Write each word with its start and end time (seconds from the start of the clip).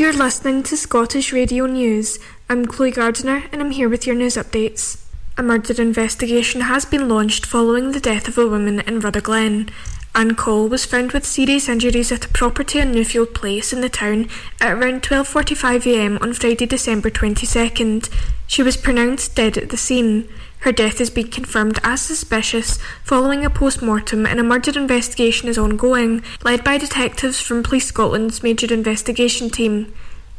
You're 0.00 0.14
listening 0.14 0.62
to 0.62 0.78
Scottish 0.78 1.30
Radio 1.30 1.66
News. 1.66 2.18
I'm 2.48 2.64
Chloe 2.64 2.90
Gardiner 2.90 3.42
and 3.52 3.60
I'm 3.60 3.70
here 3.70 3.86
with 3.86 4.06
your 4.06 4.16
news 4.16 4.36
updates. 4.36 5.04
A 5.36 5.42
murder 5.42 5.74
investigation 5.82 6.62
has 6.62 6.86
been 6.86 7.06
launched 7.06 7.44
following 7.44 7.92
the 7.92 8.00
death 8.00 8.26
of 8.26 8.38
a 8.38 8.48
woman 8.48 8.80
in 8.80 9.00
Rutherglen. 9.00 9.68
Anne 10.14 10.36
Cole 10.36 10.68
was 10.68 10.86
found 10.86 11.12
with 11.12 11.26
serious 11.26 11.68
injuries 11.68 12.10
at 12.10 12.24
a 12.24 12.30
property 12.30 12.80
on 12.80 12.94
Newfield 12.94 13.34
Place 13.34 13.74
in 13.74 13.82
the 13.82 13.90
town 13.90 14.30
at 14.58 14.72
around 14.72 15.02
12.45am 15.02 16.22
on 16.22 16.32
Friday, 16.32 16.64
December 16.64 17.10
22nd. 17.10 18.08
She 18.46 18.62
was 18.62 18.78
pronounced 18.78 19.36
dead 19.36 19.58
at 19.58 19.68
the 19.68 19.76
scene. 19.76 20.30
Her 20.60 20.72
death 20.72 20.98
has 20.98 21.08
been 21.08 21.28
confirmed 21.28 21.78
as 21.82 22.02
suspicious 22.02 22.78
following 23.02 23.44
a 23.44 23.50
post 23.50 23.80
mortem 23.80 24.26
and 24.26 24.38
a 24.38 24.42
murder 24.42 24.78
investigation 24.78 25.48
is 25.48 25.56
ongoing, 25.56 26.22
led 26.44 26.62
by 26.62 26.76
detectives 26.76 27.40
from 27.40 27.62
Police 27.62 27.86
Scotland's 27.86 28.42
Major 28.42 28.72
Investigation 28.72 29.48
Team. 29.48 29.92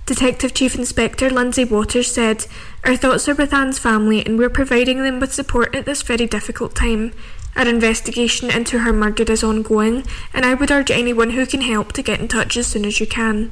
Detective 0.06 0.54
Chief 0.54 0.76
Inspector 0.76 1.28
Lindsay 1.30 1.66
Waters 1.66 2.12
said, 2.12 2.46
Our 2.84 2.96
thoughts 2.96 3.28
are 3.30 3.36
with 3.36 3.54
Anne's 3.54 3.80
family 3.80 4.24
and 4.24 4.38
we're 4.38 4.50
providing 4.50 5.02
them 5.02 5.20
with 5.20 5.34
support 5.34 5.76
at 5.76 5.86
this 5.86 6.04
very 6.04 6.28
difficult 6.28 6.76
time. 6.76 7.14
Our 7.56 7.68
investigation 7.68 8.52
into 8.52 8.80
her 8.80 8.94
murder 8.94 9.30
is 9.32 9.44
ongoing, 9.44 10.06
and 10.34 10.46
I 10.46 10.54
would 10.54 10.72
urge 10.72 10.92
anyone 10.92 11.32
who 11.32 11.46
can 11.46 11.62
help 11.62 11.94
to 11.94 12.04
get 12.04 12.20
in 12.20 12.28
touch 12.28 12.58
as 12.58 12.68
soon 12.68 12.86
as 12.86 13.00
you 13.00 13.08
can. 13.08 13.52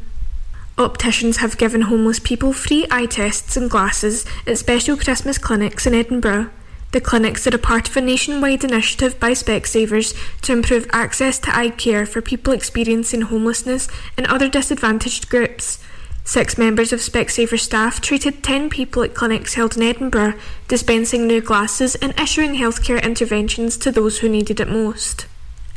Opticians 0.77 1.37
have 1.37 1.57
given 1.57 1.81
homeless 1.81 2.19
people 2.19 2.53
free 2.53 2.85
eye 2.89 3.07
tests 3.07 3.57
and 3.57 3.69
glasses 3.69 4.25
at 4.47 4.57
special 4.57 4.95
Christmas 4.95 5.37
clinics 5.37 5.85
in 5.85 5.93
Edinburgh. 5.93 6.49
The 6.91 7.01
clinics 7.01 7.45
are 7.45 7.55
a 7.55 7.59
part 7.59 7.87
of 7.87 7.95
a 7.97 8.01
nationwide 8.01 8.63
initiative 8.63 9.19
by 9.19 9.31
Specsavers 9.31 10.15
to 10.41 10.53
improve 10.53 10.87
access 10.91 11.37
to 11.39 11.55
eye 11.55 11.69
care 11.69 12.05
for 12.07 12.19
people 12.19 12.51
experiencing 12.51 13.21
homelessness 13.21 13.87
and 14.17 14.25
other 14.25 14.49
disadvantaged 14.49 15.29
groups. 15.29 15.77
Six 16.23 16.57
members 16.57 16.91
of 16.91 16.99
Specsavers 16.99 17.59
staff 17.59 18.01
treated 18.01 18.43
10 18.43 18.69
people 18.69 19.03
at 19.03 19.13
clinics 19.13 19.53
held 19.53 19.77
in 19.77 19.83
Edinburgh, 19.83 20.33
dispensing 20.67 21.27
new 21.27 21.41
glasses 21.41 21.93
and 21.95 22.19
issuing 22.19 22.55
healthcare 22.55 23.01
interventions 23.03 23.77
to 23.77 23.91
those 23.91 24.19
who 24.19 24.29
needed 24.29 24.59
it 24.59 24.67
most. 24.67 25.27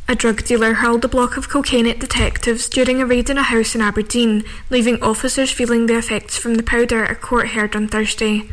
A 0.08 0.14
drug 0.14 0.44
dealer 0.44 0.74
hurled 0.74 1.04
a 1.04 1.08
block 1.08 1.36
of 1.36 1.48
cocaine 1.48 1.86
at 1.86 2.00
detectives 2.00 2.68
during 2.68 3.00
a 3.00 3.06
raid 3.06 3.30
in 3.30 3.38
a 3.38 3.42
house 3.42 3.74
in 3.74 3.80
Aberdeen, 3.80 4.44
leaving 4.68 5.02
officers 5.02 5.52
feeling 5.52 5.86
the 5.86 5.96
effects 5.96 6.38
from 6.38 6.54
the 6.54 6.62
powder, 6.62 7.04
a 7.04 7.14
court 7.14 7.48
heard 7.48 7.76
on 7.76 7.88
Thursday. 7.88 8.50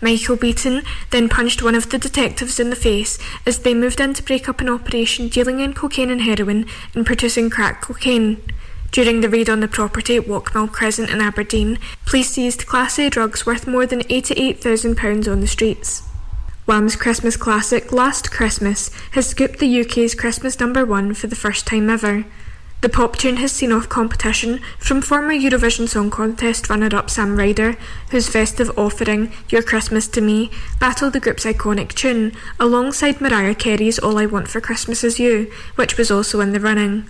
Michael 0.00 0.36
Beaton 0.36 0.82
then 1.10 1.28
punched 1.28 1.62
one 1.62 1.74
of 1.74 1.90
the 1.90 1.98
detectives 1.98 2.58
in 2.58 2.70
the 2.70 2.76
face 2.76 3.18
as 3.46 3.58
they 3.58 3.74
moved 3.74 4.00
in 4.00 4.14
to 4.14 4.22
break 4.22 4.48
up 4.48 4.60
an 4.60 4.68
operation 4.68 5.28
dealing 5.28 5.60
in 5.60 5.74
cocaine 5.74 6.10
and 6.10 6.22
heroin 6.22 6.66
and 6.94 7.04
producing 7.04 7.50
crack 7.50 7.82
cocaine. 7.82 8.42
During 8.92 9.20
the 9.20 9.28
raid 9.28 9.48
on 9.48 9.60
the 9.60 9.68
property 9.68 10.16
at 10.16 10.24
Walkmill 10.24 10.72
Crescent 10.72 11.10
in 11.10 11.20
Aberdeen, 11.20 11.78
police 12.06 12.30
seized 12.30 12.66
Class 12.66 12.98
A 12.98 13.08
drugs 13.08 13.46
worth 13.46 13.66
more 13.66 13.86
than 13.86 14.00
£88,000 14.00 15.30
on 15.30 15.40
the 15.40 15.46
streets. 15.46 16.02
Wham's 16.66 16.96
Christmas 16.96 17.36
classic 17.36 17.92
Last 17.92 18.30
Christmas 18.30 18.90
has 19.12 19.26
scooped 19.26 19.58
the 19.58 19.80
UK's 19.80 20.14
Christmas 20.14 20.58
number 20.58 20.84
one 20.84 21.14
for 21.14 21.26
the 21.26 21.36
first 21.36 21.66
time 21.66 21.90
ever. 21.90 22.24
The 22.80 22.88
pop 22.88 23.18
tune 23.18 23.36
has 23.36 23.52
seen 23.52 23.72
off 23.72 23.90
competition 23.90 24.60
from 24.78 25.02
former 25.02 25.34
Eurovision 25.34 25.86
Song 25.86 26.08
Contest 26.08 26.70
runner 26.70 26.88
up 26.96 27.10
Sam 27.10 27.36
Ryder, 27.36 27.76
whose 28.10 28.30
festive 28.30 28.70
offering, 28.78 29.32
Your 29.50 29.62
Christmas 29.62 30.08
to 30.08 30.22
Me, 30.22 30.50
battled 30.78 31.12
the 31.12 31.20
group's 31.20 31.44
iconic 31.44 31.92
tune, 31.92 32.32
alongside 32.58 33.20
Mariah 33.20 33.54
Carey's 33.54 33.98
All 33.98 34.16
I 34.16 34.24
Want 34.24 34.48
for 34.48 34.62
Christmas 34.62 35.04
Is 35.04 35.20
You, 35.20 35.52
which 35.74 35.98
was 35.98 36.10
also 36.10 36.40
in 36.40 36.52
the 36.52 36.60
running. 36.60 37.06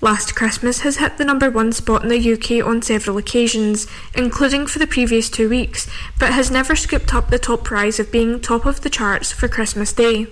Last 0.00 0.36
Christmas 0.36 0.80
has 0.80 0.98
hit 0.98 1.18
the 1.18 1.24
number 1.24 1.50
one 1.50 1.72
spot 1.72 2.04
in 2.04 2.08
the 2.08 2.32
UK 2.34 2.64
on 2.64 2.80
several 2.80 3.18
occasions, 3.18 3.88
including 4.14 4.68
for 4.68 4.78
the 4.78 4.86
previous 4.86 5.28
two 5.28 5.48
weeks, 5.48 5.90
but 6.20 6.32
has 6.32 6.48
never 6.48 6.76
scooped 6.76 7.12
up 7.12 7.30
the 7.30 7.40
top 7.40 7.64
prize 7.64 7.98
of 7.98 8.12
being 8.12 8.40
top 8.40 8.64
of 8.64 8.82
the 8.82 8.90
charts 8.90 9.32
for 9.32 9.48
Christmas 9.48 9.92
Day. 9.92 10.28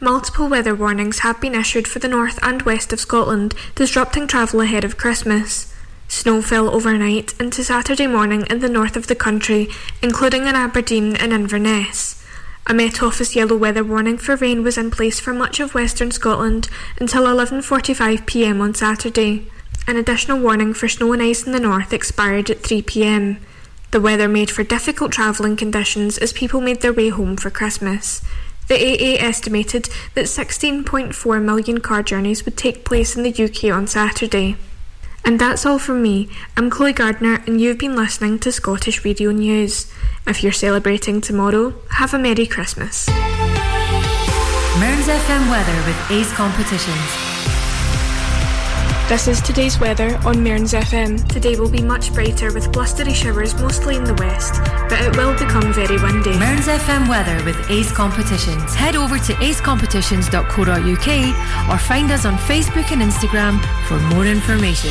Multiple 0.00 0.48
weather 0.48 0.74
warnings 0.74 1.20
have 1.20 1.40
been 1.40 1.54
issued 1.54 1.86
for 1.86 2.00
the 2.00 2.08
north 2.08 2.38
and 2.42 2.62
west 2.62 2.92
of 2.92 3.00
Scotland, 3.00 3.54
disrupting 3.76 4.26
travel 4.26 4.60
ahead 4.60 4.84
of 4.84 4.96
Christmas. 4.96 5.72
Snow 6.08 6.42
fell 6.42 6.68
overnight 6.68 7.32
into 7.40 7.62
Saturday 7.62 8.08
morning 8.08 8.44
in 8.50 8.58
the 8.58 8.68
north 8.68 8.96
of 8.96 9.06
the 9.06 9.14
country, 9.14 9.68
including 10.02 10.46
in 10.46 10.56
Aberdeen 10.56 11.16
and 11.16 11.32
Inverness. 11.32 12.24
A 12.66 12.74
Met 12.74 13.02
Office 13.02 13.36
yellow 13.36 13.56
weather 13.56 13.84
warning 13.84 14.18
for 14.18 14.36
rain 14.36 14.62
was 14.62 14.76
in 14.76 14.90
place 14.90 15.20
for 15.20 15.32
much 15.32 15.60
of 15.60 15.74
western 15.74 16.10
Scotland 16.10 16.68
until 16.98 17.24
11.45pm 17.24 18.60
on 18.60 18.74
Saturday. 18.74 19.46
An 19.86 19.96
additional 19.96 20.40
warning 20.40 20.74
for 20.74 20.88
snow 20.88 21.12
and 21.12 21.22
ice 21.22 21.46
in 21.46 21.52
the 21.52 21.60
north 21.60 21.92
expired 21.92 22.50
at 22.50 22.62
3pm. 22.62 23.38
The 23.90 24.00
weather 24.00 24.28
made 24.28 24.50
for 24.50 24.64
difficult 24.64 25.12
travelling 25.12 25.56
conditions 25.56 26.18
as 26.18 26.32
people 26.32 26.60
made 26.60 26.80
their 26.80 26.92
way 26.92 27.10
home 27.10 27.36
for 27.36 27.50
Christmas. 27.50 28.22
The 28.68 28.74
AA 28.76 29.22
estimated 29.22 29.88
that 30.14 30.24
16.4 30.24 31.42
million 31.42 31.80
car 31.80 32.02
journeys 32.02 32.44
would 32.44 32.56
take 32.56 32.84
place 32.84 33.16
in 33.16 33.22
the 33.22 33.44
UK 33.44 33.64
on 33.74 33.86
Saturday. 33.86 34.56
And 35.24 35.38
that's 35.38 35.64
all 35.64 35.78
from 35.78 36.02
me. 36.02 36.28
I'm 36.56 36.70
Chloe 36.70 36.92
Gardner, 36.92 37.42
and 37.46 37.60
you've 37.60 37.78
been 37.78 37.96
listening 37.96 38.38
to 38.40 38.52
Scottish 38.52 39.04
Radio 39.04 39.30
News. 39.30 39.90
If 40.26 40.42
you're 40.42 40.52
celebrating 40.52 41.20
tomorrow, 41.20 41.74
have 41.92 42.12
a 42.14 42.18
Merry 42.18 42.46
Christmas. 42.46 43.08
Mearns 44.78 45.06
FM 45.06 45.50
weather 45.50 45.76
with 45.86 46.10
Ace 46.10 46.32
Competitions. 46.32 47.23
This 49.06 49.28
is 49.28 49.42
today's 49.42 49.78
weather 49.78 50.18
on 50.24 50.42
Mearns 50.42 50.72
FM. 50.72 51.28
Today 51.28 51.56
will 51.56 51.68
be 51.68 51.82
much 51.82 52.14
brighter 52.14 52.54
with 52.54 52.72
blustery 52.72 53.12
showers 53.12 53.54
mostly 53.54 53.96
in 53.96 54.04
the 54.04 54.14
west, 54.14 54.54
but 54.88 54.98
it 54.98 55.14
will 55.14 55.34
become 55.34 55.74
very 55.74 56.00
windy. 56.00 56.38
Mearns 56.38 56.66
FM 56.66 57.06
weather 57.06 57.44
with 57.44 57.70
Ace 57.70 57.92
Competitions. 57.92 58.74
Head 58.74 58.96
over 58.96 59.18
to 59.18 59.34
acecompetitions.co.uk 59.34 61.70
or 61.70 61.78
find 61.78 62.10
us 62.10 62.24
on 62.24 62.38
Facebook 62.38 62.92
and 62.92 63.02
Instagram 63.02 63.60
for 63.86 63.98
more 64.14 64.24
information. 64.24 64.90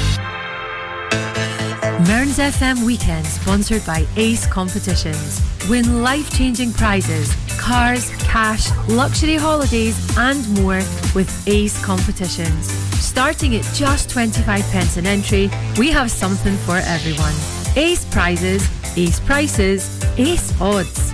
Mearns 2.08 2.38
FM 2.38 2.86
Weekend 2.86 3.26
sponsored 3.26 3.86
by 3.86 4.06
Ace 4.18 4.46
Competitions. 4.48 5.42
Win 5.70 6.02
life-changing 6.02 6.74
prizes, 6.74 7.34
cars, 7.58 8.10
cash, 8.24 8.70
luxury 8.90 9.36
holidays 9.36 9.96
and 10.18 10.50
more 10.60 10.82
with 11.16 11.32
Ace 11.48 11.82
Competitions. 11.86 12.68
Starting 13.00 13.56
at 13.56 13.64
just 13.74 14.10
25 14.10 14.64
pence 14.72 14.98
an 14.98 15.06
entry, 15.06 15.50
we 15.78 15.92
have 15.92 16.12
something 16.12 16.58
for 16.66 16.76
everyone. 16.78 17.36
Ace 17.78 18.04
prizes, 18.06 18.68
ace 18.98 19.22
prices, 19.22 20.04
ace 20.18 20.60
odds. 20.60 21.14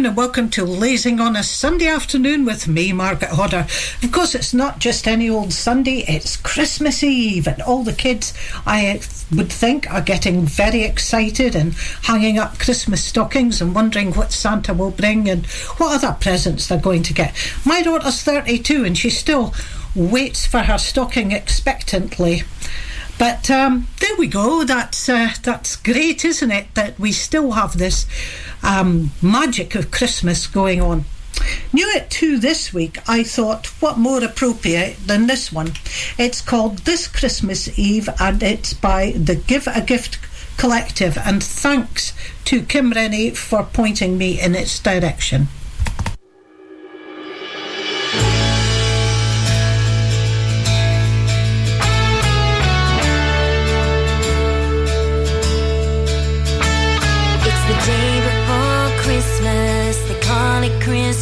afternoon 0.00 0.16
and 0.16 0.16
welcome 0.16 0.48
to 0.48 0.64
Lazing 0.64 1.20
on 1.20 1.36
a 1.36 1.42
Sunday 1.42 1.86
afternoon 1.86 2.46
with 2.46 2.66
me, 2.66 2.90
Margaret 2.90 3.32
Hodder. 3.32 3.66
Of 4.02 4.10
course, 4.10 4.34
it's 4.34 4.54
not 4.54 4.78
just 4.78 5.06
any 5.06 5.28
old 5.28 5.52
Sunday, 5.52 6.06
it's 6.08 6.38
Christmas 6.38 7.02
Eve, 7.02 7.46
and 7.46 7.60
all 7.60 7.82
the 7.82 7.92
kids, 7.92 8.32
I 8.64 9.02
would 9.30 9.52
think, 9.52 9.92
are 9.92 10.00
getting 10.00 10.46
very 10.46 10.84
excited 10.84 11.54
and 11.54 11.74
hanging 12.04 12.38
up 12.38 12.58
Christmas 12.58 13.04
stockings 13.04 13.60
and 13.60 13.74
wondering 13.74 14.14
what 14.14 14.32
Santa 14.32 14.72
will 14.72 14.90
bring 14.90 15.28
and 15.28 15.44
what 15.76 16.02
other 16.02 16.16
presents 16.18 16.66
they're 16.66 16.80
going 16.80 17.02
to 17.02 17.12
get. 17.12 17.34
My 17.66 17.82
daughter's 17.82 18.22
32 18.22 18.86
and 18.86 18.96
she 18.96 19.10
still 19.10 19.52
waits 19.94 20.46
for 20.46 20.60
her 20.60 20.78
stocking 20.78 21.32
expectantly. 21.32 22.44
But 23.20 23.50
um, 23.50 23.86
there 24.00 24.16
we 24.16 24.28
go. 24.28 24.64
That's 24.64 25.06
uh, 25.06 25.34
that's 25.42 25.76
great, 25.76 26.24
isn't 26.24 26.50
it? 26.50 26.74
That 26.74 26.98
we 26.98 27.12
still 27.12 27.50
have 27.50 27.76
this 27.76 28.06
um, 28.62 29.10
magic 29.20 29.74
of 29.74 29.90
Christmas 29.90 30.46
going 30.46 30.80
on. 30.80 31.04
New 31.70 31.92
at 31.94 32.10
two 32.10 32.38
this 32.38 32.72
week, 32.72 32.96
I 33.06 33.22
thought, 33.22 33.66
what 33.82 33.98
more 33.98 34.24
appropriate 34.24 34.96
than 35.06 35.26
this 35.26 35.52
one? 35.52 35.72
It's 36.16 36.40
called 36.40 36.78
This 36.78 37.08
Christmas 37.08 37.78
Eve, 37.78 38.08
and 38.18 38.42
it's 38.42 38.72
by 38.72 39.12
the 39.12 39.36
Give 39.36 39.66
a 39.66 39.82
Gift 39.82 40.18
Collective. 40.56 41.18
And 41.18 41.44
thanks 41.44 42.14
to 42.46 42.62
Kim 42.62 42.90
Rennie 42.90 43.32
for 43.32 43.64
pointing 43.64 44.16
me 44.16 44.40
in 44.40 44.54
its 44.54 44.78
direction. 44.78 45.48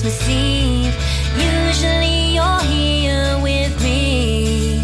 Christmas 0.08 0.28
Eve. 0.30 0.96
Usually 1.36 2.34
you're 2.36 2.60
here 2.60 3.38
with 3.42 3.74
me. 3.84 4.80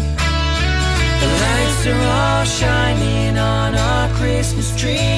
The 1.19 1.29
lights 1.41 1.87
are 1.87 2.03
all 2.13 2.45
shining 2.45 3.35
on 3.35 3.73
our 3.73 4.09
Christmas 4.17 4.75
tree. 4.79 5.14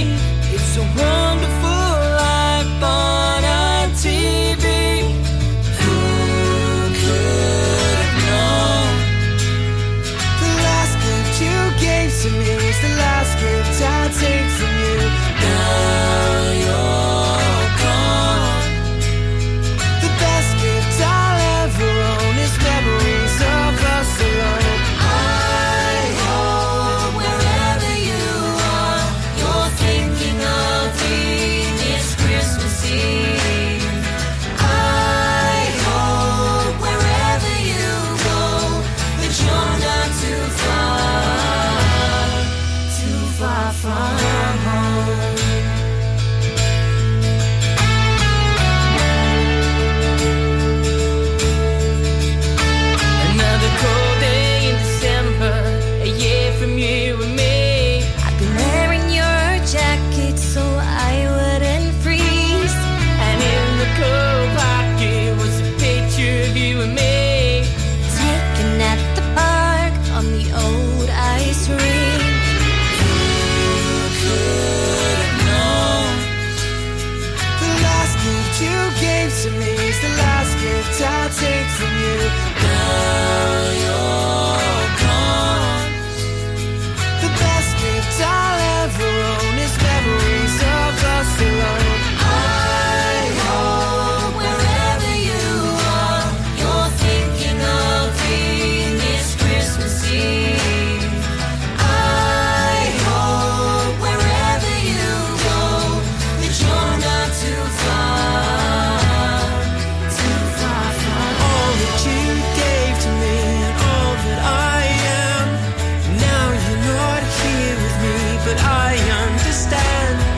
I 118.90 118.96
understand. 118.96 120.37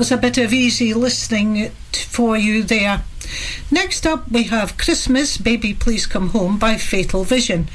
was 0.00 0.10
a 0.10 0.16
bit 0.16 0.38
of 0.38 0.50
easy 0.50 0.94
listening 0.94 1.68
for 1.92 2.34
you 2.34 2.62
there. 2.62 3.02
Next 3.70 4.06
up, 4.06 4.30
we 4.30 4.44
have 4.44 4.78
Christmas 4.78 5.36
Baby 5.36 5.74
Please 5.74 6.06
Come 6.06 6.30
Home 6.30 6.58
by 6.58 6.78
Fatal 6.78 7.22
Vision. 7.22 7.68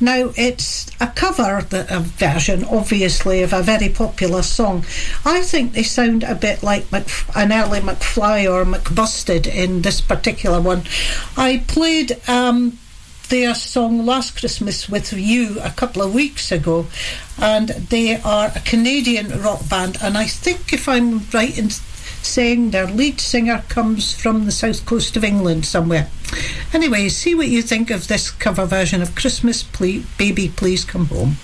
Now, 0.00 0.30
it's 0.36 0.88
a 1.00 1.08
cover 1.08 1.58
a 1.72 2.00
version, 2.00 2.62
obviously, 2.66 3.42
of 3.42 3.52
a 3.52 3.64
very 3.64 3.88
popular 3.88 4.42
song. 4.42 4.84
I 5.24 5.42
think 5.42 5.72
they 5.72 5.82
sound 5.82 6.22
a 6.22 6.36
bit 6.36 6.62
like 6.62 6.84
an 6.92 7.52
early 7.52 7.80
McFly 7.80 8.48
or 8.48 8.64
McBusted 8.64 9.52
in 9.52 9.82
this 9.82 10.00
particular 10.00 10.60
one. 10.60 10.84
I 11.36 11.64
played. 11.66 12.16
Um, 12.28 12.78
their 13.32 13.54
song 13.54 14.04
Last 14.04 14.38
Christmas 14.38 14.90
with 14.90 15.10
You 15.14 15.58
a 15.62 15.70
couple 15.70 16.02
of 16.02 16.12
weeks 16.12 16.52
ago, 16.52 16.84
and 17.40 17.70
they 17.70 18.20
are 18.20 18.52
a 18.54 18.60
Canadian 18.60 19.40
rock 19.40 19.66
band. 19.70 19.96
And 20.02 20.18
I 20.18 20.26
think 20.26 20.74
if 20.74 20.86
I'm 20.86 21.20
right 21.32 21.56
in 21.56 21.70
saying 21.70 22.72
their 22.72 22.86
lead 22.86 23.20
singer 23.20 23.64
comes 23.70 24.12
from 24.12 24.44
the 24.44 24.52
south 24.52 24.84
coast 24.84 25.16
of 25.16 25.24
England 25.24 25.64
somewhere. 25.64 26.10
Anyway, 26.74 27.08
see 27.08 27.34
what 27.34 27.48
you 27.48 27.62
think 27.62 27.90
of 27.90 28.06
this 28.06 28.30
cover 28.30 28.66
version 28.66 29.00
of 29.00 29.14
Christmas, 29.14 29.62
please, 29.62 30.04
Baby 30.18 30.52
Please 30.54 30.84
Come 30.84 31.06
Home. 31.06 31.36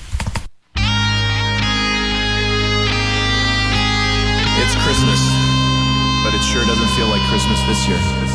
It's 4.60 4.76
Christmas, 4.84 5.22
but 6.22 6.34
it 6.36 6.42
sure 6.44 6.66
doesn't 6.66 6.92
feel 6.98 7.08
like 7.08 7.22
Christmas 7.30 7.58
this 7.62 7.88
year. 7.88 8.27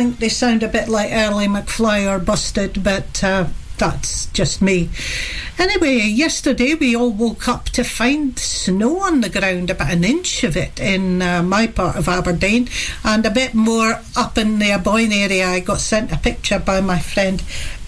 Think 0.00 0.18
they 0.18 0.30
sound 0.30 0.62
a 0.62 0.68
bit 0.68 0.88
like 0.88 1.12
Early 1.12 1.46
McFly 1.46 2.10
or 2.10 2.18
Busted, 2.18 2.82
but 2.82 3.22
uh, 3.22 3.48
that's 3.76 4.24
just 4.32 4.62
me. 4.62 4.88
Anyway, 5.58 5.98
yesterday 5.98 6.72
we 6.72 6.96
all 6.96 7.12
woke 7.12 7.46
up 7.46 7.66
to 7.66 7.84
find 7.84 8.38
snow 8.38 9.00
on 9.00 9.20
the 9.20 9.28
ground, 9.28 9.68
about 9.68 9.92
an 9.92 10.02
inch 10.02 10.42
of 10.42 10.56
it 10.56 10.80
in 10.80 11.20
uh, 11.20 11.42
my 11.42 11.66
part 11.66 11.96
of 11.96 12.08
Aberdeen, 12.08 12.66
and 13.04 13.26
a 13.26 13.30
bit 13.30 13.52
more 13.52 14.00
up 14.16 14.38
in 14.38 14.58
the 14.58 14.70
Aboyne 14.70 15.12
area. 15.12 15.46
I 15.46 15.60
got 15.60 15.80
sent 15.80 16.12
a 16.12 16.16
picture 16.16 16.58
by 16.58 16.80
my 16.80 16.98
friend 16.98 17.42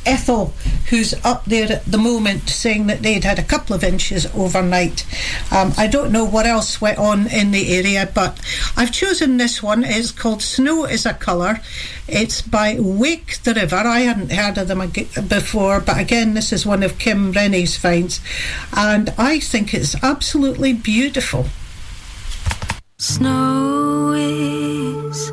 Ethel, 0.04 0.52
who's 0.90 1.14
up 1.24 1.44
there 1.44 1.70
at 1.70 1.84
the 1.84 1.98
moment, 1.98 2.48
saying 2.48 2.86
that 2.86 3.02
they'd 3.02 3.24
had 3.24 3.38
a 3.38 3.42
couple 3.42 3.74
of 3.74 3.84
inches 3.84 4.26
overnight. 4.34 5.06
Um, 5.50 5.72
I 5.76 5.86
don't 5.86 6.12
know 6.12 6.24
what 6.24 6.46
else 6.46 6.80
went 6.80 6.98
on 6.98 7.26
in 7.28 7.50
the 7.50 7.74
area, 7.76 8.10
but 8.12 8.40
I've 8.76 8.92
chosen 8.92 9.36
this 9.36 9.62
one. 9.62 9.84
It's 9.84 10.10
called 10.10 10.42
Snow 10.42 10.84
is 10.84 11.06
a 11.06 11.14
Colour. 11.14 11.60
It's 12.08 12.42
by 12.42 12.76
Wake 12.78 13.42
the 13.42 13.54
River. 13.54 13.76
I 13.76 14.00
hadn't 14.00 14.32
heard 14.32 14.58
of 14.58 14.68
them 14.68 14.90
before, 15.28 15.80
but 15.80 15.98
again, 15.98 16.34
this 16.34 16.52
is 16.52 16.66
one 16.66 16.82
of 16.82 16.98
Kim 16.98 17.32
Rennie's 17.32 17.76
finds, 17.76 18.20
and 18.76 19.12
I 19.16 19.38
think 19.38 19.72
it's 19.72 19.94
absolutely 20.02 20.72
beautiful. 20.72 21.46
Snow 22.98 24.12
is 24.12 25.30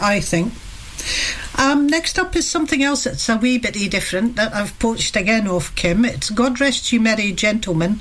I 0.00 0.20
think. 0.20 0.52
Um, 1.58 1.86
next 1.86 2.18
up 2.18 2.34
is 2.36 2.48
something 2.48 2.82
else 2.82 3.04
that's 3.04 3.28
a 3.28 3.36
wee 3.36 3.58
bitty 3.58 3.88
different 3.88 4.36
that 4.36 4.54
I've 4.54 4.78
poached 4.78 5.16
again 5.16 5.46
off 5.46 5.74
Kim. 5.74 6.04
It's 6.04 6.30
God 6.30 6.60
Rest 6.60 6.92
You 6.92 7.00
Merry 7.00 7.32
Gentlemen, 7.32 8.00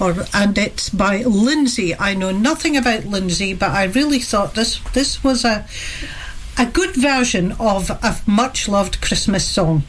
or 0.00 0.26
and 0.34 0.58
it's 0.58 0.88
by 0.88 1.22
Lindsay. 1.22 1.94
I 1.96 2.14
know 2.14 2.30
nothing 2.32 2.76
about 2.76 3.04
Lindsay, 3.04 3.54
but 3.54 3.70
I 3.70 3.84
really 3.84 4.18
thought 4.18 4.54
this 4.54 4.80
this 4.92 5.22
was 5.22 5.44
a 5.44 5.66
a 6.58 6.66
good 6.66 6.94
version 6.96 7.52
of 7.52 7.90
a 7.90 8.20
much 8.26 8.68
loved 8.68 9.00
Christmas 9.00 9.46
song. 9.46 9.84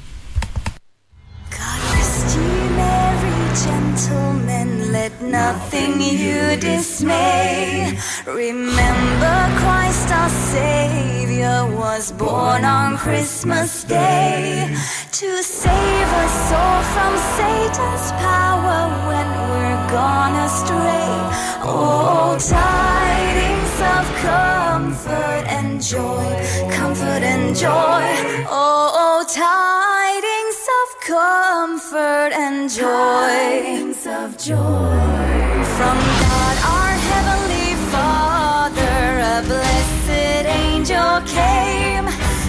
Let 5.01 5.21
nothing 5.23 5.99
you 5.99 6.55
dismay. 6.57 7.97
Remember 8.27 9.37
Christ 9.61 10.11
our 10.11 10.29
Savior 10.29 11.57
was 11.75 12.11
born 12.11 12.63
on 12.63 12.97
Christmas 12.97 13.83
Day 13.83 14.69
to 15.19 15.29
save 15.41 16.09
us 16.25 16.37
all 16.61 16.83
from 16.93 17.13
Satan's 17.37 18.11
power 18.27 18.79
when 19.09 19.27
we're 19.51 19.81
gone 19.89 20.35
astray. 20.47 21.09
Oh, 21.65 22.37
tidings 22.39 23.50
of 24.01 24.07
comfort 24.15 25.45
and 25.57 25.81
joy, 25.81 26.25
comfort 26.71 27.21
and 27.33 27.55
joy. 27.55 28.03
Oh, 28.49 28.87
oh, 29.03 29.19
tidings 29.29 30.59
of 30.79 30.87
comfort 31.13 32.31
and 32.45 32.69
joy. 32.69 32.85
Tidings 32.87 34.07
of 34.07 34.29
joy. 34.49 34.97
From 35.77 35.97
God 36.25 36.55
our 36.75 36.93
heavenly 37.09 37.69
Father, 37.93 38.97
a 39.35 39.37
blessed 39.51 40.45
angel 40.65 41.13
came, 41.37 42.07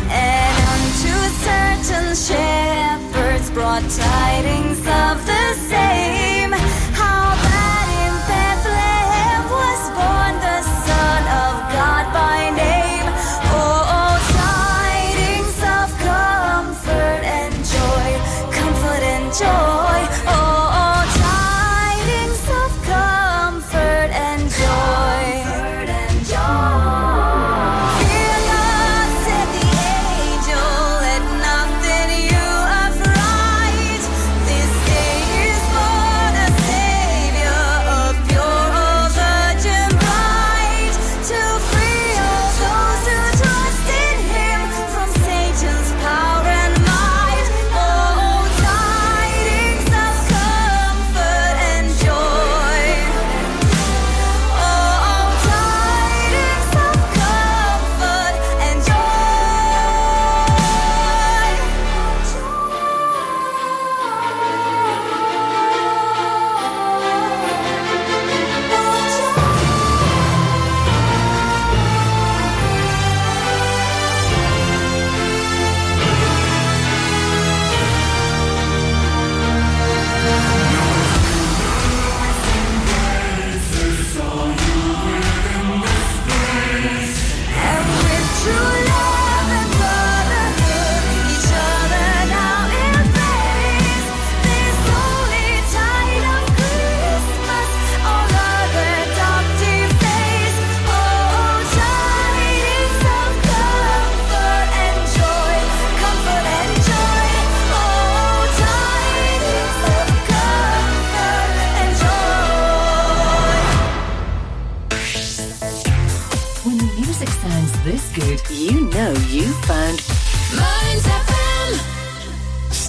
and 0.08 0.54
unto 0.74 1.14
certain 1.48 2.08
shepherds 2.26 3.50
brought 3.50 3.84
tidings 3.90 4.80
of 5.04 5.14
the 5.26 5.41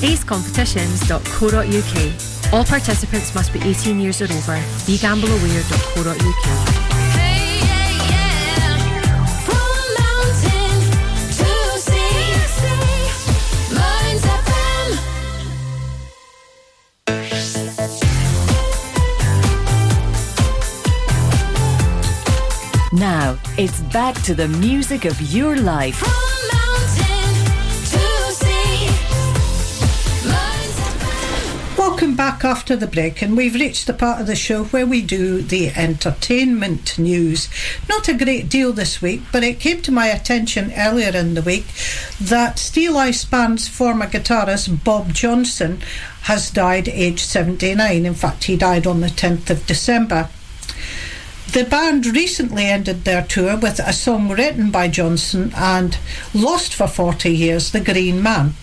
www.acecompetitions.co.uk. 0.00 2.52
All 2.52 2.64
participants 2.64 3.32
must 3.34 3.52
be 3.52 3.60
18 3.60 4.00
years 4.00 4.20
or 4.20 4.24
over. 4.24 4.56
BeGambleAware.co.uk. 4.86 6.90
Now, 22.92 23.38
it's 23.58 23.80
back 23.92 24.14
to 24.22 24.34
the 24.34 24.46
music 24.46 25.04
of 25.04 25.20
your 25.20 25.56
life. 25.56 26.23
Welcome 31.86 32.16
back 32.16 32.46
after 32.46 32.76
the 32.76 32.86
break, 32.86 33.20
and 33.20 33.36
we've 33.36 33.54
reached 33.54 33.86
the 33.86 33.92
part 33.92 34.18
of 34.18 34.26
the 34.26 34.34
show 34.34 34.64
where 34.64 34.86
we 34.86 35.02
do 35.02 35.42
the 35.42 35.68
entertainment 35.68 36.98
news. 36.98 37.50
Not 37.90 38.08
a 38.08 38.14
great 38.14 38.48
deal 38.48 38.72
this 38.72 39.02
week, 39.02 39.20
but 39.30 39.44
it 39.44 39.60
came 39.60 39.82
to 39.82 39.92
my 39.92 40.06
attention 40.06 40.72
earlier 40.78 41.14
in 41.14 41.34
the 41.34 41.42
week 41.42 41.66
that 42.18 42.56
Steeleye 42.56 43.12
Span's 43.12 43.68
former 43.68 44.06
guitarist 44.06 44.82
Bob 44.82 45.12
Johnson 45.12 45.82
has 46.22 46.50
died 46.50 46.88
aged 46.88 47.20
79. 47.20 48.06
In 48.06 48.14
fact, 48.14 48.44
he 48.44 48.56
died 48.56 48.86
on 48.86 49.02
the 49.02 49.08
10th 49.08 49.50
of 49.50 49.66
December. 49.66 50.30
The 51.54 51.62
band 51.62 52.06
recently 52.06 52.64
ended 52.64 53.04
their 53.04 53.22
tour 53.22 53.56
with 53.56 53.78
a 53.78 53.92
song 53.92 54.28
written 54.28 54.72
by 54.72 54.88
Johnson 54.88 55.52
and 55.54 55.96
lost 56.34 56.74
for 56.74 56.88
40 56.88 57.30
years, 57.30 57.70
The 57.70 57.78
Green 57.78 58.20
Man, 58.20 58.54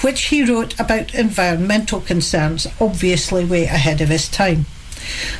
which 0.00 0.22
he 0.22 0.42
wrote 0.42 0.74
about 0.80 1.14
environmental 1.14 2.00
concerns, 2.00 2.66
obviously 2.80 3.44
way 3.44 3.66
ahead 3.66 4.00
of 4.00 4.08
his 4.08 4.28
time. 4.28 4.66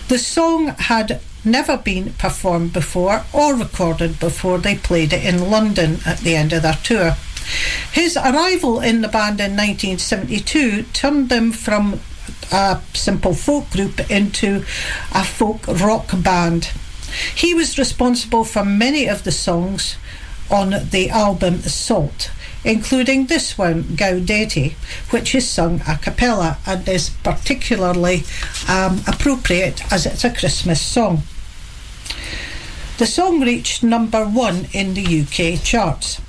The 0.07 0.21
song 0.21 0.69
had 0.69 1.21
never 1.45 1.77
been 1.77 2.13
performed 2.13 2.73
before 2.73 3.25
or 3.33 3.57
recorded 3.57 4.21
before 4.21 4.59
they 4.59 4.77
played 4.77 5.13
it 5.13 5.25
in 5.25 5.51
London 5.51 5.99
at 6.07 6.19
the 6.19 6.37
end 6.37 6.53
of 6.53 6.63
their 6.63 6.79
tour. 6.85 7.17
His 7.91 8.17
arrival 8.17 8.79
in 8.79 9.01
the 9.01 9.09
band 9.09 9.41
in 9.41 9.57
1972 9.57 10.85
turned 10.93 11.29
them 11.29 11.51
from 11.51 11.99
a 12.53 12.81
simple 12.95 13.35
folk 13.35 13.69
group 13.71 14.09
into 14.09 14.65
a 15.13 15.25
folk 15.25 15.67
rock 15.67 16.13
band. 16.23 16.71
He 17.35 17.55
was 17.55 17.79
responsible 17.79 18.45
for 18.45 18.65
many 18.65 19.07
of 19.07 19.25
the 19.25 19.33
songs 19.33 19.97
on 20.51 20.89
the 20.91 21.11
album 21.11 21.61
Salt. 21.63 22.31
including 22.63 23.27
this 23.27 23.57
one, 23.57 23.85
Gaudete, 23.97 24.75
which 25.11 25.35
is 25.35 25.49
sung 25.49 25.81
a 25.89 25.97
cappella 25.97 26.59
and 26.67 26.87
is 26.89 27.09
particularly 27.09 28.25
um, 28.69 29.01
appropriate 29.07 29.81
as 29.91 30.05
it's 30.05 30.25
a 30.25 30.31
Christmas 30.31 30.81
song. 30.81 31.23
The 32.99 33.07
song 33.07 33.41
reached 33.41 33.83
number 33.83 34.27
one 34.27 34.67
in 34.73 34.93
the 34.93 35.23
UK 35.23 35.63
charts. 35.63 36.21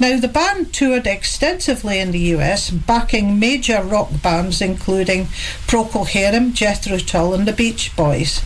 Now, 0.00 0.18
the 0.18 0.26
band 0.26 0.72
toured 0.72 1.06
extensively 1.06 2.00
in 2.00 2.10
the 2.10 2.34
US, 2.34 2.70
backing 2.70 3.38
major 3.38 3.82
rock 3.84 4.10
bands 4.20 4.60
including 4.60 5.26
Procol 5.68 6.08
Harum, 6.08 6.54
Jethro 6.54 6.98
Tull, 6.98 7.34
and 7.34 7.46
the 7.46 7.52
Beach 7.52 7.94
Boys, 7.94 8.40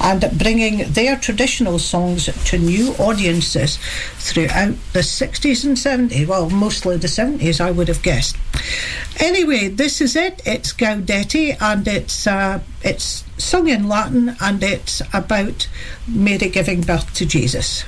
and 0.00 0.24
bringing 0.38 0.92
their 0.92 1.16
traditional 1.16 1.78
songs 1.78 2.28
to 2.50 2.58
new 2.58 2.92
audiences 2.94 3.78
throughout 4.16 4.74
the 4.92 5.00
60s 5.00 5.64
and 5.64 5.76
70s. 5.76 6.26
Well, 6.26 6.50
mostly 6.50 6.96
the 6.96 7.08
70s, 7.08 7.60
I 7.60 7.70
would 7.70 7.88
have 7.88 8.02
guessed. 8.02 8.36
Anyway, 9.18 9.68
this 9.68 10.00
is 10.00 10.16
it. 10.16 10.42
It's 10.44 10.72
Gaudete, 10.72 11.60
and 11.60 11.86
it's 11.86 12.26
uh, 12.26 12.60
it's 12.82 13.24
sung 13.36 13.68
in 13.68 13.88
Latin, 13.88 14.36
and 14.40 14.62
it's 14.62 15.02
about 15.12 15.68
Mary 16.08 16.48
giving 16.48 16.80
birth 16.80 17.12
to 17.14 17.26
Jesus. 17.26 17.84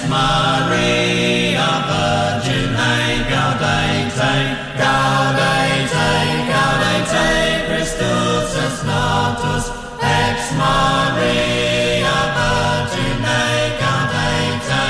Ex 0.00 0.08
Maria 0.08 1.68
Virgine, 1.88 3.26
gaudete, 3.28 4.32
gaudete, 4.80 6.08
gaudete, 6.50 7.26
Christus 7.68 8.50
es 8.64 8.84
natus, 8.84 9.64
ex 10.00 10.52
Maria 10.56 12.18
Virgine, 12.36 13.42
gaudete. 13.80 14.86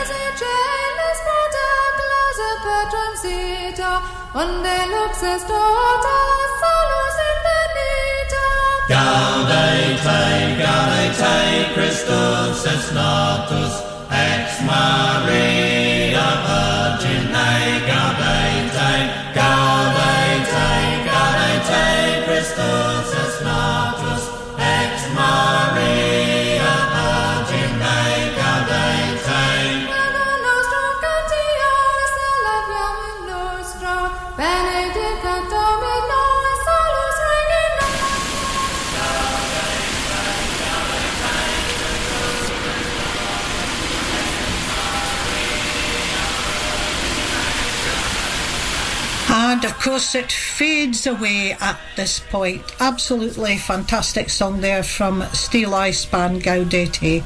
Esigelis 0.00 1.20
proteclas 1.26 2.38
et 2.48 2.58
petrum 2.64 3.14
sita, 3.22 3.92
unde 4.34 4.76
lux 4.92 5.22
est 5.34 5.46
tota 5.46 6.18
salus 6.60 7.18
infinita. 7.30 8.46
Gaudete, 8.88 10.20
gaudete, 10.62 11.36
Christus 11.74 12.64
es 12.72 12.92
natus, 12.92 13.85
course, 49.86 50.16
it 50.16 50.32
fades 50.32 51.06
away 51.06 51.52
at 51.60 51.78
this 51.94 52.18
point. 52.18 52.60
Absolutely 52.80 53.56
fantastic 53.56 54.28
song 54.28 54.60
there 54.60 54.82
from 54.82 55.20
Steeleye 55.20 55.94
Span 55.94 56.40
Gaudete. 56.40 57.22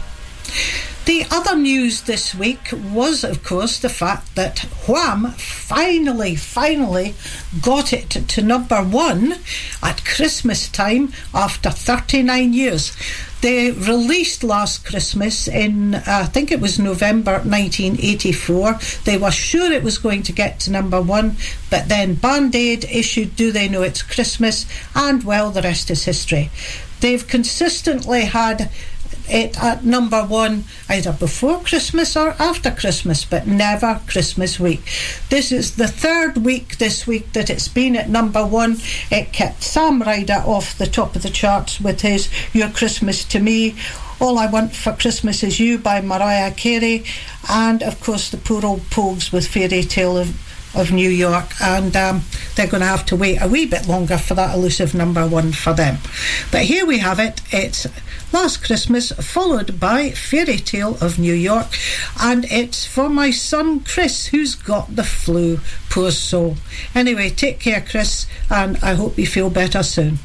The 1.07 1.25
other 1.31 1.57
news 1.57 2.03
this 2.03 2.35
week 2.35 2.69
was, 2.93 3.25
of 3.25 3.43
course, 3.43 3.79
the 3.79 3.89
fact 3.89 4.35
that 4.35 4.59
Wham 4.87 5.31
finally, 5.39 6.37
finally 6.37 7.15
got 7.63 7.95
it 7.95 8.11
to 8.11 8.43
number 8.43 8.83
one 8.83 9.37
at 9.83 10.05
Christmas 10.05 10.69
time 10.69 11.15
after 11.33 11.71
39 11.71 12.53
years. 12.53 12.93
They 13.41 13.71
released 13.71 14.45
last 14.45 14.85
Christmas 14.85 15.49
in, 15.49 15.95
uh, 15.95 16.03
I 16.07 16.25
think 16.25 16.53
it 16.53 16.61
was 16.61 16.79
November 16.79 17.33
1984. 17.33 18.79
They 19.05 19.17
were 19.17 19.31
sure 19.31 19.73
it 19.73 19.83
was 19.83 19.97
going 19.97 20.23
to 20.25 20.33
get 20.33 20.61
to 20.61 20.71
number 20.71 21.01
one, 21.01 21.37
but 21.71 21.89
then 21.89 22.15
Band 22.15 22.55
Aid 22.55 22.85
issued 22.85 23.37
Do 23.37 23.51
They 23.51 23.69
Know 23.69 23.83
It's 23.83 24.03
Christmas, 24.03 24.67
and 24.95 25.25
well, 25.25 25.51
the 25.51 25.63
rest 25.63 25.91
is 25.91 26.05
history. 26.05 26.51
They've 27.01 27.27
consistently 27.27 28.27
had 28.27 28.71
it 29.31 29.63
at 29.63 29.85
number 29.85 30.23
one 30.23 30.65
either 30.89 31.13
before 31.13 31.61
Christmas 31.61 32.17
or 32.17 32.31
after 32.39 32.71
Christmas, 32.71 33.25
but 33.25 33.47
never 33.47 34.01
Christmas 34.07 34.59
week. 34.59 34.83
This 35.29 35.53
is 35.53 35.77
the 35.77 35.89
third 35.89 36.39
week 36.39 36.79
this 36.79 37.07
week 37.07 37.33
that 37.33 37.51
it's 37.51 37.69
been 37.69 37.97
at 37.97 38.09
number 38.09 38.45
one. 38.45 38.79
It 39.11 39.33
kept 39.33 39.63
Sam 39.63 40.03
Ryder 40.03 40.43
off 40.47 40.77
the 40.77 40.87
top 40.87 41.17
of 41.17 41.23
the 41.23 41.31
charts 41.31 41.81
with 41.81 42.01
his 42.01 42.29
Your 42.53 42.71
Christmas 42.71 43.25
to 43.27 43.41
Me. 43.41 43.77
All 44.21 44.39
I 44.39 44.47
Want 44.47 44.75
for 44.75 44.93
Christmas 44.93 45.43
Is 45.43 45.59
You 45.59 45.79
by 45.79 46.03
Mariah 46.03 46.53
Carey, 46.53 47.05
and 47.49 47.83
of 47.83 48.01
course 48.01 48.29
the 48.29 48.37
poor 48.37 48.67
old 48.67 48.83
Pogues 48.91 49.33
with 49.33 49.47
Fairy 49.47 49.83
Tale 49.83 50.19
of 50.19 50.37
of 50.75 50.93
New 50.93 51.09
York, 51.09 51.61
and 51.61 51.97
um, 51.97 52.23
they're 52.55 52.69
going 52.69 52.81
to 52.81 52.87
have 52.87 53.05
to 53.07 53.17
wait 53.17 53.39
a 53.41 53.49
wee 53.49 53.67
bit 53.67 53.89
longer 53.89 54.17
for 54.17 54.35
that 54.35 54.55
elusive 54.55 54.95
number 54.95 55.27
one 55.27 55.53
for 55.53 55.73
them. 55.73 55.99
But 56.53 56.63
here 56.63 56.87
we 56.87 56.99
have 56.99 57.19
it. 57.19 57.41
It's 57.51 57.87
Last 58.33 58.63
Christmas, 58.63 59.11
followed 59.11 59.81
by 59.81 60.11
Fairy 60.11 60.59
Tale 60.59 60.97
of 61.01 61.19
New 61.19 61.35
York, 61.35 61.67
and 62.21 62.45
it's 62.45 62.87
for 62.87 63.09
my 63.09 63.33
son 63.33 63.81
Chris, 63.81 64.27
who's 64.27 64.55
got 64.55 64.95
the 64.95 65.03
flu. 65.03 65.59
Poor 65.89 66.13
soul. 66.13 66.57
Anyway, 66.95 67.31
take 67.31 67.59
care, 67.59 67.81
Chris, 67.81 68.27
and 68.49 68.77
I 68.85 68.95
hope 68.95 69.19
you 69.19 69.27
feel 69.27 69.51
better 69.51 69.83
soon. 69.83 70.21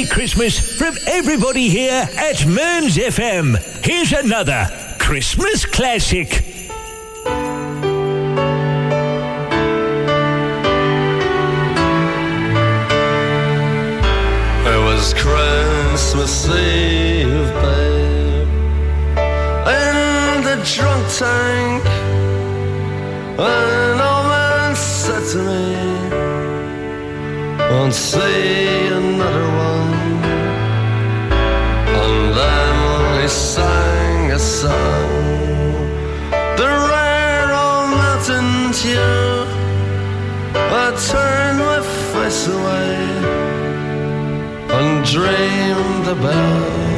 Merry 0.00 0.08
Christmas 0.08 0.78
from 0.78 0.96
everybody 1.06 1.68
here 1.68 2.08
at 2.16 2.46
Mearns 2.46 2.96
FM. 2.96 3.58
Here's 3.84 4.12
another 4.12 4.66
Christmas 4.98 5.66
classic. 5.66 6.42
It 14.64 14.80
was 14.88 15.12
Christmas 15.12 16.48
Eve, 16.48 17.52
babe, 17.60 18.48
in 19.68 20.44
the 20.44 20.56
drunk 20.64 21.06
tank. 21.18 21.84
An 23.38 24.00
old 24.00 24.26
man 24.32 24.74
said 24.74 25.24
to 25.32 25.38
me, 25.44 25.74
Won't 27.70 27.92
see 27.92 28.86
another 28.86 29.48
one. 29.48 29.89
Song, 34.60 35.10
the 36.60 36.70
rare 36.92 37.50
old 37.64 37.88
mountain 37.96 38.72
tune. 38.80 39.48
I 40.54 40.86
turned 41.08 41.60
my 41.70 41.80
face 42.12 42.46
away 42.56 42.96
and 44.76 45.04
dreamed 45.14 46.06
about 46.16 46.89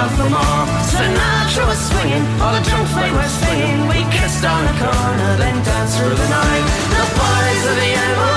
Out 0.00 0.10
for 0.16 0.30
more. 0.30 0.64
Sinatra 0.88 1.66
was 1.68 1.78
swinging, 1.88 2.24
all 2.40 2.54
the 2.56 2.62
drunks 2.64 2.94
they 2.94 3.10
were 3.12 3.28
singing. 3.28 3.86
We 3.86 4.00
kissed 4.16 4.42
on 4.46 4.64
the 4.64 4.72
corner, 4.80 5.36
then 5.36 5.62
danced 5.62 5.98
through 5.98 6.16
the 6.16 6.28
night. 6.28 6.64
The 6.96 7.04
boys 7.20 7.62
of 7.68 7.76
the 7.76 7.90
NYPD 8.00 8.29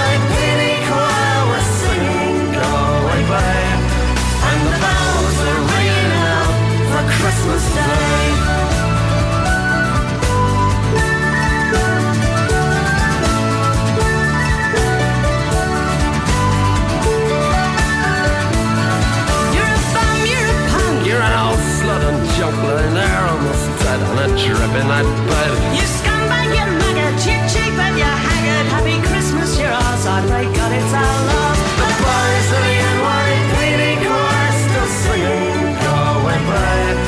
dripping 24.56 24.88
night 24.88 25.08
bed. 25.30 25.52
You 25.78 25.86
scumbag, 25.98 26.50
you 26.58 26.66
maggot, 26.82 27.18
you 27.26 27.38
cheap 27.52 27.76
and 27.86 27.96
you 27.98 28.14
haggard. 28.26 28.66
Happy 28.76 28.98
Christmas, 29.10 29.58
you're 29.60 29.72
ours. 29.72 30.06
I 30.06 30.22
pray 30.30 30.46
God 30.46 30.72
it's 30.80 30.94
our 30.94 31.18
loss. 31.30 31.60
The 31.80 31.90
boys 32.04 32.50
of 32.58 32.62
the 32.68 32.76
NYPD 32.94 33.84
choir 34.04 34.52
still 34.64 34.90
singing, 35.02 35.74
Go 35.84 35.96
away, 36.18 36.40
babe. 36.50 37.00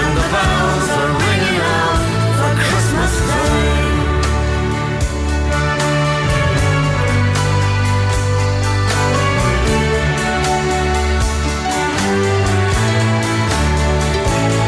And 0.00 0.10
the 0.18 0.26
bells 0.34 0.88
are 1.00 1.12
ringing 1.24 1.60
out 1.78 2.00
for 2.38 2.52
Christmas 2.66 3.14
Day. 3.28 3.78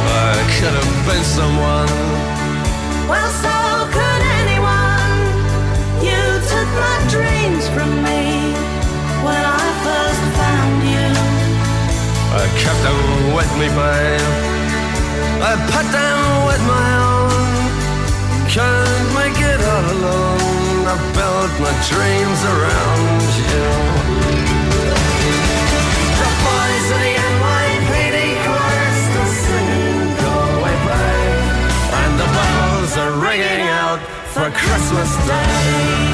I 0.05 0.39
could 0.59 0.75
have 0.81 0.95
been 1.07 1.25
someone. 1.25 1.92
Kept 12.63 12.81
them 12.87 13.35
with 13.35 13.51
me, 13.59 13.67
babe. 13.75 14.53
I 15.43 15.53
put 15.75 15.87
them 15.91 16.19
with 16.47 16.63
my 16.75 16.89
own. 17.11 17.43
Can't 18.47 19.09
make 19.19 19.39
it 19.53 19.61
all 19.73 19.87
alone. 19.97 20.87
I 20.87 20.95
built 21.19 21.53
my 21.59 21.75
dreams 21.91 22.41
around 22.55 23.31
you. 23.51 23.67
The 26.21 26.31
boys 26.47 26.87
of 26.95 27.01
the 27.03 27.13
NYPD 27.35 28.19
choir 28.47 28.91
still 29.03 29.31
singing, 29.43 30.15
Go 30.23 30.35
away. 30.63 31.27
And 32.01 32.13
the 32.23 32.29
bells 32.37 32.93
are 33.03 33.15
ringing 33.27 33.67
out 33.83 34.01
for 34.35 34.49
Christmas 34.55 35.11
Day. 35.27 36.12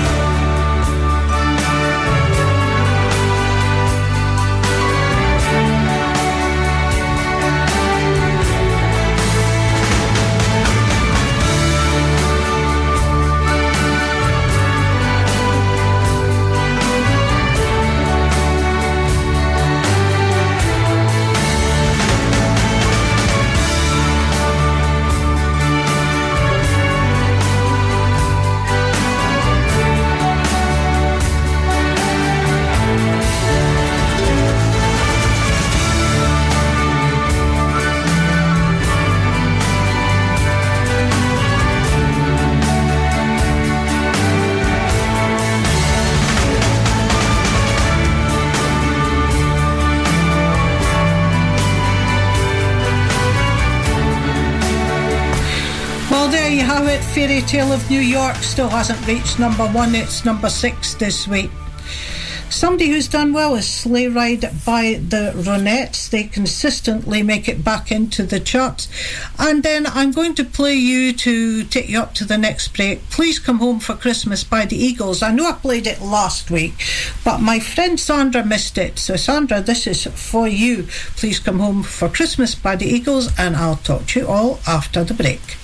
Fairy 57.19 57.41
Tale 57.41 57.73
of 57.73 57.91
New 57.91 57.99
York 57.99 58.37
still 58.37 58.69
hasn't 58.69 59.05
reached 59.09 59.41
number 59.41 59.67
one. 59.67 59.93
It's 59.97 60.25
number 60.25 60.49
six 60.49 60.95
this 60.95 61.27
week. 61.27 61.51
Somebody 62.49 62.91
who's 62.91 63.09
done 63.09 63.33
well 63.33 63.57
is 63.57 63.67
Sleigh 63.67 64.07
Ride 64.07 64.43
by 64.65 65.01
the 65.03 65.33
Ronettes. 65.35 66.09
They 66.09 66.23
consistently 66.23 67.25
make 67.25 67.49
it 67.49 67.65
back 67.65 67.91
into 67.91 68.23
the 68.23 68.39
charts. 68.39 68.89
And 69.37 69.65
then 69.65 69.85
I'm 69.89 70.13
going 70.13 70.37
to 70.37 70.45
play 70.45 70.75
you 70.75 71.13
to 71.15 71.65
take 71.65 71.89
you 71.89 71.99
up 71.99 72.15
to 72.15 72.25
the 72.25 72.39
next 72.39 72.69
break. 72.69 73.03
Please 73.11 73.41
Come 73.41 73.59
Home 73.59 73.81
for 73.81 73.97
Christmas 73.97 74.45
by 74.45 74.65
the 74.65 74.77
Eagles. 74.77 75.21
I 75.21 75.33
know 75.33 75.49
I 75.49 75.55
played 75.55 75.89
it 75.89 76.01
last 76.01 76.53
week, 76.53 76.75
but 77.25 77.41
my 77.41 77.59
friend 77.59 77.99
Sandra 77.99 78.47
missed 78.47 78.79
it. 78.79 78.97
So, 79.01 79.17
Sandra, 79.17 79.61
this 79.61 79.89
is 79.89 80.07
for 80.07 80.47
you. 80.47 80.85
Please 81.17 81.41
Come 81.41 81.59
Home 81.59 81.83
for 81.83 82.09
Christmas 82.09 82.55
by 82.55 82.77
the 82.77 82.87
Eagles, 82.87 83.37
and 83.37 83.57
I'll 83.57 83.75
talk 83.75 84.07
to 84.07 84.21
you 84.21 84.29
all 84.29 84.61
after 84.69 85.03
the 85.03 85.15
break. 85.15 85.57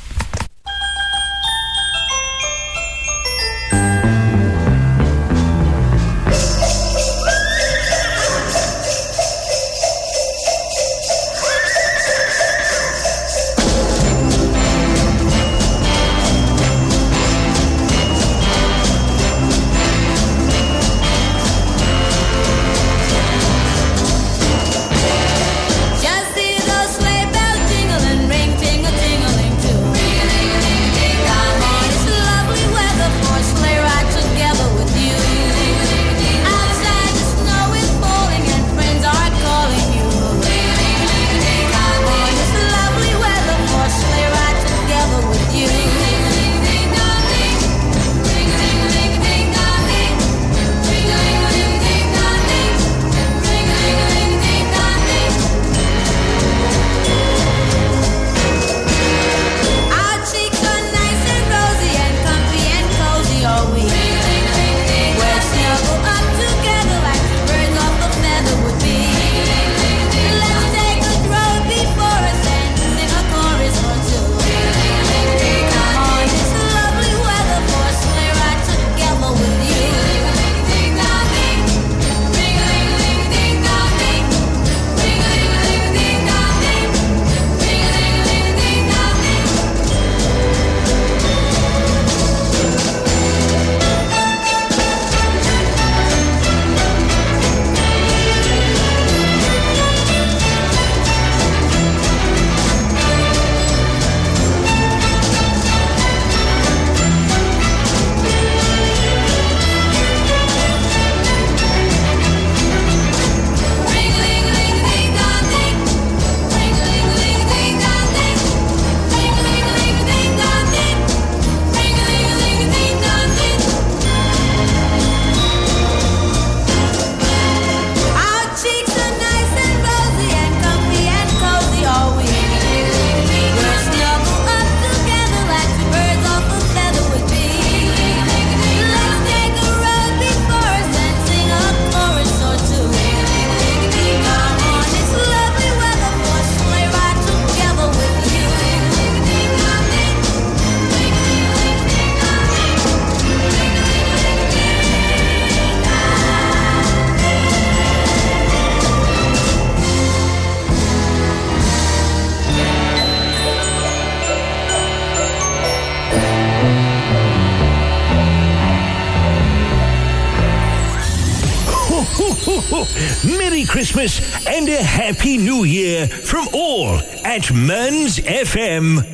Christmas 173.74 174.46
and 174.46 174.68
a 174.68 174.80
Happy 174.80 175.36
New 175.36 175.64
Year 175.64 176.06
from 176.06 176.46
all 176.52 176.96
at 177.24 177.52
Mearns 177.52 178.20
FM. 178.20 179.13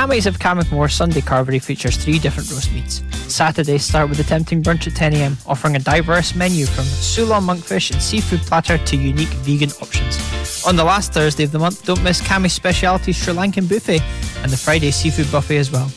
Cammy's 0.00 0.24
of 0.24 0.38
Cammachmore 0.38 0.90
Sunday 0.90 1.20
Carvery 1.20 1.62
features 1.62 1.94
three 1.98 2.18
different 2.18 2.50
roast 2.50 2.72
meats. 2.72 3.02
Saturdays 3.30 3.84
start 3.84 4.08
with 4.08 4.18
a 4.18 4.22
tempting 4.22 4.62
brunch 4.62 4.86
at 4.86 4.94
10am, 4.94 5.46
offering 5.46 5.76
a 5.76 5.78
diverse 5.78 6.34
menu 6.34 6.64
from 6.64 6.84
Ceylon 6.84 7.42
monkfish 7.42 7.90
and 7.90 8.00
seafood 8.00 8.40
platter 8.40 8.78
to 8.78 8.96
unique 8.96 9.28
vegan 9.44 9.68
options. 9.82 10.64
On 10.66 10.74
the 10.74 10.82
last 10.82 11.12
Thursday 11.12 11.44
of 11.44 11.52
the 11.52 11.58
month, 11.58 11.84
don't 11.84 12.02
miss 12.02 12.22
Cammy's 12.22 12.54
speciality 12.54 13.12
Sri 13.12 13.34
Lankan 13.34 13.68
buffet 13.68 14.00
and 14.42 14.50
the 14.50 14.56
Friday 14.56 14.90
seafood 14.90 15.30
buffet 15.30 15.58
as 15.58 15.70
well. 15.70 15.88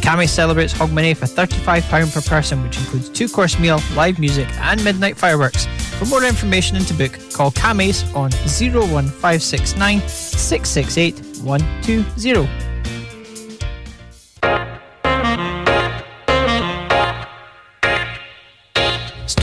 Cammy 0.00 0.28
celebrates 0.28 0.72
Hogmanay 0.72 1.16
for 1.16 1.26
£35 1.26 2.14
per 2.14 2.20
person, 2.20 2.62
which 2.62 2.78
includes 2.78 3.08
two 3.08 3.28
course 3.28 3.58
meal, 3.58 3.80
live 3.96 4.20
music, 4.20 4.46
and 4.60 4.82
midnight 4.84 5.16
fireworks. 5.16 5.66
For 5.98 6.04
more 6.04 6.22
information 6.22 6.76
and 6.76 6.86
to 6.86 6.94
book, 6.94 7.18
call 7.32 7.50
Cammy's 7.50 8.04
on 8.14 8.30
01569 8.30 10.08
668 10.08 11.42
120. 11.42 12.69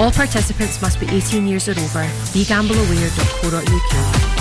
All 0.00 0.10
participants 0.10 0.82
must 0.82 0.98
be 0.98 1.06
18 1.08 1.46
years 1.46 1.68
or 1.68 1.72
over. 1.72 2.02
BeGambleAware.co.uk. 2.34 4.34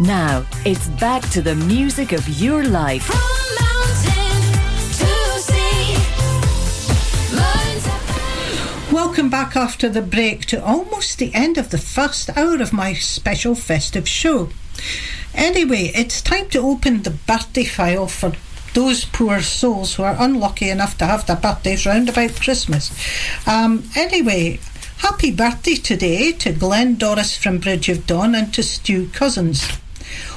Now, 0.00 0.46
it's 0.64 0.88
back 1.00 1.28
to 1.30 1.42
the 1.42 1.54
music 1.54 2.12
of 2.12 2.26
your 2.40 2.64
life. 2.64 3.39
Welcome 8.92 9.30
back 9.30 9.54
after 9.54 9.88
the 9.88 10.02
break 10.02 10.46
to 10.46 10.64
almost 10.64 11.18
the 11.18 11.32
end 11.32 11.58
of 11.58 11.70
the 11.70 11.78
first 11.78 12.36
hour 12.36 12.60
of 12.60 12.72
my 12.72 12.92
special 12.92 13.54
festive 13.54 14.08
show. 14.08 14.48
Anyway, 15.32 15.92
it's 15.94 16.20
time 16.20 16.48
to 16.48 16.58
open 16.58 17.02
the 17.02 17.10
birthday 17.12 17.62
file 17.62 18.08
for 18.08 18.32
those 18.74 19.04
poor 19.04 19.42
souls 19.42 19.94
who 19.94 20.02
are 20.02 20.16
unlucky 20.18 20.70
enough 20.70 20.98
to 20.98 21.06
have 21.06 21.24
their 21.24 21.36
birthdays 21.36 21.86
round 21.86 22.08
about 22.08 22.40
Christmas. 22.40 22.90
Um, 23.46 23.84
anyway, 23.94 24.58
happy 24.98 25.30
birthday 25.30 25.76
today 25.76 26.32
to 26.32 26.52
Glenn 26.52 26.96
Doris 26.96 27.36
from 27.36 27.58
Bridge 27.58 27.88
of 27.88 28.08
Don 28.08 28.34
and 28.34 28.52
to 28.54 28.62
Stu 28.64 29.08
Cousins. 29.10 29.68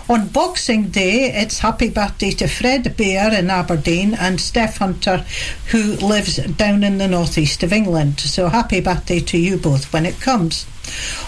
On 0.09 0.27
Boxing 0.27 0.89
Day, 0.89 1.31
it's 1.31 1.59
happy 1.59 1.89
birthday 1.89 2.31
to 2.31 2.47
Fred 2.47 2.97
Bear 2.97 3.33
in 3.33 3.49
Aberdeen 3.49 4.13
and 4.13 4.41
Steph 4.41 4.79
Hunter, 4.79 5.25
who 5.67 5.95
lives 5.95 6.35
down 6.35 6.83
in 6.83 6.97
the 6.97 7.07
northeast 7.07 7.63
of 7.63 7.71
England. 7.71 8.19
So 8.19 8.49
happy 8.49 8.81
birthday 8.81 9.21
to 9.21 9.37
you 9.37 9.55
both 9.55 9.93
when 9.93 10.05
it 10.05 10.19
comes. 10.19 10.65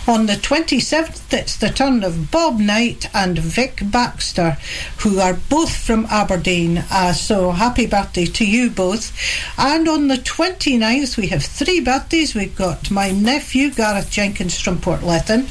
On 0.08 0.28
the 0.28 0.34
27th, 0.34 1.34
it's 1.34 1.58
the 1.58 1.70
turn 1.70 2.04
of 2.04 2.30
Bob 2.30 2.60
Knight 2.60 3.10
and 3.14 3.40
Vic 3.40 3.80
Baxter, 3.86 4.58
who 5.00 5.20
are 5.20 5.34
both 5.34 5.76
from 5.76 6.06
Aberdeen. 6.12 6.84
Uh, 6.92 7.12
so 7.12 7.52
happy 7.52 7.88
birthday 7.88 8.26
to 8.26 8.46
you 8.46 8.70
both. 8.70 9.12
And 9.58 9.88
on 9.88 10.08
the 10.08 10.18
29th, 10.18 11.18
we 11.18 11.28
have 11.28 11.44
three 11.44 11.80
birthdays. 11.80 12.36
We've 12.36 12.56
got 12.56 12.92
my 12.92 13.10
nephew, 13.10 13.72
Gareth 13.72 14.12
Jenkins 14.12 14.60
from 14.60 14.80
Port 14.80 15.00
Portlethen. 15.00 15.50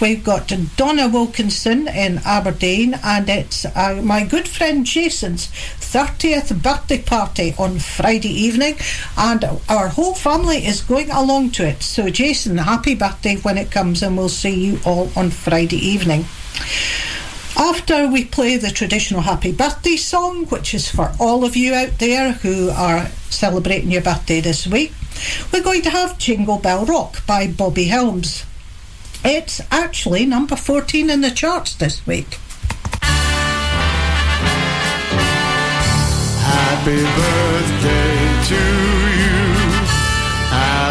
We've 0.00 0.22
got 0.22 0.52
Donna 0.76 1.08
Wilkinson 1.08 1.88
in 1.88 2.20
Aberdeen. 2.26 2.98
And 3.02 3.28
it's 3.30 3.64
uh, 3.64 4.02
my 4.04 4.24
good 4.24 4.48
friend 4.48 4.84
Jason's 4.84 5.48
30th 5.48 6.62
birthday 6.62 7.00
party 7.00 7.54
on 7.58 7.78
Friday 7.78 8.28
evening. 8.28 8.76
And 9.16 9.44
our 9.68 9.88
whole 9.88 10.14
family 10.14 10.66
is 10.66 10.82
going 10.82 11.10
along 11.10 11.52
to 11.52 11.66
it. 11.66 11.82
So, 11.82 12.10
Jason, 12.10 12.58
happy 12.58 12.94
birthday 12.94 13.36
when 13.44 13.58
it 13.58 13.70
comes, 13.70 14.02
and 14.02 14.16
we'll 14.16 14.28
see 14.28 14.54
you 14.54 14.80
all 14.84 15.10
on 15.16 15.30
Friday 15.30 15.76
evening. 15.76 16.24
After 17.56 18.08
we 18.08 18.24
play 18.24 18.56
the 18.56 18.70
traditional 18.70 19.20
happy 19.20 19.52
birthday 19.52 19.96
song, 19.96 20.46
which 20.46 20.74
is 20.74 20.90
for 20.90 21.12
all 21.20 21.44
of 21.44 21.54
you 21.56 21.72
out 21.74 21.98
there 21.98 22.32
who 22.32 22.70
are 22.70 23.06
celebrating 23.30 23.90
your 23.90 24.02
birthday 24.02 24.40
this 24.40 24.66
week, 24.66 24.92
we're 25.52 25.62
going 25.62 25.82
to 25.82 25.90
have 25.90 26.18
Jingle 26.18 26.58
Bell 26.58 26.84
Rock 26.84 27.24
by 27.26 27.46
Bobby 27.46 27.84
Helms. 27.84 28.44
It's 29.24 29.60
actually 29.70 30.26
number 30.26 30.56
14 30.56 31.08
in 31.08 31.20
the 31.20 31.30
charts 31.30 31.74
this 31.74 32.04
week. 32.06 32.38
Happy 36.42 37.02
birthday 37.02 38.44
to. 38.48 38.93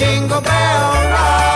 jingle 0.00 0.40
bell 0.40 1.10
rock. 1.10 1.50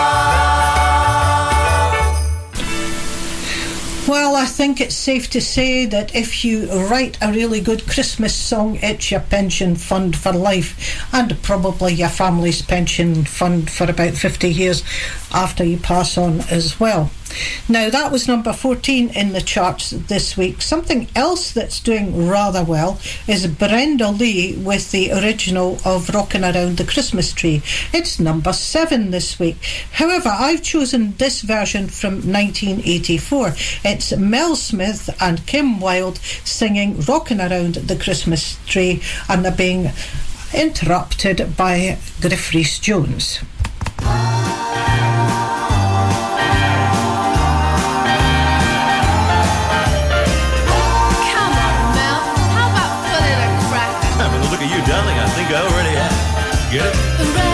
Well, 4.07 4.35
I 4.35 4.45
think 4.45 4.79
it's 4.79 4.93
safe 4.93 5.31
to 5.31 5.41
say 5.41 5.87
that 5.87 6.13
if 6.13 6.45
you 6.45 6.71
write 6.71 7.17
a 7.23 7.31
really 7.31 7.59
good 7.59 7.87
Christmas 7.87 8.35
song, 8.35 8.77
it's 8.83 9.09
your 9.09 9.21
pension 9.21 9.75
fund 9.75 10.15
for 10.15 10.31
life 10.31 11.03
and 11.11 11.41
probably 11.41 11.95
your 11.95 12.09
family's 12.09 12.61
pension 12.61 13.25
fund 13.25 13.71
for 13.71 13.89
about 13.89 14.13
50 14.13 14.47
years 14.47 14.83
after 15.33 15.63
you 15.63 15.77
pass 15.77 16.15
on 16.15 16.41
as 16.41 16.79
well. 16.79 17.09
Now, 17.67 17.89
that 17.89 18.11
was 18.11 18.27
number 18.27 18.53
14 18.53 19.09
in 19.09 19.33
the 19.33 19.41
charts 19.41 19.89
this 19.89 20.37
week. 20.37 20.61
Something 20.61 21.07
else 21.15 21.51
that's 21.51 21.79
doing 21.79 22.27
rather 22.27 22.63
well 22.63 22.99
is 23.27 23.47
Brenda 23.47 24.11
Lee 24.11 24.55
with 24.55 24.91
the 24.91 25.11
original 25.11 25.79
of 25.83 26.09
Rockin' 26.09 26.43
Around 26.43 26.77
the 26.77 26.85
Christmas 26.85 27.33
Tree. 27.33 27.63
It's 27.91 28.19
number 28.19 28.53
7 28.53 29.09
this 29.09 29.39
week. 29.39 29.57
However, 29.93 30.29
I've 30.29 30.61
chosen 30.61 31.15
this 31.17 31.41
version 31.41 31.87
from 31.87 32.31
1984. 32.31 33.55
It's 33.83 34.15
Mel 34.15 34.55
Smith 34.55 35.09
and 35.19 35.47
Kim 35.47 35.79
Wilde 35.79 36.19
singing 36.43 37.01
Rockin' 37.01 37.41
Around 37.41 37.75
the 37.75 37.95
Christmas 37.95 38.59
Tree, 38.67 39.01
and 39.27 39.43
they're 39.43 39.51
being 39.51 39.89
interrupted 40.53 41.57
by 41.57 41.97
Griff 42.21 42.51
Jones. 42.79 43.39
Get 56.71 56.83
it? 56.83 57.44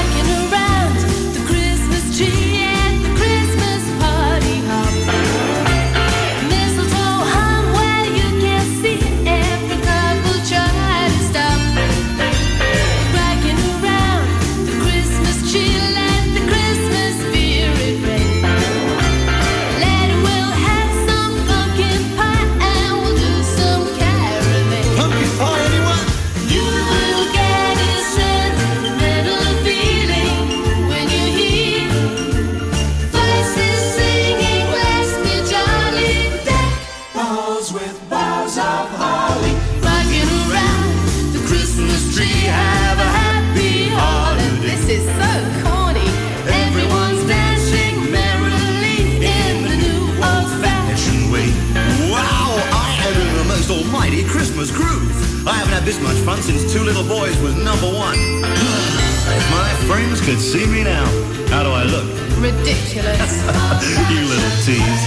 Had 55.82 55.88
this 55.88 56.01
much 56.01 56.17
fun 56.17 56.39
since 56.41 56.71
Two 56.71 56.84
Little 56.84 57.03
Boys 57.03 57.36
was 57.41 57.55
number 57.55 57.88
one. 57.88 58.13
if 58.13 59.45
my 59.51 59.73
friends 59.88 60.21
could 60.21 60.39
see 60.39 60.65
me 60.67 60.84
now, 60.84 61.05
how 61.49 61.63
do 61.63 61.71
I 61.71 61.84
look? 61.84 62.05
Ridiculous. 62.38 63.34
you 64.11 64.21
little 64.29 64.55
tease. 64.61 65.03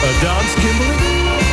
A 0.00 0.10
dance, 0.22 0.54
Kimberly? 0.54 1.43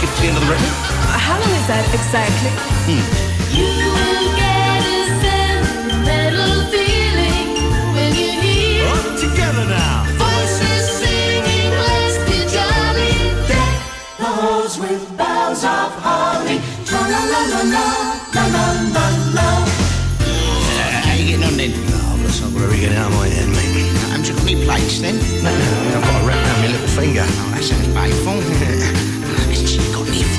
Do 0.00 0.06
you 0.06 0.12
think 0.16 0.16
we'll 0.16 0.16
make 0.16 0.16
it 0.16 0.16
to 0.16 0.20
the 0.20 0.28
end 0.28 0.36
of 0.36 0.44
the 0.44 0.50
record? 0.50 0.74
How 1.12 1.36
long 1.36 1.52
is 1.60 1.66
that 1.68 1.84
exactly? 1.92 2.52
Hmm. 2.88 3.04
You 3.52 3.68
will 3.68 4.28
get 4.40 4.80
a 4.80 5.00
sentimental 5.20 6.56
feeling 6.72 7.48
when 7.92 8.10
you 8.16 8.30
hear 8.40 8.88
Up 8.88 9.04
together 9.20 9.64
now. 9.68 10.08
voices 10.16 11.04
singing, 11.04 11.68
let's 11.76 12.16
be 12.24 12.38
jolly. 12.48 13.12
Deck 13.44 13.76
the 14.16 14.24
halls 14.24 14.78
with 14.80 15.04
boughs 15.20 15.64
of 15.68 15.92
holly. 16.00 16.64
La 16.88 17.00
la 17.04 17.20
la 17.20 17.40
la 17.52 17.60
la, 17.68 17.86
la 18.32 18.44
la 18.56 18.64
la 18.96 19.06
la. 19.36 19.48
How 21.04 21.12
you 21.12 21.36
getting 21.36 21.44
on 21.44 21.56
then? 21.60 21.72
Oh, 21.76 22.16
I've 22.16 22.24
got 22.24 22.32
something 22.32 22.56
to 22.64 22.76
get 22.80 22.96
out 22.96 23.12
of 23.12 23.18
my 23.20 23.28
head, 23.28 23.48
mate. 23.52 23.84
Haven't 24.08 24.24
you 24.28 24.32
got 24.32 24.48
any 24.48 24.56
plates 24.64 24.96
then? 25.04 25.16
No, 25.44 25.52
no, 25.52 25.68
I've 25.92 26.04
got 26.08 26.22
a 26.22 26.26
wrap 26.26 26.40
around 26.40 26.60
my 26.64 26.68
little 26.72 26.88
finger. 26.96 27.24
Oh, 27.28 27.52
that 27.52 27.60
sounds 27.68 27.88
painful. 27.92 28.40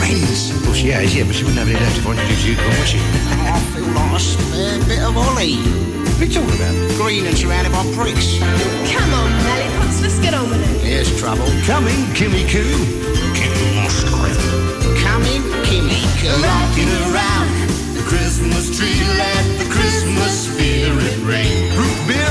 friends? 0.01 0.49
Well, 0.65 0.73
she 0.73 0.89
has, 0.89 1.13
yeah, 1.13 1.23
but 1.23 1.35
she 1.35 1.43
wouldn't 1.45 1.61
have 1.61 1.69
any 1.69 1.77
left 1.77 1.97
if 1.97 2.05
I 2.07 2.17
introduced 2.17 2.45
you 2.45 2.55
to 2.57 2.61
her, 2.61 2.73
would 2.81 2.89
she? 2.89 2.97
I 2.97 3.61
feel 3.73 3.85
like 3.93 4.17
a 4.17 4.19
spare 4.19 4.79
bit 4.89 5.01
of 5.05 5.13
Ollie. 5.13 5.61
What 6.17 6.21
are 6.21 6.25
you 6.25 6.33
talking 6.33 6.57
about? 6.57 6.73
Green 6.97 7.25
and 7.29 7.37
surrounded 7.37 7.71
by 7.73 7.85
pricks. 7.93 8.41
Come 8.89 9.11
on, 9.13 9.29
Lollipops, 9.45 10.01
let's 10.01 10.19
get 10.19 10.33
on 10.33 10.49
with 10.49 10.61
it. 10.61 10.81
Here's 10.81 11.09
trouble. 11.21 11.45
Coming, 11.69 11.97
Kimmy 12.17 12.49
Coo. 12.49 12.65
Kimmy 13.37 13.67
Musgrave. 13.77 14.41
Coming, 15.05 15.41
Kimmy 15.69 16.01
Coo. 16.17 16.33
Rocking 16.41 16.91
around 17.05 17.47
the 17.93 18.03
Christmas 18.09 18.73
tree, 18.73 18.97
let 19.21 19.45
the 19.61 19.69
Christmas 19.69 20.49
spirit 20.49 21.17
ring. 21.25 21.53
Root 21.77 21.99
beer, 22.09 22.30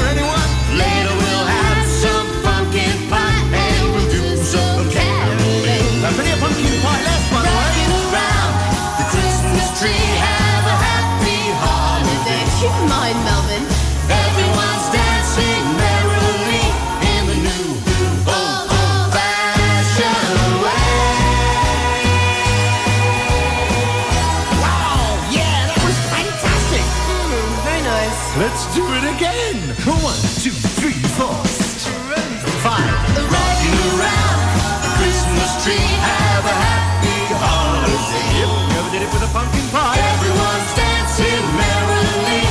with 39.13 39.23
a 39.23 39.31
pumpkin 39.33 39.67
pie. 39.71 39.99
Everyone's 39.99 40.75
dancing 40.75 41.45
merrily 41.57 42.43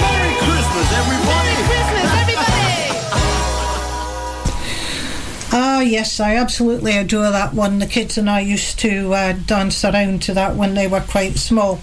Merry 0.00 0.34
Christmas, 0.44 0.88
everybody. 0.92 1.52
Merry 1.52 1.64
Christmas, 1.68 2.08
everybody. 2.20 2.50
Ah, 5.52 5.80
yes, 5.80 6.20
I 6.20 6.36
absolutely 6.36 6.96
adore 6.96 7.30
that 7.30 7.54
one. 7.54 7.78
The 7.78 7.86
kids 7.86 8.16
and 8.16 8.30
I 8.30 8.40
used 8.40 8.78
to 8.80 9.12
uh, 9.14 9.32
dance 9.46 9.84
around 9.84 10.22
to 10.22 10.34
that 10.34 10.56
when 10.56 10.74
they 10.74 10.86
were 10.86 11.00
quite 11.00 11.36
small. 11.38 11.80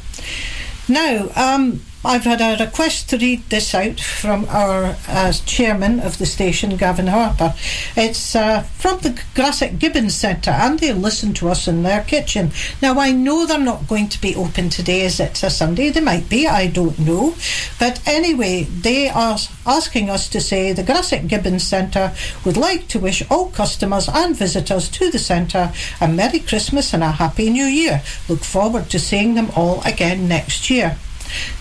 Now, 0.89 1.29
um, 1.35 1.81
I've 2.05 2.23
had 2.23 2.39
a 2.39 2.63
request 2.63 3.09
to 3.09 3.17
read 3.17 3.43
this 3.49 3.75
out 3.75 3.99
from 3.99 4.45
our 4.45 4.95
uh, 5.09 5.33
chairman 5.33 5.99
of 5.99 6.17
the 6.17 6.25
station, 6.25 6.77
Gavin 6.77 7.07
Harper. 7.07 7.53
It's 7.99 8.35
uh, 8.35 8.61
from 8.61 8.99
the 8.99 9.19
Grassic 9.33 9.79
Gibbons 9.79 10.13
Centre, 10.13 10.51
and 10.51 10.77
they 10.77 10.93
listen 10.93 11.33
to 11.33 11.49
us 11.49 11.67
in 11.67 11.81
their 11.81 12.03
kitchen. 12.03 12.51
Now, 12.79 12.99
I 12.99 13.11
know 13.11 13.47
they're 13.47 13.57
not 13.57 13.87
going 13.87 14.07
to 14.09 14.21
be 14.21 14.35
open 14.35 14.69
today 14.69 15.03
as 15.03 15.19
it's 15.19 15.41
a 15.41 15.49
Sunday. 15.49 15.89
They 15.89 16.01
might 16.01 16.29
be, 16.29 16.45
I 16.45 16.67
don't 16.67 16.99
know. 16.99 17.33
But 17.79 18.07
anyway, 18.07 18.65
they 18.65 19.09
are 19.09 19.39
asking 19.65 20.11
us 20.11 20.29
to 20.29 20.39
say 20.39 20.73
the 20.73 20.83
Grassic 20.83 21.25
Gibbons 21.25 21.63
Centre 21.63 22.13
would 22.45 22.55
like 22.55 22.87
to 22.89 22.99
wish 22.99 23.23
all 23.31 23.49
customers 23.49 24.07
and 24.07 24.37
visitors 24.37 24.89
to 24.89 25.09
the 25.09 25.17
centre 25.17 25.73
a 25.99 26.07
Merry 26.07 26.39
Christmas 26.39 26.93
and 26.93 27.03
a 27.03 27.09
Happy 27.09 27.49
New 27.49 27.65
Year. 27.65 28.03
Look 28.29 28.43
forward 28.43 28.91
to 28.91 28.99
seeing 28.99 29.33
them 29.33 29.49
all 29.55 29.81
again 29.81 30.27
next 30.27 30.69
year. 30.69 30.97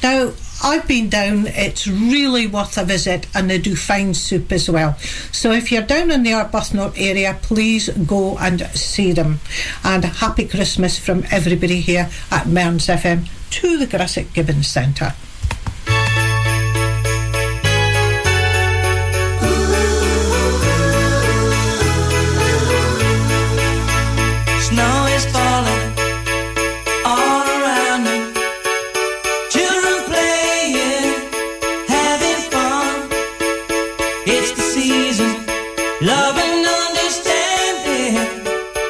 Now, 0.03 0.33
I've 0.63 0.89
been 0.89 1.09
down, 1.09 1.47
it's 1.49 1.87
really 1.87 2.47
worth 2.47 2.79
a 2.79 2.85
visit, 2.85 3.27
and 3.35 3.51
they 3.51 3.59
do 3.59 3.77
fine 3.77 4.15
soup 4.15 4.51
as 4.53 4.71
well. 4.71 4.97
So, 5.33 5.53
if 5.53 5.71
you're 5.71 5.83
down 5.83 6.11
in 6.11 6.23
the 6.23 6.33
Arbuthnott 6.33 6.95
area, 6.97 7.39
please 7.43 7.89
go 7.91 8.39
and 8.39 8.63
see 8.75 9.13
them. 9.13 9.41
And 9.85 10.05
happy 10.05 10.47
Christmas 10.49 10.99
from 10.99 11.25
everybody 11.31 11.81
here 11.81 12.11
at 12.31 12.47
Mearns 12.47 12.87
FM 12.87 13.29
to 13.51 13.77
the 13.77 13.87
Grassic 13.87 14.33
Gibbons 14.33 14.67
Centre. 14.67 15.15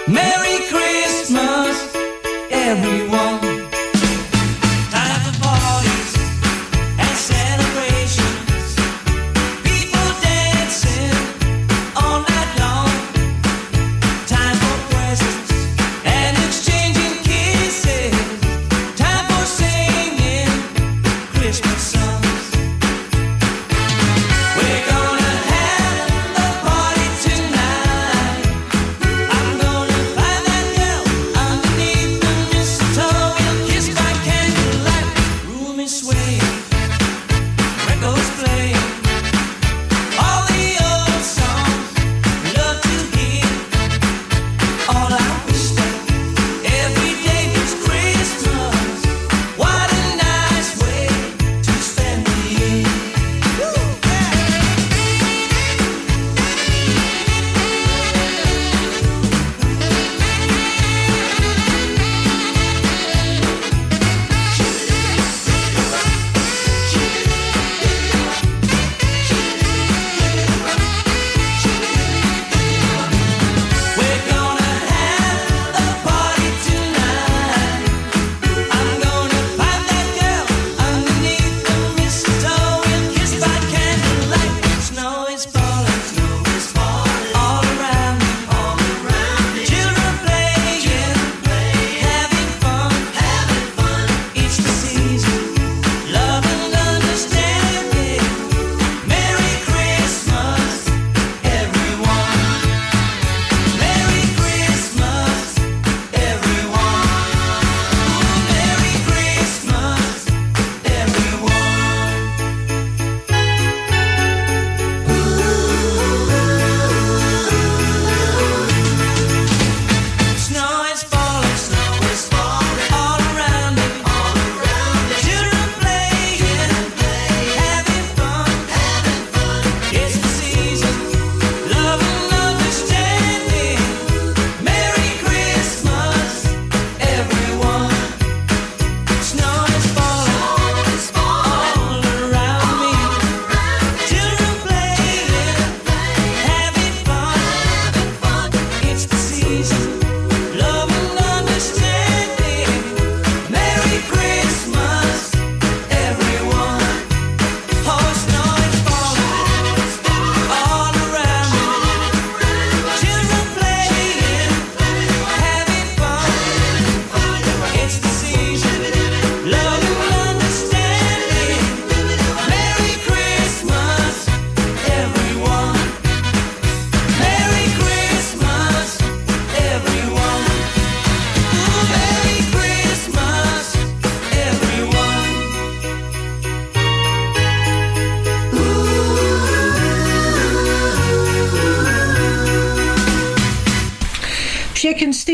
Merry 0.08 0.45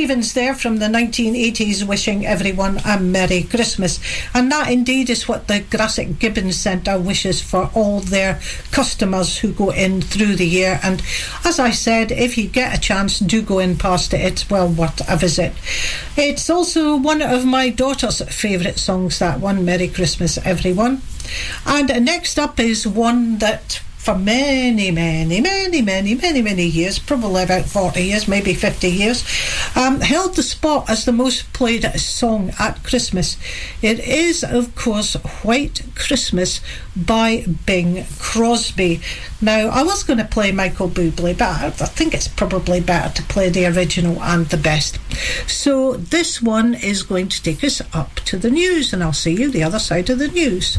Stevens 0.03 0.33
there 0.33 0.53
from 0.53 0.79
the 0.79 0.87
1980s 0.87 1.87
wishing 1.87 2.27
everyone 2.27 2.81
a 2.85 2.99
Merry 2.99 3.45
Christmas. 3.45 4.01
And 4.35 4.51
that 4.51 4.69
indeed 4.69 5.09
is 5.09 5.29
what 5.29 5.47
the 5.47 5.61
Grassic 5.61 6.19
Gibbons 6.19 6.57
Centre 6.57 6.99
wishes 6.99 7.41
for 7.41 7.71
all 7.73 8.01
their 8.01 8.41
customers 8.73 9.39
who 9.39 9.53
go 9.53 9.71
in 9.71 10.03
through 10.03 10.35
the 10.35 10.45
year. 10.45 10.81
And 10.83 11.05
as 11.45 11.61
I 11.61 11.71
said, 11.71 12.11
if 12.11 12.37
you 12.37 12.49
get 12.49 12.77
a 12.77 12.81
chance, 12.81 13.21
do 13.21 13.43
go 13.43 13.61
in 13.61 13.79
past 13.79 14.13
it. 14.13 14.23
It's 14.23 14.51
well 14.51 14.69
worth 14.69 15.09
a 15.09 15.17
visit. 15.17 15.53
It's 16.17 16.51
also 16.51 16.97
one 16.97 17.23
of 17.23 17.45
my 17.45 17.69
daughter's 17.69 18.23
favourite 18.23 18.81
songs, 18.81 19.21
that 19.21 19.39
one, 19.39 19.65
Merry 19.65 19.87
Christmas, 19.87 20.37
everyone. 20.39 21.03
And 21.65 22.05
next 22.05 22.41
up 22.41 22.59
is 22.59 22.89
one 22.89 23.39
that 23.39 23.81
for 24.03 24.17
many, 24.17 24.91
many, 24.91 25.41
many, 25.41 25.81
many, 25.81 26.17
many, 26.17 26.43
many 26.43 26.67
years, 26.67 26.99
probably 26.99 27.45
about 27.45 27.67
40 27.67 28.03
years, 28.03 28.27
maybe 28.27 28.53
50 28.53 28.91
years, 28.91 29.23
um, 29.75 30.01
held 30.01 30.37
the 30.37 30.43
spot 30.43 30.89
as 30.89 31.05
the 31.05 31.13
most 31.13 31.53
played 31.53 31.85
song 31.99 32.53
at 32.59 32.83
Christmas. 32.83 33.37
It 33.81 34.01
is, 34.01 34.45
of 34.45 34.75
course, 34.75 35.15
White 35.43 35.83
Christmas 35.95 36.61
by 36.97 37.45
Bing 37.67 38.05
Crosby. 38.19 39.01
Now, 39.41 39.69
I 39.69 39.83
was 39.83 40.03
going 40.05 40.19
to 40.19 40.25
play 40.25 40.53
Michael 40.53 40.89
Bublé, 40.89 41.37
but 41.37 41.49
I 41.49 41.67
I 41.67 41.87
think 41.87 42.15
it's 42.15 42.29
probably 42.29 42.81
better 42.81 43.13
to 43.15 43.23
play 43.25 43.49
the 43.49 43.67
original 43.67 44.23
and 44.23 44.47
the 44.47 44.57
best. 44.57 44.99
So, 45.49 45.95
this 45.95 46.41
one 46.43 46.75
is 46.75 47.03
going 47.03 47.29
to 47.29 47.43
take 47.43 47.65
us 47.65 47.83
up 47.93 48.17
to 48.27 48.37
the 48.39 48.51
news, 48.51 48.93
and 48.93 49.03
I'll 49.03 49.13
see 49.13 49.35
you 49.35 49.51
the 49.51 49.63
other 49.63 49.79
side 49.79 50.11
of 50.11 50.19
the 50.19 50.29
news. 50.29 50.79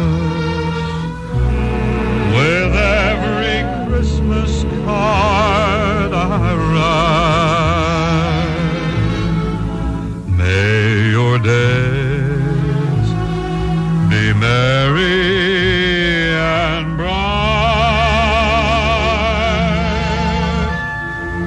merry 15.01 16.33
and 16.33 16.97
bright, 16.97 17.11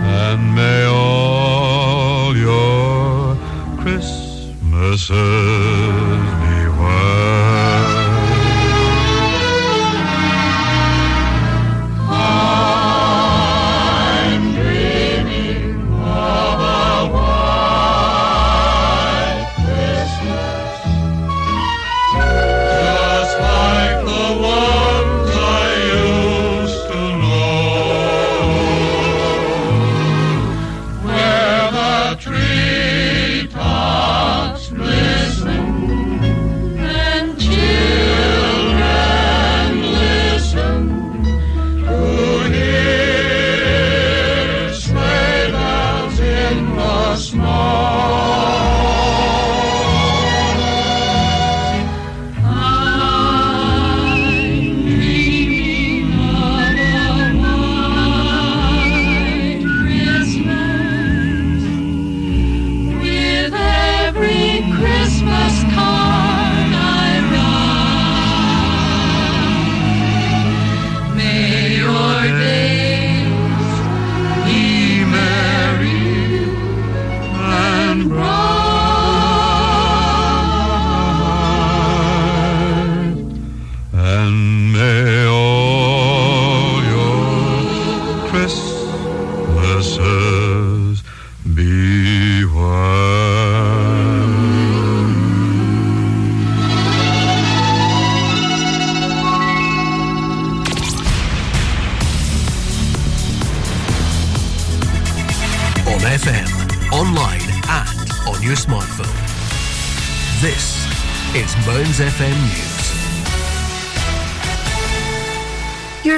and 0.02 0.54
may 0.54 0.84
all 0.86 2.36
your 2.36 3.36
Christmases 3.80 5.53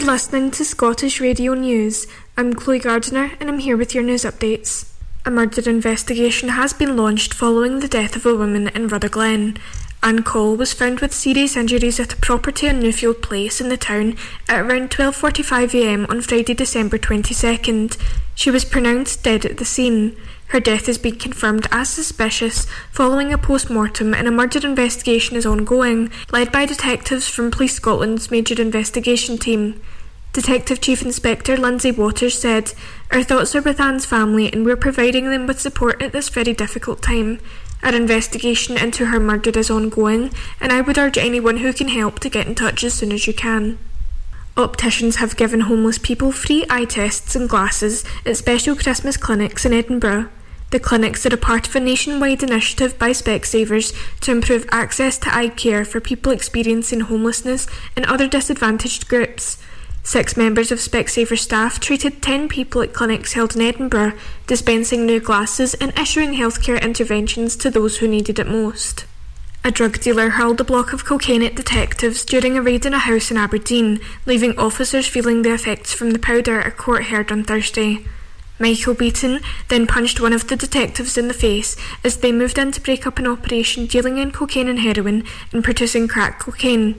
listening 0.06 0.52
to 0.52 0.64
Scottish 0.64 1.20
Radio 1.20 1.54
News. 1.54 2.06
I'm 2.36 2.54
Chloe 2.54 2.78
Gardiner 2.78 3.32
and 3.40 3.48
I'm 3.48 3.58
here 3.58 3.76
with 3.76 3.92
your 3.92 4.04
news 4.04 4.22
updates. 4.22 4.92
A 5.24 5.32
murder 5.32 5.68
investigation 5.68 6.50
has 6.50 6.72
been 6.72 6.96
launched 6.96 7.34
following 7.34 7.80
the 7.80 7.88
death 7.88 8.14
of 8.14 8.24
a 8.24 8.36
woman 8.36 8.68
in 8.68 8.86
Rutherglen. 8.86 9.58
Anne 10.04 10.22
Cole 10.22 10.54
was 10.54 10.72
found 10.72 11.00
with 11.00 11.12
serious 11.12 11.56
injuries 11.56 11.98
at 11.98 12.12
a 12.12 12.18
property 12.18 12.68
on 12.68 12.80
Newfield 12.80 13.20
Place 13.20 13.60
in 13.60 13.68
the 13.68 13.76
town 13.76 14.16
at 14.48 14.60
around 14.60 14.90
12.45am 14.90 16.08
on 16.08 16.20
Friday, 16.20 16.54
December 16.54 16.98
22nd. 16.98 17.98
She 18.36 18.52
was 18.52 18.64
pronounced 18.64 19.24
dead 19.24 19.44
at 19.44 19.56
the 19.56 19.64
scene. 19.64 20.16
Her 20.48 20.60
death 20.60 20.86
has 20.86 20.98
been 20.98 21.16
confirmed 21.16 21.66
as 21.72 21.90
suspicious 21.90 22.66
following 22.92 23.32
a 23.32 23.38
post-mortem 23.38 24.14
and 24.14 24.28
a 24.28 24.30
murder 24.30 24.64
investigation 24.64 25.36
is 25.36 25.44
ongoing, 25.44 26.12
led 26.30 26.52
by 26.52 26.64
detectives 26.64 27.26
from 27.26 27.50
Police 27.50 27.74
Scotland's 27.74 28.30
major 28.30 28.62
investigation 28.62 29.36
team. 29.36 29.82
Detective 30.36 30.82
Chief 30.82 31.00
Inspector 31.00 31.56
Lindsay 31.56 31.90
Waters 31.90 32.38
said, 32.38 32.74
Our 33.10 33.22
thoughts 33.22 33.56
are 33.56 33.62
with 33.62 33.80
Anne's 33.80 34.04
family 34.04 34.52
and 34.52 34.66
we're 34.66 34.76
providing 34.76 35.30
them 35.30 35.46
with 35.46 35.58
support 35.58 36.02
at 36.02 36.12
this 36.12 36.28
very 36.28 36.52
difficult 36.52 37.00
time. 37.00 37.40
Our 37.82 37.94
investigation 37.94 38.76
into 38.76 39.06
her 39.06 39.18
murder 39.18 39.58
is 39.58 39.70
ongoing, 39.70 40.30
and 40.60 40.72
I 40.72 40.82
would 40.82 40.98
urge 40.98 41.16
anyone 41.16 41.56
who 41.56 41.72
can 41.72 41.88
help 41.88 42.20
to 42.20 42.28
get 42.28 42.46
in 42.46 42.54
touch 42.54 42.84
as 42.84 42.92
soon 42.92 43.12
as 43.12 43.26
you 43.26 43.32
can. 43.32 43.78
Opticians 44.58 45.16
have 45.16 45.38
given 45.38 45.60
homeless 45.60 45.96
people 45.96 46.32
free 46.32 46.66
eye 46.68 46.84
tests 46.84 47.34
and 47.34 47.48
glasses 47.48 48.04
at 48.26 48.36
special 48.36 48.76
Christmas 48.76 49.16
clinics 49.16 49.64
in 49.64 49.72
Edinburgh. 49.72 50.28
The 50.68 50.80
clinics 50.80 51.24
are 51.24 51.32
a 51.32 51.38
part 51.38 51.66
of 51.66 51.74
a 51.74 51.80
nationwide 51.80 52.42
initiative 52.42 52.98
by 52.98 53.12
Specsavers 53.12 53.94
to 54.20 54.32
improve 54.32 54.68
access 54.70 55.16
to 55.16 55.34
eye 55.34 55.48
care 55.48 55.86
for 55.86 55.98
people 55.98 56.30
experiencing 56.30 57.00
homelessness 57.00 57.66
and 57.96 58.04
other 58.04 58.28
disadvantaged 58.28 59.08
groups. 59.08 59.56
Six 60.06 60.36
members 60.36 60.70
of 60.70 60.78
Specsavers 60.78 61.40
staff 61.40 61.80
treated 61.80 62.22
10 62.22 62.48
people 62.48 62.80
at 62.80 62.92
clinics 62.92 63.32
held 63.32 63.56
in 63.56 63.62
Edinburgh, 63.62 64.12
dispensing 64.46 65.04
new 65.04 65.18
glasses 65.18 65.74
and 65.74 65.92
issuing 65.98 66.34
healthcare 66.34 66.80
interventions 66.80 67.56
to 67.56 67.72
those 67.72 67.96
who 67.96 68.06
needed 68.06 68.38
it 68.38 68.46
most. 68.46 69.04
A 69.64 69.72
drug 69.72 69.98
dealer 69.98 70.30
hurled 70.30 70.60
a 70.60 70.64
block 70.64 70.92
of 70.92 71.04
cocaine 71.04 71.42
at 71.42 71.56
detectives 71.56 72.24
during 72.24 72.56
a 72.56 72.62
raid 72.62 72.86
in 72.86 72.94
a 72.94 73.00
house 73.00 73.32
in 73.32 73.36
Aberdeen, 73.36 73.98
leaving 74.26 74.56
officers 74.56 75.08
feeling 75.08 75.42
the 75.42 75.52
effects 75.52 75.92
from 75.92 76.12
the 76.12 76.20
powder, 76.20 76.60
a 76.60 76.70
court 76.70 77.06
heard 77.06 77.32
on 77.32 77.42
Thursday. 77.42 78.06
Michael 78.60 78.94
Beaton 78.94 79.40
then 79.70 79.88
punched 79.88 80.20
one 80.20 80.32
of 80.32 80.46
the 80.46 80.54
detectives 80.54 81.18
in 81.18 81.26
the 81.26 81.34
face 81.34 81.76
as 82.04 82.18
they 82.18 82.30
moved 82.30 82.58
in 82.58 82.70
to 82.70 82.80
break 82.80 83.08
up 83.08 83.18
an 83.18 83.26
operation 83.26 83.86
dealing 83.86 84.18
in 84.18 84.30
cocaine 84.30 84.68
and 84.68 84.78
heroin 84.78 85.24
and 85.52 85.64
producing 85.64 86.06
crack 86.06 86.38
cocaine. 86.38 86.94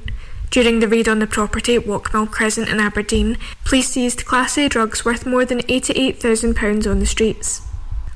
During 0.49 0.79
the 0.79 0.87
raid 0.87 1.09
on 1.09 1.19
the 1.19 1.27
property 1.27 1.75
at 1.75 1.83
Walkmill 1.83 2.31
Crescent 2.31 2.69
in 2.69 2.79
Aberdeen, 2.79 3.37
police 3.65 3.89
seized 3.89 4.25
Class 4.25 4.57
A 4.57 4.69
drugs 4.69 5.03
worth 5.03 5.25
more 5.25 5.45
than 5.45 5.59
£88,000 5.59 6.89
on 6.89 6.99
the 6.99 7.05
streets. 7.05 7.61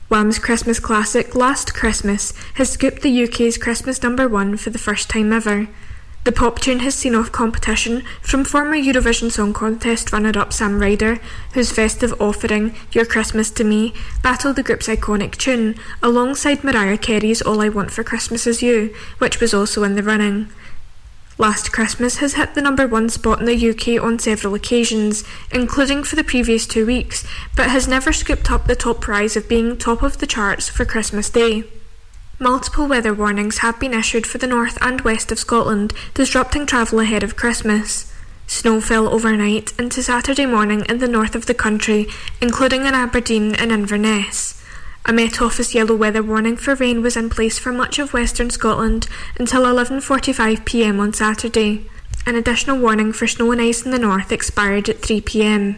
Wham's 0.09 0.39
Christmas 0.39 0.79
classic 0.79 1.35
Last 1.35 1.73
Christmas 1.73 2.33
has 2.55 2.69
scooped 2.71 3.01
the 3.01 3.23
UK's 3.23 3.57
Christmas 3.57 4.03
number 4.03 4.27
one 4.27 4.57
for 4.57 4.69
the 4.69 4.77
first 4.77 5.09
time 5.09 5.31
ever. 5.31 5.67
The 6.23 6.31
pop 6.31 6.59
tune 6.59 6.79
has 6.79 6.95
seen 6.95 7.15
off 7.15 7.31
competition 7.31 8.03
from 8.21 8.43
former 8.43 8.75
Eurovision 8.75 9.31
Song 9.31 9.53
Contest 9.53 10.11
runner 10.13 10.37
up 10.37 10.53
Sam 10.53 10.79
Ryder, 10.79 11.19
whose 11.53 11.71
festive 11.71 12.13
offering, 12.21 12.75
You're 12.91 13.05
Christmas 13.05 13.49
to 13.51 13.63
Me, 13.63 13.93
battled 14.21 14.57
the 14.57 14.63
group's 14.63 14.87
iconic 14.87 15.37
tune, 15.37 15.75
alongside 16.03 16.63
Mariah 16.63 16.97
Carey's 16.97 17.41
All 17.41 17.61
I 17.61 17.69
Want 17.69 17.89
for 17.91 18.03
Christmas 18.03 18.45
Is 18.45 18.61
You, 18.61 18.93
which 19.17 19.39
was 19.39 19.53
also 19.53 19.83
in 19.83 19.95
the 19.95 20.03
running. 20.03 20.49
Last 21.41 21.71
Christmas 21.71 22.17
has 22.17 22.35
hit 22.35 22.53
the 22.53 22.61
number 22.61 22.87
one 22.87 23.09
spot 23.09 23.39
in 23.39 23.47
the 23.47 23.69
UK 23.71 23.99
on 23.99 24.19
several 24.19 24.53
occasions, 24.53 25.23
including 25.51 26.03
for 26.03 26.15
the 26.15 26.23
previous 26.23 26.67
two 26.67 26.85
weeks, 26.85 27.25
but 27.55 27.71
has 27.71 27.87
never 27.87 28.13
scooped 28.13 28.51
up 28.51 28.67
the 28.67 28.75
top 28.75 29.01
prize 29.01 29.35
of 29.35 29.49
being 29.49 29.75
top 29.75 30.03
of 30.03 30.19
the 30.19 30.27
charts 30.27 30.69
for 30.69 30.85
Christmas 30.85 31.31
Day. 31.31 31.63
Multiple 32.37 32.87
weather 32.87 33.11
warnings 33.11 33.57
have 33.57 33.79
been 33.79 33.95
issued 33.95 34.27
for 34.27 34.37
the 34.37 34.45
north 34.45 34.77
and 34.83 35.01
west 35.01 35.31
of 35.31 35.39
Scotland, 35.39 35.93
disrupting 36.13 36.67
travel 36.67 36.99
ahead 36.99 37.23
of 37.23 37.35
Christmas. 37.35 38.13
Snow 38.45 38.79
fell 38.79 39.07
overnight 39.07 39.73
into 39.79 40.03
Saturday 40.03 40.45
morning 40.45 40.85
in 40.87 40.99
the 40.99 41.07
north 41.07 41.33
of 41.33 41.47
the 41.47 41.55
country, 41.55 42.05
including 42.39 42.85
in 42.85 42.93
Aberdeen 42.93 43.55
and 43.55 43.71
Inverness. 43.71 44.60
A 45.03 45.11
Met 45.11 45.41
Office 45.41 45.73
yellow 45.73 45.95
weather 45.95 46.21
warning 46.21 46.55
for 46.55 46.75
rain 46.75 47.01
was 47.01 47.17
in 47.17 47.29
place 47.29 47.57
for 47.57 47.73
much 47.73 47.97
of 47.97 48.13
western 48.13 48.51
Scotland 48.51 49.07
until 49.39 49.63
11:45 49.63 50.63
p.m. 50.63 50.99
on 50.99 51.11
Saturday. 51.11 51.89
An 52.27 52.35
additional 52.35 52.77
warning 52.77 53.11
for 53.11 53.25
snow 53.25 53.51
and 53.51 53.59
ice 53.59 53.83
in 53.83 53.89
the 53.89 53.97
north 53.97 54.31
expired 54.31 54.89
at 54.89 55.01
3 55.01 55.21
p.m. 55.21 55.77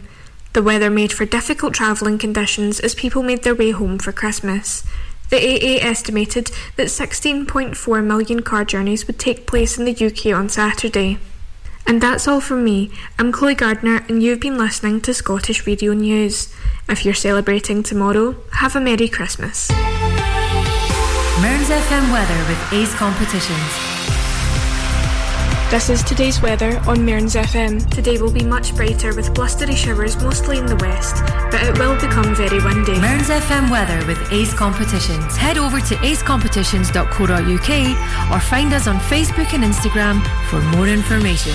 The 0.52 0.62
weather 0.62 0.90
made 0.90 1.10
for 1.10 1.24
difficult 1.24 1.72
travelling 1.72 2.18
conditions 2.18 2.78
as 2.80 2.94
people 2.94 3.22
made 3.22 3.44
their 3.44 3.54
way 3.54 3.70
home 3.70 3.98
for 3.98 4.12
Christmas. 4.12 4.84
The 5.30 5.38
AA 5.38 5.82
estimated 5.82 6.50
that 6.76 6.88
16.4 6.88 8.04
million 8.04 8.42
car 8.42 8.66
journeys 8.66 9.06
would 9.06 9.18
take 9.18 9.46
place 9.46 9.78
in 9.78 9.86
the 9.86 10.06
UK 10.06 10.38
on 10.38 10.50
Saturday. 10.50 11.18
And 11.86 12.00
that's 12.00 12.26
all 12.26 12.40
from 12.40 12.64
me. 12.64 12.90
I'm 13.18 13.30
Chloe 13.30 13.54
Gardner, 13.54 14.04
and 14.08 14.22
you've 14.22 14.40
been 14.40 14.56
listening 14.56 15.00
to 15.02 15.12
Scottish 15.12 15.66
Radio 15.66 15.92
News. 15.92 16.54
If 16.88 17.04
you're 17.04 17.14
celebrating 17.14 17.82
tomorrow, 17.82 18.36
have 18.52 18.74
a 18.74 18.80
Merry 18.80 19.08
Christmas. 19.08 19.70
Mearns 21.40 21.68
FM 21.68 22.10
weather 22.12 22.38
with 22.48 22.72
Ace 22.72 22.94
Competitions. 22.94 23.93
This 25.70 25.88
is 25.90 26.02
today's 26.04 26.40
weather 26.40 26.80
on 26.86 27.04
Mearns 27.04 27.34
FM. 27.34 27.90
Today 27.90 28.16
will 28.18 28.30
be 28.30 28.44
much 28.44 28.76
brighter 28.76 29.12
with 29.12 29.34
blustery 29.34 29.74
showers 29.74 30.16
mostly 30.22 30.58
in 30.58 30.66
the 30.66 30.76
west, 30.76 31.16
but 31.50 31.60
it 31.64 31.76
will 31.78 31.96
become 31.96 32.32
very 32.36 32.62
windy. 32.62 32.96
Mearns 33.00 33.28
FM 33.28 33.68
weather 33.70 34.06
with 34.06 34.32
Ace 34.32 34.54
Competitions. 34.54 35.36
Head 35.36 35.58
over 35.58 35.80
to 35.80 35.96
acecompetitions.co.uk 35.96 38.30
or 38.30 38.40
find 38.40 38.72
us 38.72 38.86
on 38.86 39.00
Facebook 39.00 39.52
and 39.52 39.64
Instagram 39.64 40.22
for 40.48 40.60
more 40.76 40.86
information. 40.86 41.54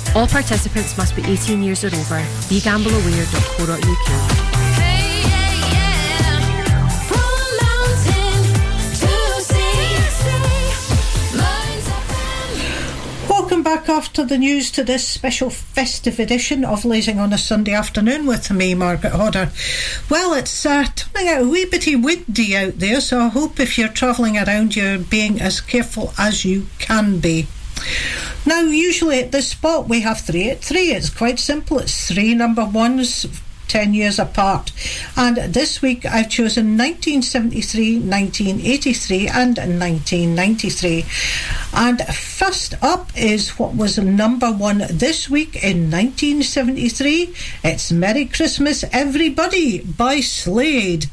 All 0.13 0.27
participants 0.27 0.97
must 0.97 1.15
be 1.15 1.23
18 1.23 1.63
years 1.63 1.85
or 1.85 1.87
over. 1.87 2.19
BeGambleAware.co.uk. 2.49 4.41
Welcome 13.29 13.63
back 13.63 13.87
after 13.87 14.25
the 14.25 14.37
news 14.37 14.69
to 14.71 14.83
this 14.83 15.07
special 15.07 15.49
festive 15.49 16.19
edition 16.19 16.65
of 16.65 16.83
Lazing 16.83 17.17
on 17.17 17.31
a 17.31 17.37
Sunday 17.37 17.71
afternoon 17.71 18.25
with 18.25 18.51
me, 18.51 18.75
Margaret 18.75 19.13
Hodder. 19.13 19.51
Well, 20.09 20.33
it's 20.33 20.65
uh, 20.65 20.87
turning 20.93 21.29
out 21.29 21.43
a 21.43 21.47
wee 21.47 21.63
bitty 21.63 21.95
windy 21.95 22.57
out 22.57 22.79
there, 22.79 22.99
so 22.99 23.21
I 23.21 23.27
hope 23.29 23.61
if 23.61 23.77
you're 23.77 23.87
travelling 23.87 24.37
around, 24.37 24.75
you're 24.75 24.97
being 24.97 25.39
as 25.39 25.61
careful 25.61 26.13
as 26.17 26.43
you 26.43 26.67
can 26.79 27.19
be. 27.19 27.47
Now, 28.45 28.61
usually 28.61 29.19
at 29.19 29.31
this 29.31 29.49
spot 29.49 29.87
we 29.87 30.01
have 30.01 30.21
three 30.21 30.49
at 30.49 30.61
three. 30.61 30.91
It's 30.91 31.09
quite 31.09 31.39
simple. 31.39 31.79
It's 31.79 32.07
three 32.07 32.33
number 32.33 32.65
ones, 32.65 33.27
10 33.67 33.93
years 33.93 34.19
apart. 34.19 34.71
And 35.15 35.37
this 35.37 35.81
week 35.81 36.05
I've 36.05 36.29
chosen 36.29 36.77
1973, 36.77 37.99
1983, 37.99 39.27
and 39.27 39.57
1993. 39.57 41.05
And 41.73 42.01
first 42.07 42.73
up 42.81 43.11
is 43.15 43.57
what 43.57 43.73
was 43.73 43.97
number 43.97 44.51
one 44.51 44.79
this 44.89 45.29
week 45.29 45.55
in 45.63 45.89
1973. 45.89 47.33
It's 47.63 47.91
Merry 47.91 48.25
Christmas, 48.25 48.83
Everybody 48.91 49.79
by 49.79 50.19
Slade. 50.19 51.05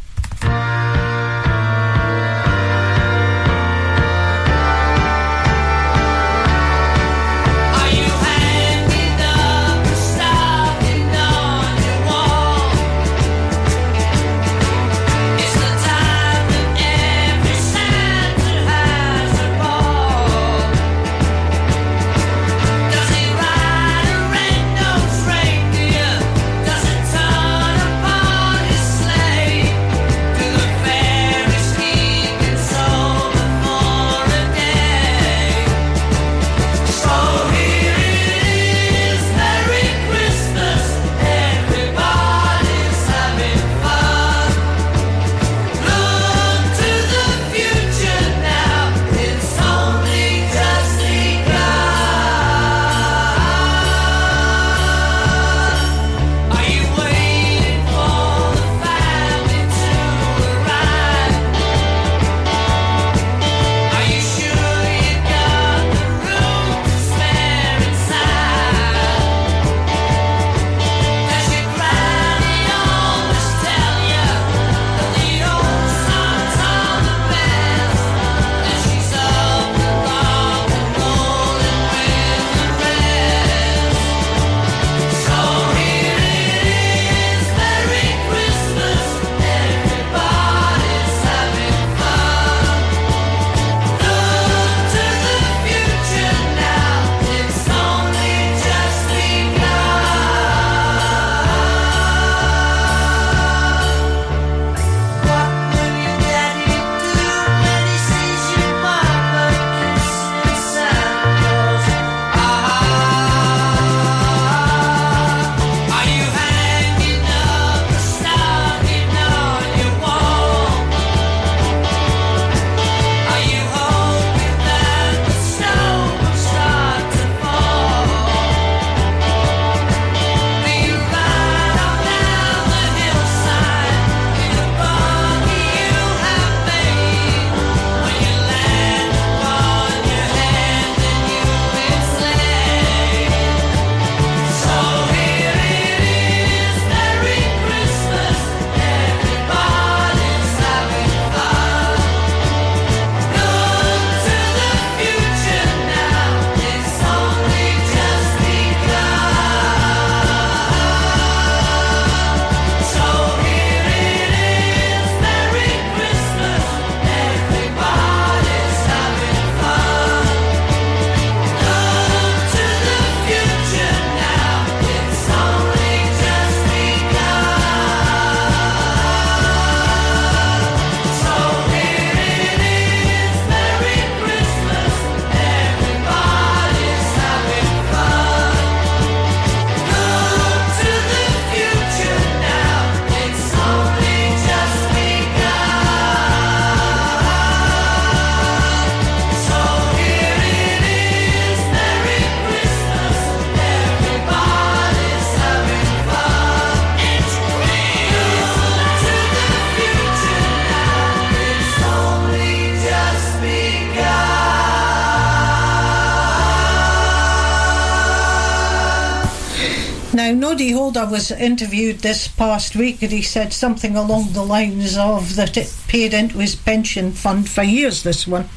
Was 221.10 221.30
interviewed 221.30 221.98
this 221.98 222.28
past 222.28 222.76
week 222.76 223.02
and 223.02 223.12
he 223.12 223.22
said 223.22 223.52
something 223.52 223.96
along 223.96 224.32
the 224.32 224.44
lines 224.44 224.96
of 224.96 225.36
that 225.36 225.56
it 225.56 225.74
paid 225.88 226.14
into 226.14 226.38
his 226.38 226.54
pension 226.54 227.12
fund 227.12 227.48
for 227.48 227.62
years, 227.62 228.02
this 228.02 228.26
one. 228.26 228.48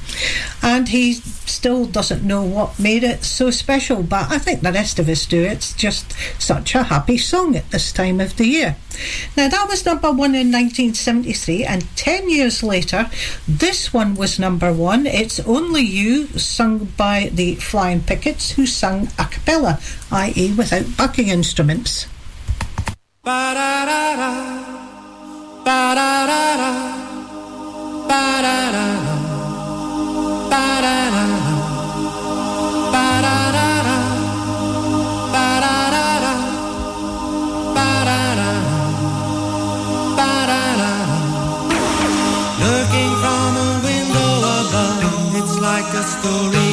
And 0.62 0.90
he 0.90 1.14
still 1.14 1.86
doesn't 1.86 2.24
know 2.24 2.44
what 2.44 2.80
made 2.80 3.04
it 3.04 3.24
so 3.24 3.52
special, 3.52 4.04
but 4.04 4.32
I 4.32 4.38
think 4.38 4.62
the 4.62 4.72
rest 4.72 5.00
of 5.00 5.10
us 5.10 5.26
do. 5.26 5.44
It's 5.44 5.74
just 5.74 6.14
such 6.40 6.76
a 6.76 6.84
happy 6.84 7.18
song 7.18 7.56
at 7.56 7.70
this 7.72 7.92
time 7.92 8.20
of 8.22 8.38
the 8.38 8.48
year. 8.48 8.76
Now, 9.36 9.48
that 9.48 9.68
was 9.68 9.86
number 9.86 10.10
one 10.10 10.36
in 10.36 10.52
1973, 10.52 11.64
and 11.64 11.96
10 11.96 12.30
years 12.30 12.62
later, 12.62 13.10
this 13.48 13.94
one 13.94 14.16
was 14.16 14.40
number 14.40 14.74
one. 14.74 15.06
It's 15.06 15.40
Only 15.40 15.82
You, 15.82 16.28
sung 16.38 16.86
by 16.98 17.30
the 17.34 17.56
Flying 17.56 18.02
Pickets, 18.02 18.52
who 18.52 18.66
sung 18.66 19.10
a 19.18 19.26
cappella, 19.26 19.80
i.e., 20.12 20.54
without 20.54 20.98
backing 20.98 21.30
instruments. 21.30 22.08
Looking 42.62 43.14
from 43.22 43.52
a 43.58 43.70
window 43.86 44.34
above, 44.58 45.36
it's 45.36 45.56
like 45.60 45.94
a 45.94 46.04
story 46.14 46.71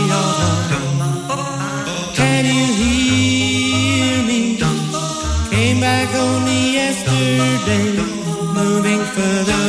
Back 6.09 6.17
only 6.17 6.73
yesterday, 6.73 8.01
moving 8.55 9.05
further 9.15 9.68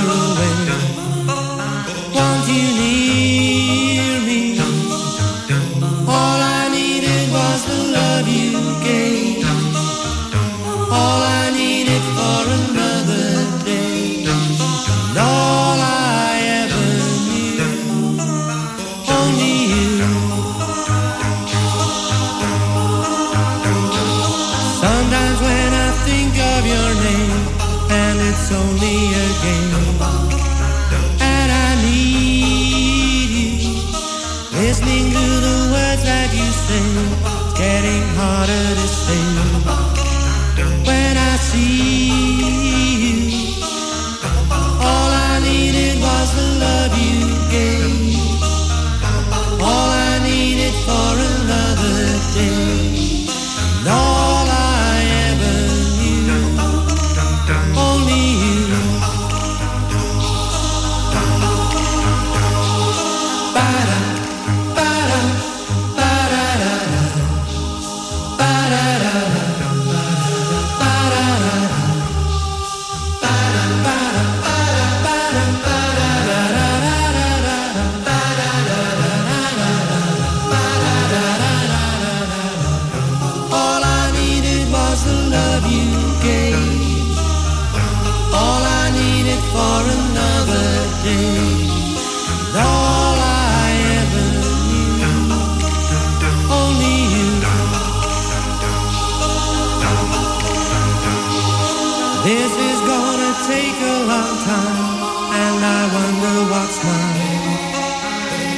This 102.24 102.52
is 102.52 102.80
gonna 102.82 103.32
take 103.48 103.80
a 103.80 103.98
long 104.12 104.36
time, 104.44 105.00
and 105.44 105.60
I 105.64 105.82
wonder 105.98 106.36
what's 106.52 106.78
mine. 106.84 107.80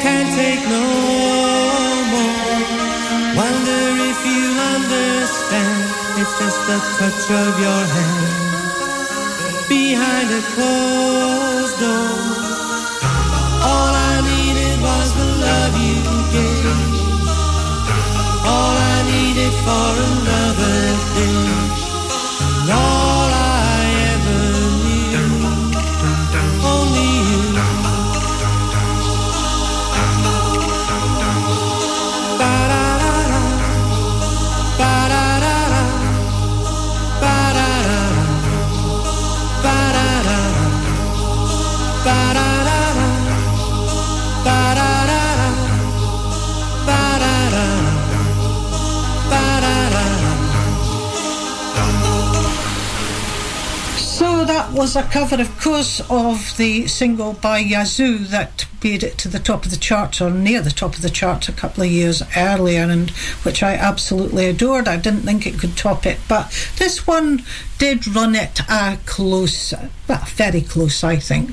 Can't 0.02 0.34
take 0.34 0.64
no 0.68 0.88
more. 2.14 2.42
Wonder 3.38 3.82
if 4.10 4.20
you 4.26 4.46
understand. 4.74 5.84
It's 6.20 6.34
just 6.42 6.60
the 6.66 6.80
touch 6.98 7.26
of 7.44 7.54
your 7.66 7.84
hand 7.96 8.52
behind 9.70 10.28
a 10.32 10.42
closed 10.54 11.78
door. 11.80 12.18
All 13.70 13.94
I 14.12 14.16
needed 14.32 14.82
was 14.82 15.10
the 15.14 15.30
love 15.46 15.74
you 15.86 16.02
gave. 16.34 16.66
All 18.54 18.76
I 18.94 18.98
needed 19.14 19.54
for 19.66 19.90
another 20.10 20.78
day. 21.16 21.42
Was 54.73 54.95
a 54.95 55.03
cover, 55.03 55.41
of 55.41 55.60
course, 55.60 56.02
of 56.10 56.56
the 56.57 56.88
single 56.88 57.34
by 57.34 57.60
Yazoo 57.60 58.19
that 58.19 58.65
made 58.84 59.03
it 59.03 59.18
to 59.19 59.27
the 59.27 59.39
top 59.39 59.65
of 59.65 59.72
the 59.72 59.77
charts 59.77 60.22
or 60.22 60.30
near 60.30 60.61
the 60.61 60.72
top 60.72 60.95
of 60.95 61.02
the 61.02 61.10
charts 61.10 61.49
a 61.49 61.53
couple 61.53 61.84
of 61.84 61.89
years 61.89 62.23
earlier, 62.35 62.84
and 62.84 63.10
which 63.43 63.61
I 63.61 63.73
absolutely 63.76 64.45
adored. 64.45 64.88
I 64.88 64.98
didn't 64.98 65.22
think 65.22 65.45
it 65.45 65.60
could 65.60 65.77
top 65.77 66.06
it, 66.06 66.19
but 66.27 66.52
this 66.77 67.06
one 67.06 67.43
did 67.77 68.07
run 68.07 68.35
it 68.35 68.60
a 68.69 68.98
close, 69.06 69.73
well, 70.07 70.26
very 70.27 70.61
close, 70.61 71.03
I 71.03 71.18
think. 71.18 71.52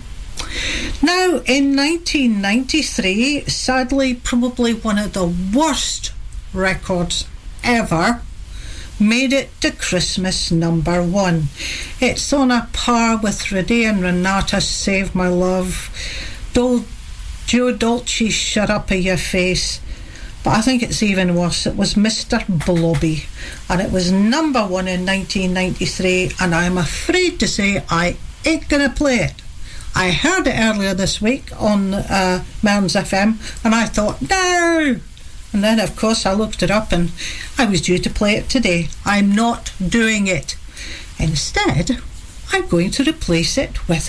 Now, 1.02 1.42
in 1.46 1.76
1993, 1.76 3.46
sadly, 3.46 4.14
probably 4.14 4.72
one 4.74 4.98
of 4.98 5.12
the 5.12 5.26
worst 5.26 6.12
records 6.52 7.26
ever 7.64 8.22
made 9.00 9.32
it 9.32 9.48
to 9.60 9.70
Christmas 9.70 10.50
number 10.50 11.02
one. 11.02 11.44
It's 12.00 12.32
on 12.32 12.50
a 12.50 12.68
par 12.72 13.18
with 13.18 13.50
Renee 13.52 13.84
and 13.84 14.02
Renato's 14.02 14.66
Save 14.66 15.14
My 15.14 15.28
Love, 15.28 15.90
Dol- 16.52 16.84
Joe 17.46 17.72
Dolce's 17.72 18.34
Shut 18.34 18.70
Up 18.70 18.90
in 18.90 19.02
Your 19.02 19.16
Face, 19.16 19.80
but 20.44 20.50
I 20.56 20.62
think 20.62 20.82
it's 20.82 21.02
even 21.02 21.34
worse. 21.34 21.66
It 21.66 21.76
was 21.76 21.94
Mr. 21.94 22.44
Blobby, 22.66 23.24
and 23.68 23.80
it 23.80 23.92
was 23.92 24.12
number 24.12 24.60
one 24.60 24.88
in 24.88 25.06
1993, 25.06 26.32
and 26.40 26.54
I'm 26.54 26.78
afraid 26.78 27.40
to 27.40 27.48
say 27.48 27.82
I 27.88 28.16
ain't 28.44 28.68
gonna 28.68 28.90
play 28.90 29.16
it. 29.16 29.34
I 29.94 30.10
heard 30.10 30.46
it 30.46 30.58
earlier 30.58 30.94
this 30.94 31.20
week 31.20 31.50
on 31.60 31.94
uh, 31.94 32.44
FM, 32.62 33.64
and 33.64 33.74
I 33.74 33.86
thought, 33.86 34.22
no! 34.22 35.00
And 35.52 35.64
then, 35.64 35.80
of 35.80 35.96
course, 35.96 36.26
I 36.26 36.34
looked 36.34 36.62
it 36.62 36.70
up 36.70 36.92
and 36.92 37.10
I 37.56 37.64
was 37.64 37.80
due 37.80 37.98
to 37.98 38.10
play 38.10 38.34
it 38.34 38.48
today. 38.48 38.88
I'm 39.04 39.34
not 39.34 39.72
doing 39.84 40.26
it. 40.26 40.56
Instead, 41.18 41.98
I'm 42.52 42.68
going 42.68 42.90
to 42.92 43.08
replace 43.08 43.58
it 43.58 43.88
with 43.88 44.08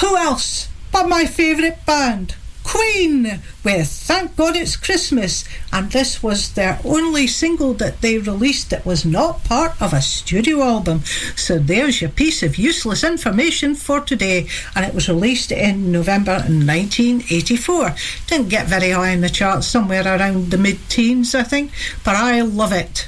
who 0.00 0.16
else 0.16 0.68
but 0.96 1.08
my 1.08 1.26
favourite 1.26 1.84
band, 1.84 2.36
Queen 2.66 3.40
with 3.62 3.86
Thank 3.86 4.34
God 4.34 4.56
It's 4.56 4.74
Christmas. 4.74 5.44
And 5.72 5.92
this 5.92 6.20
was 6.20 6.52
their 6.52 6.80
only 6.84 7.28
single 7.28 7.74
that 7.74 8.00
they 8.00 8.18
released 8.18 8.70
that 8.70 8.84
was 8.84 9.04
not 9.04 9.44
part 9.44 9.80
of 9.80 9.92
a 9.92 10.02
studio 10.02 10.62
album. 10.62 11.04
So 11.36 11.58
there's 11.58 12.00
your 12.00 12.10
piece 12.10 12.42
of 12.42 12.58
useless 12.58 13.04
information 13.04 13.76
for 13.76 14.00
today. 14.00 14.48
And 14.74 14.84
it 14.84 14.94
was 14.94 15.08
released 15.08 15.52
in 15.52 15.92
November 15.92 16.38
1984. 16.38 17.94
Didn't 18.26 18.48
get 18.48 18.66
very 18.66 18.90
high 18.90 19.10
in 19.10 19.20
the 19.20 19.28
charts, 19.28 19.68
somewhere 19.68 20.04
around 20.04 20.50
the 20.50 20.58
mid 20.58 20.78
teens, 20.88 21.36
I 21.36 21.44
think. 21.44 21.70
But 22.04 22.16
I 22.16 22.40
love 22.40 22.72
it. 22.72 23.06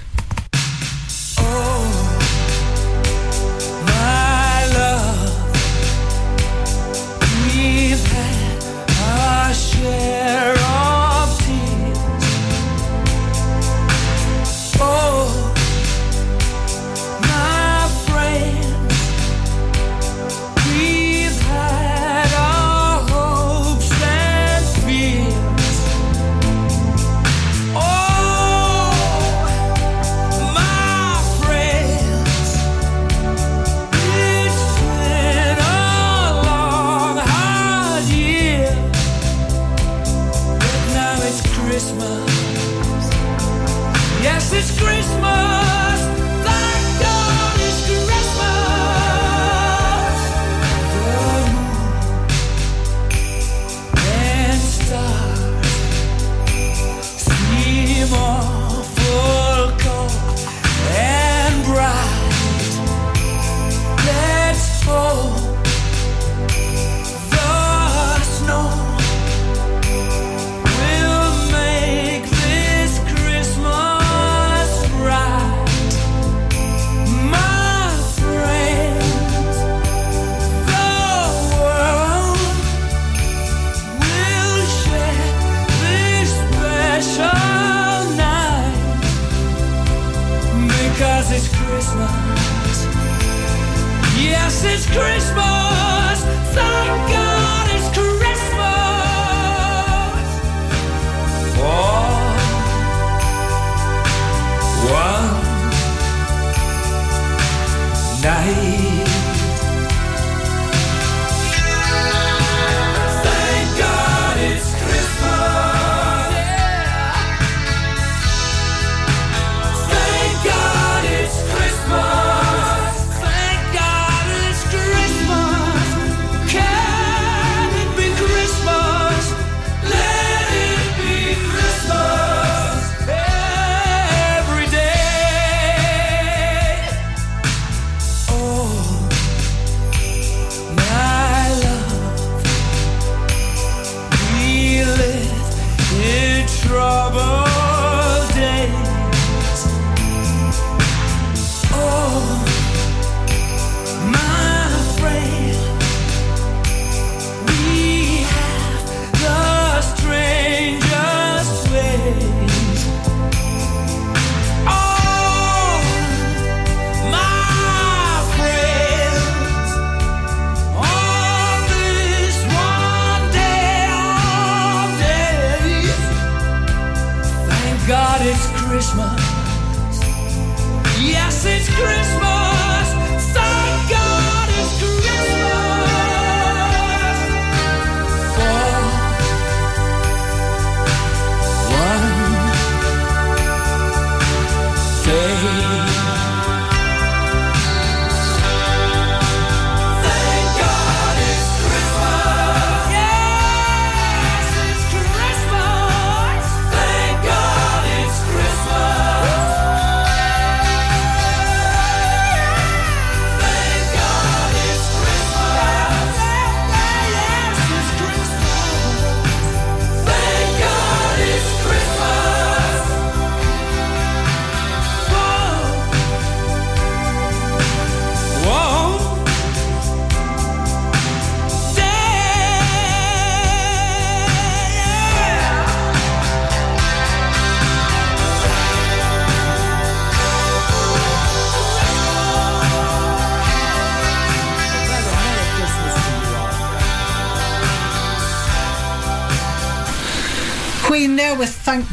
My 1.38 1.87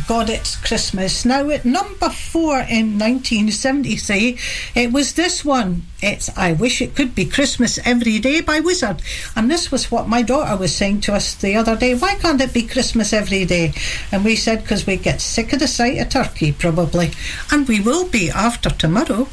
God 0.08 0.30
It's 0.30 0.56
Christmas. 0.56 1.26
Now, 1.26 1.50
at 1.50 1.66
number 1.66 2.10
four 2.10 2.60
in 2.60 3.00
1973, 3.00 4.38
it 4.76 4.92
was 4.92 5.14
this 5.14 5.44
one. 5.44 5.84
It's 6.00 6.30
I 6.38 6.54
Wish 6.54 6.80
It 6.80 6.96
Could 6.96 7.16
Be 7.16 7.26
Christmas 7.26 7.80
Every 7.84 8.20
Day 8.20 8.42
by 8.42 8.60
Wizzard. 8.60 9.02
And 9.36 9.50
this 9.50 9.72
was 9.72 9.90
what 9.90 10.08
my 10.08 10.22
daughter 10.22 10.58
was 10.58 10.76
saying 10.76 11.02
to 11.02 11.16
us 11.16 11.34
the 11.34 11.56
other 11.56 11.76
day. 11.76 11.96
Why 11.96 12.16
can't 12.16 12.42
it 12.42 12.54
be 12.54 12.68
Christmas 12.68 13.14
every 13.14 13.46
day? 13.46 13.74
And 14.12 14.24
we 14.24 14.36
said, 14.36 14.62
because 14.62 14.86
we 14.86 14.98
get 14.98 15.22
sick 15.22 15.54
of 15.54 15.60
the 15.60 15.68
sight 15.68 15.98
of 15.98 16.10
turkey, 16.10 16.52
probably. 16.52 17.12
And 17.52 17.68
we 17.68 17.80
will 17.80 18.08
be 18.08 18.30
after 18.30 18.70
tomorrow. 18.70 19.28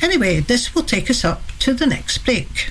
Anyway, 0.00 0.40
this 0.40 0.74
will 0.74 0.84
take 0.84 1.10
us 1.10 1.24
up 1.24 1.42
to 1.58 1.74
the 1.74 1.86
next 1.86 2.24
break. 2.24 2.70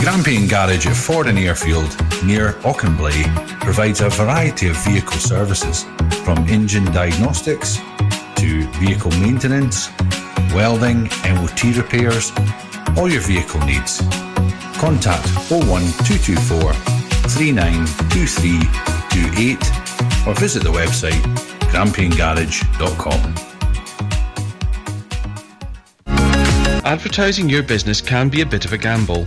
Grampian 0.00 0.48
Garage 0.48 0.86
at 0.86 0.96
Fordoun 0.96 1.38
Airfield, 1.38 1.94
near 2.24 2.54
Auchenblae, 2.62 3.26
provides 3.60 4.00
a 4.00 4.08
variety 4.08 4.68
of 4.68 4.76
vehicle 4.82 5.18
services, 5.18 5.84
from 6.24 6.38
engine 6.48 6.86
diagnostics 6.86 7.78
to 8.36 8.66
vehicle 8.78 9.10
maintenance, 9.20 9.90
welding, 10.54 11.10
MOT 11.28 11.64
repairs, 11.76 12.32
all 12.96 13.10
your 13.10 13.20
vehicle 13.20 13.60
needs. 13.66 14.00
Contact 14.78 15.28
01224 15.50 16.72
392328 17.28 19.58
or 20.26 20.34
visit 20.34 20.62
the 20.62 20.72
website 20.72 21.20
grampiangarage.com. 21.70 23.34
Advertising 26.86 27.50
your 27.50 27.62
business 27.62 28.00
can 28.00 28.30
be 28.30 28.40
a 28.40 28.46
bit 28.46 28.64
of 28.64 28.72
a 28.72 28.78
gamble. 28.78 29.26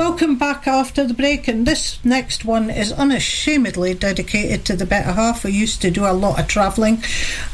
Welcome 0.00 0.36
back 0.36 0.66
after 0.66 1.06
the 1.06 1.12
break, 1.12 1.46
and 1.46 1.66
this 1.66 2.02
next 2.02 2.46
one 2.46 2.70
is 2.70 2.90
unashamedly 2.90 3.92
dedicated 3.92 4.64
to 4.64 4.74
the 4.74 4.86
better 4.86 5.12
half. 5.12 5.44
We 5.44 5.52
used 5.52 5.82
to 5.82 5.90
do 5.90 6.06
a 6.06 6.14
lot 6.14 6.40
of 6.40 6.48
travelling, 6.48 7.04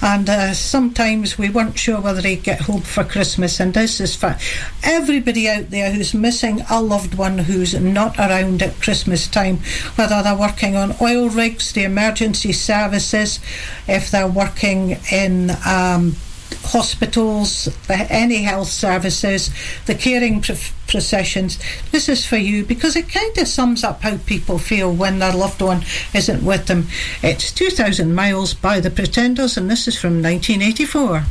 and 0.01 0.31
uh, 0.31 0.55
sometimes 0.55 1.37
we 1.37 1.51
weren't 1.51 1.77
sure 1.77 2.01
whether 2.01 2.21
he'd 2.21 2.45
get 2.45 2.61
home 2.61 2.83
for 2.83 3.03
Christmas. 3.03 3.59
And 3.59 3.75
this 3.75 4.01
is 4.01 4.15
for 4.15 4.39
everybody 4.85 5.49
out 5.49 5.71
there 5.71 5.91
who's 5.91 6.15
missing 6.15 6.61
a 6.71 6.81
loved 6.81 7.17
one 7.17 7.39
who's 7.39 7.75
not 7.75 8.17
around 8.17 8.63
at 8.63 8.81
Christmas 8.81 9.27
time, 9.27 9.57
whether 9.97 10.23
they're 10.23 10.39
working 10.39 10.77
on 10.77 10.95
oil 11.03 11.29
rigs, 11.29 11.73
the 11.73 11.83
emergency 11.83 12.53
services, 12.53 13.41
if 13.89 14.13
they're 14.13 14.29
working 14.29 14.99
in. 15.11 15.51
Um, 15.67 16.15
hospitals, 16.65 17.69
the- 17.87 18.11
any 18.13 18.43
health 18.43 18.69
services, 18.71 19.51
the 19.87 19.95
caring 19.95 20.41
prof- 20.41 20.73
processions. 20.87 21.59
This 21.91 22.09
is 22.09 22.25
for 22.25 22.37
you 22.37 22.65
because 22.65 22.97
it 22.97 23.09
kind 23.09 23.37
of 23.39 23.49
sums 23.49 23.83
up 23.83 24.03
how 24.03 24.19
people 24.19 24.59
feel 24.59 24.93
when 24.93 25.19
their 25.19 25.33
loved 25.33 25.61
one 25.61 25.85
isn't 26.15 26.43
with 26.45 26.67
them. 26.67 26.89
It's 27.23 27.51
2000 27.53 28.15
Miles 28.15 28.55
by 28.55 28.81
the 28.81 28.91
Pretenders, 28.91 29.57
and 29.57 29.71
this 29.71 29.89
is 29.89 29.99
from 29.99 30.23
1984. 30.23 31.25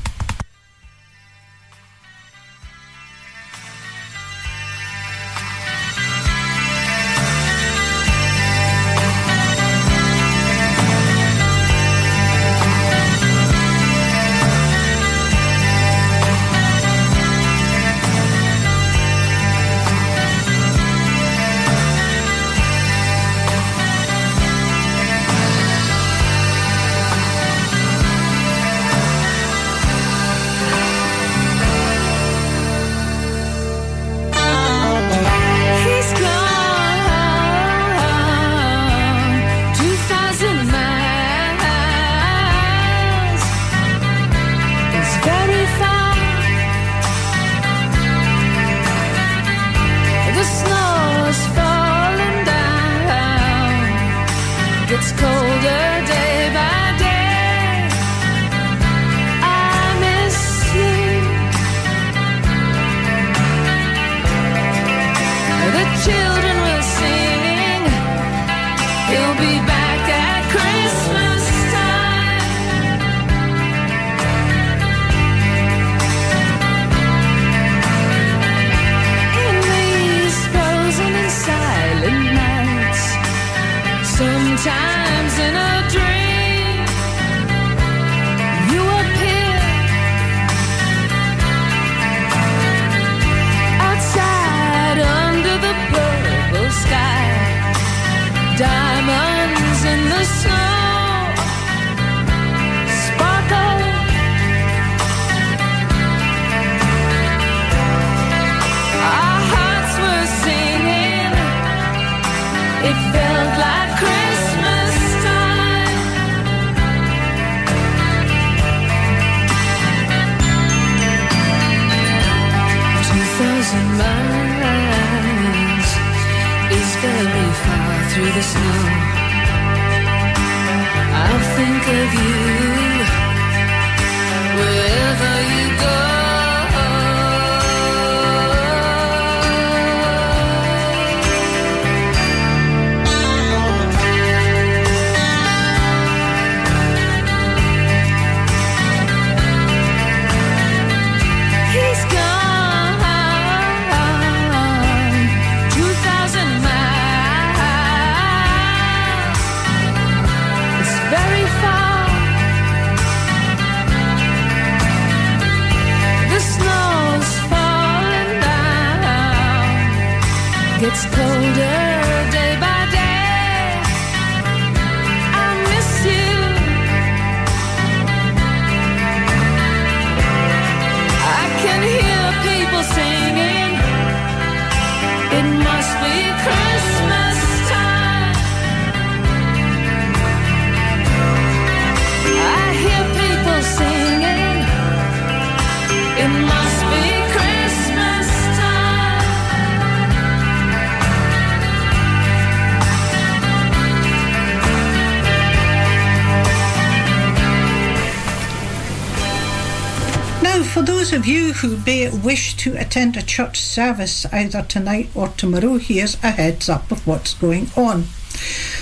Who 211.61 211.77
may 211.85 212.09
wish 212.09 212.55
to 212.57 212.75
attend 212.77 213.15
a 213.15 213.21
church 213.21 213.59
service 213.59 214.25
either 214.33 214.61
tonight 214.63 215.09
or 215.15 215.29
tomorrow, 215.29 215.77
here's 215.77 216.15
a 216.23 216.31
heads 216.31 216.67
up 216.69 216.91
of 216.91 217.05
what's 217.07 217.33
going 217.33 217.69
on. 217.77 218.03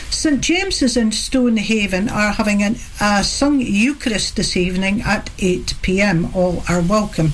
St 0.09 0.41
James's 0.41 0.97
in 0.97 1.11
Stonehaven 1.11 2.09
are 2.09 2.31
having 2.31 2.63
a 2.63 3.23
sung 3.23 3.59
Eucharist 3.59 4.35
this 4.35 4.57
evening 4.57 5.01
at 5.01 5.29
8 5.37 5.75
pm. 5.81 6.33
All 6.33 6.63
are 6.67 6.81
welcome. 6.81 7.33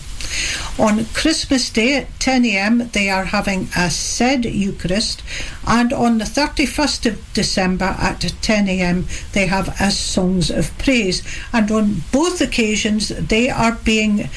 On 0.77 1.05
Christmas 1.05 1.69
Day 1.69 1.95
at 1.95 2.19
10am, 2.19 2.91
they 2.91 3.09
are 3.09 3.25
having 3.25 3.69
a 3.75 3.89
said 3.89 4.45
Eucharist, 4.45 5.23
and 5.65 5.91
on 5.93 6.17
the 6.17 6.25
31st 6.25 7.05
of 7.05 7.33
December 7.33 7.95
at 7.99 8.19
10am, 8.19 9.31
they 9.31 9.47
have 9.47 9.79
a 9.79 9.91
Songs 9.91 10.49
of 10.51 10.77
Praise. 10.77 11.23
And 11.53 11.71
on 11.71 12.03
both 12.11 12.41
occasions, 12.41 13.09
they 13.09 13.49
are 13.49 13.77
being 13.83 14.29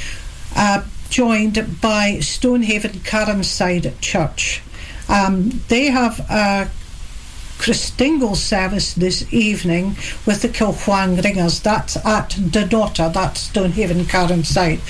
uh, 0.56 0.82
joined 1.12 1.78
by 1.82 2.18
Stonehaven 2.20 2.92
Carnside 3.00 4.00
Church. 4.00 4.62
Um, 5.10 5.60
they 5.68 5.90
have 5.90 6.20
a 6.30 6.70
Christingle 7.58 8.34
service 8.34 8.94
this 8.94 9.30
evening 9.30 9.96
with 10.24 10.40
the 10.40 10.48
Kilhuang 10.48 11.22
Ringers. 11.22 11.60
That's 11.60 11.96
at 11.98 12.30
the 12.30 12.62
Dunnottar, 12.62 13.12
that's 13.12 13.40
Stonehaven 13.40 14.04
Carnside. 14.04 14.80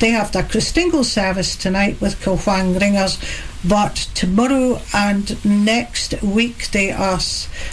They 0.00 0.10
have 0.10 0.32
their 0.32 0.42
Christingle 0.42 1.04
service 1.04 1.54
tonight 1.54 2.00
with 2.00 2.20
Kilhuang 2.20 2.78
Ringers, 2.78 3.16
but 3.64 3.94
tomorrow 4.14 4.80
and 4.92 5.42
next 5.44 6.20
week 6.22 6.72
they 6.72 6.90
are 6.90 7.20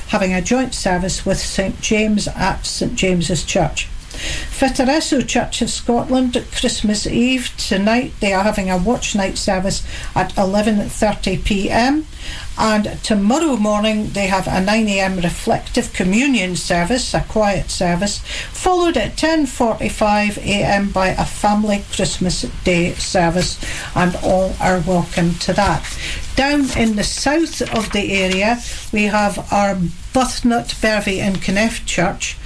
having 0.10 0.32
a 0.32 0.44
joint 0.44 0.76
service 0.76 1.26
with 1.26 1.40
St 1.40 1.82
James 1.82 2.28
at 2.28 2.68
St 2.68 2.94
James's 2.94 3.44
Church. 3.44 3.90
Fetteresso 4.16 5.28
Church 5.28 5.62
of 5.62 5.70
Scotland 5.70 6.36
at 6.36 6.52
Christmas 6.52 7.06
Eve 7.06 7.52
tonight. 7.58 8.14
They 8.20 8.34
are 8.34 8.44
having 8.44 8.70
a 8.70 8.78
watch 8.78 9.16
night 9.16 9.38
service 9.38 9.84
at 10.16 10.34
11:30 10.36 11.44
p.m. 11.44 12.08
And 12.58 12.98
tomorrow 13.04 13.58
morning 13.58 14.12
they 14.12 14.28
have 14.28 14.48
a 14.48 14.62
9 14.62 14.88
a.m. 14.88 15.18
reflective 15.18 15.94
communion 15.94 16.56
service, 16.56 17.14
a 17.14 17.22
quiet 17.22 17.70
service, 17.70 18.20
followed 18.52 18.98
at 18.98 19.18
10:45 19.18 20.38
a.m. 20.38 20.90
by 20.90 21.10
a 21.10 21.26
family 21.26 21.84
Christmas 21.92 22.44
Day 22.64 22.94
service, 22.94 23.60
and 23.94 24.16
all 24.24 24.56
are 24.60 24.80
welcome 24.80 25.36
to 25.36 25.54
that. 25.54 25.84
Down 26.36 26.70
in 26.78 26.96
the 26.96 27.04
south 27.04 27.62
of 27.74 27.92
the 27.92 28.12
area, 28.14 28.62
we 28.92 29.04
have 29.04 29.52
our 29.52 29.76
Buthnut 30.14 30.80
Bervie 30.82 31.20
and 31.20 31.42
Kinneff 31.42 31.86
Church, 31.86 32.38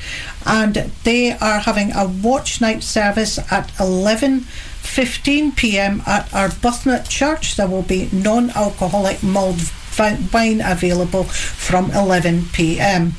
and 0.46 0.76
they 1.04 1.32
are 1.34 1.60
having 1.60 1.92
a 1.94 2.08
watch 2.08 2.62
night 2.62 2.84
service 2.84 3.40
at 3.52 3.72
11. 3.80 4.46
15 4.90 5.52
pm 5.52 6.02
at 6.08 6.26
Arbuthnott 6.30 7.08
Church. 7.10 7.56
There 7.56 7.68
will 7.68 7.84
be 7.84 8.10
non 8.12 8.50
alcoholic 8.52 9.22
mulled 9.22 9.62
wine 9.98 10.62
available 10.62 11.26
from 11.26 11.92
11 11.92 12.46
pm. 12.54 13.14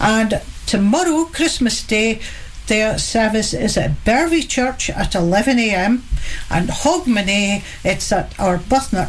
And 0.00 0.40
tomorrow, 0.66 1.24
Christmas 1.24 1.82
Day, 1.82 2.20
their 2.68 2.98
service 2.98 3.52
is 3.52 3.76
at 3.76 4.04
Bervie 4.04 4.48
Church 4.48 4.88
at 4.90 5.14
11 5.14 5.58
a.m. 5.58 6.04
and 6.50 6.68
Hogmanay, 6.68 7.62
it's 7.84 8.12
at 8.12 8.38
our 8.38 8.60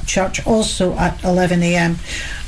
Church 0.05 0.45
also 0.45 0.97
at 0.97 1.23
11 1.23 1.61
a.m. 1.63 1.97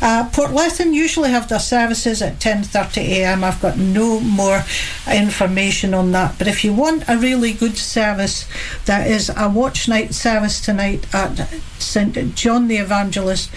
Uh, 0.02 0.30
Portlethen 0.30 0.94
usually 0.94 1.30
have 1.30 1.48
their 1.48 1.60
services 1.60 2.22
at 2.22 2.40
10:30 2.40 2.98
a.m. 2.98 3.44
I've 3.44 3.61
got 3.61 3.77
no 3.77 4.19
more 4.19 4.64
information 5.11 5.94
on 5.94 6.11
that, 6.11 6.38
but 6.38 6.48
if 6.48 6.64
you 6.64 6.73
want 6.73 7.07
a 7.07 7.18
really 7.18 7.53
good 7.53 7.77
service, 7.77 8.45
there 8.86 9.06
is 9.06 9.32
a 9.36 9.49
watch 9.49 9.88
night 9.88 10.14
service 10.14 10.60
tonight 10.60 11.06
at 11.14 11.48
St 11.80 12.36
John 12.36 12.68
the 12.68 12.77
Evangelist 12.77 13.49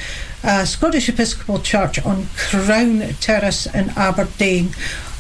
uh, 0.45 0.65
Scottish 0.65 1.09
Episcopal 1.09 1.61
Church 1.61 1.99
on 2.05 2.27
Crown 2.37 3.01
Terrace 3.20 3.66
in 3.66 3.91
Aberdeen. 3.91 4.70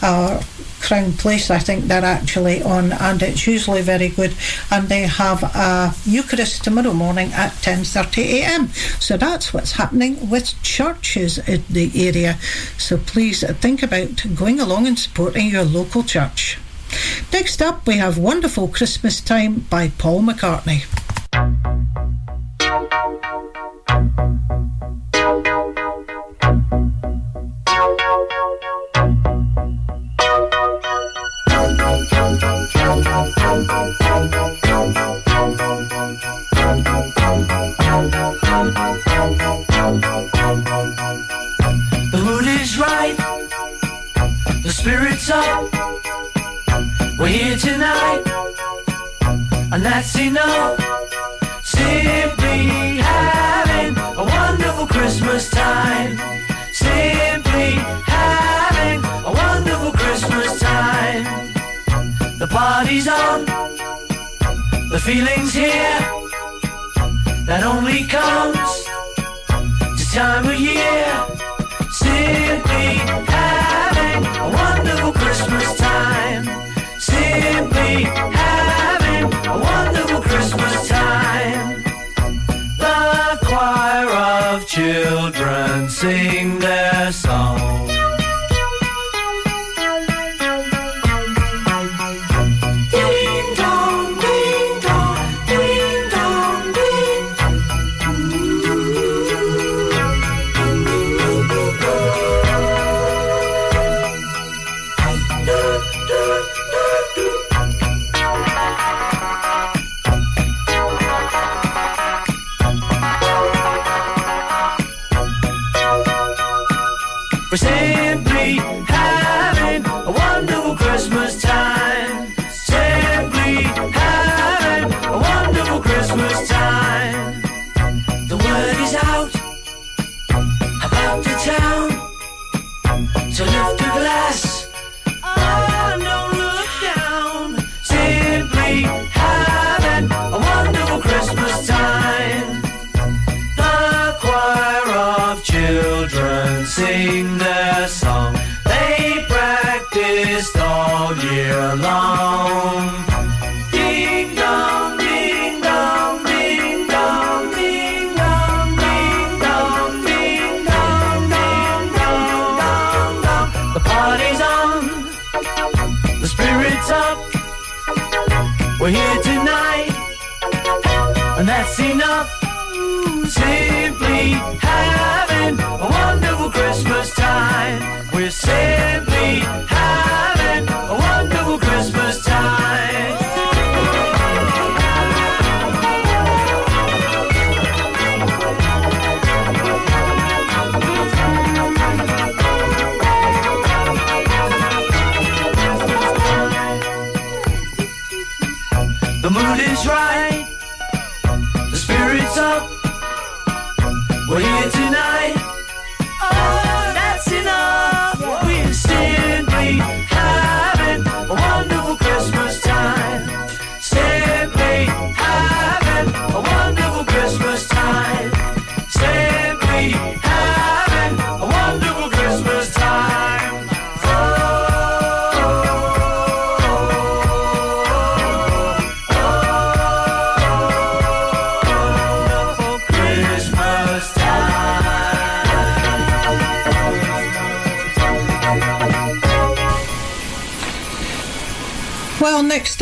Uh, 0.00 0.42
Crown 0.80 1.12
Place, 1.12 1.50
I 1.50 1.58
think 1.58 1.84
they're 1.84 2.04
actually 2.04 2.62
on, 2.62 2.92
and 2.92 3.22
it's 3.22 3.46
usually 3.46 3.82
very 3.82 4.08
good. 4.08 4.34
And 4.70 4.88
they 4.88 5.02
have 5.02 5.42
a 5.42 5.94
Eucharist 6.04 6.64
tomorrow 6.64 6.92
morning 6.92 7.32
at 7.32 7.52
10:30 7.62 8.24
a.m. 8.40 8.68
So 8.98 9.16
that's 9.16 9.52
what's 9.52 9.72
happening 9.72 10.30
with 10.30 10.60
churches 10.62 11.38
in 11.38 11.64
the 11.68 11.90
area. 11.94 12.38
So 12.78 12.96
please 12.96 13.44
think 13.60 13.82
about 13.82 14.24
going 14.34 14.60
along 14.60 14.86
and 14.86 14.98
supporting 14.98 15.50
your 15.50 15.64
local 15.64 16.02
church. 16.02 16.58
Next 17.32 17.60
up, 17.60 17.86
we 17.86 17.98
have 17.98 18.16
"Wonderful 18.16 18.68
Christmas 18.68 19.20
Time" 19.20 19.66
by 19.68 19.88
Paul 19.98 20.22
McCartney. 20.22 20.84
The 32.88 32.94
mood 42.24 42.46
is 42.46 42.78
right, 42.78 43.14
the 44.62 44.72
spirit's 44.72 45.28
up. 45.28 45.70
We're 47.18 47.26
here 47.28 47.58
tonight, 47.58 48.22
and 49.70 49.84
that's 49.84 50.18
enough. 50.18 50.80
Simply 51.62 52.37
party's 62.78 63.08
on, 63.08 63.44
the 64.92 65.00
feeling's 65.04 65.52
here. 65.52 65.98
That 67.48 67.62
only 67.64 68.04
comes 68.04 68.70
this 69.98 70.14
time 70.14 70.46
of 70.46 70.60
year. 70.60 71.10
Simply 71.90 72.90
having 73.34 74.22
a 74.46 74.48
wonderful 74.60 75.12
Christmas 75.12 75.76
time. 75.76 76.44
Simply 77.00 78.04
having 78.46 79.26
a 79.54 79.58
wonderful 79.70 80.20
Christmas 80.20 80.88
time. 80.88 81.82
The 82.78 83.38
choir 83.42 84.08
of 84.54 84.68
children 84.68 85.88
sing 85.90 86.60
their 86.60 87.10
song. 87.10 87.77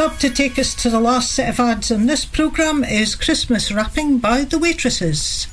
Up 0.06 0.18
to 0.18 0.30
take 0.30 0.56
us 0.56 0.72
to 0.76 0.88
the 0.88 1.00
last 1.00 1.32
set 1.32 1.48
of 1.48 1.58
ads 1.58 1.90
on 1.90 2.06
this 2.06 2.24
programme 2.24 2.84
is 2.84 3.16
Christmas 3.16 3.72
Wrapping 3.72 4.18
by 4.18 4.44
the 4.44 4.56
Waitresses. 4.56 5.48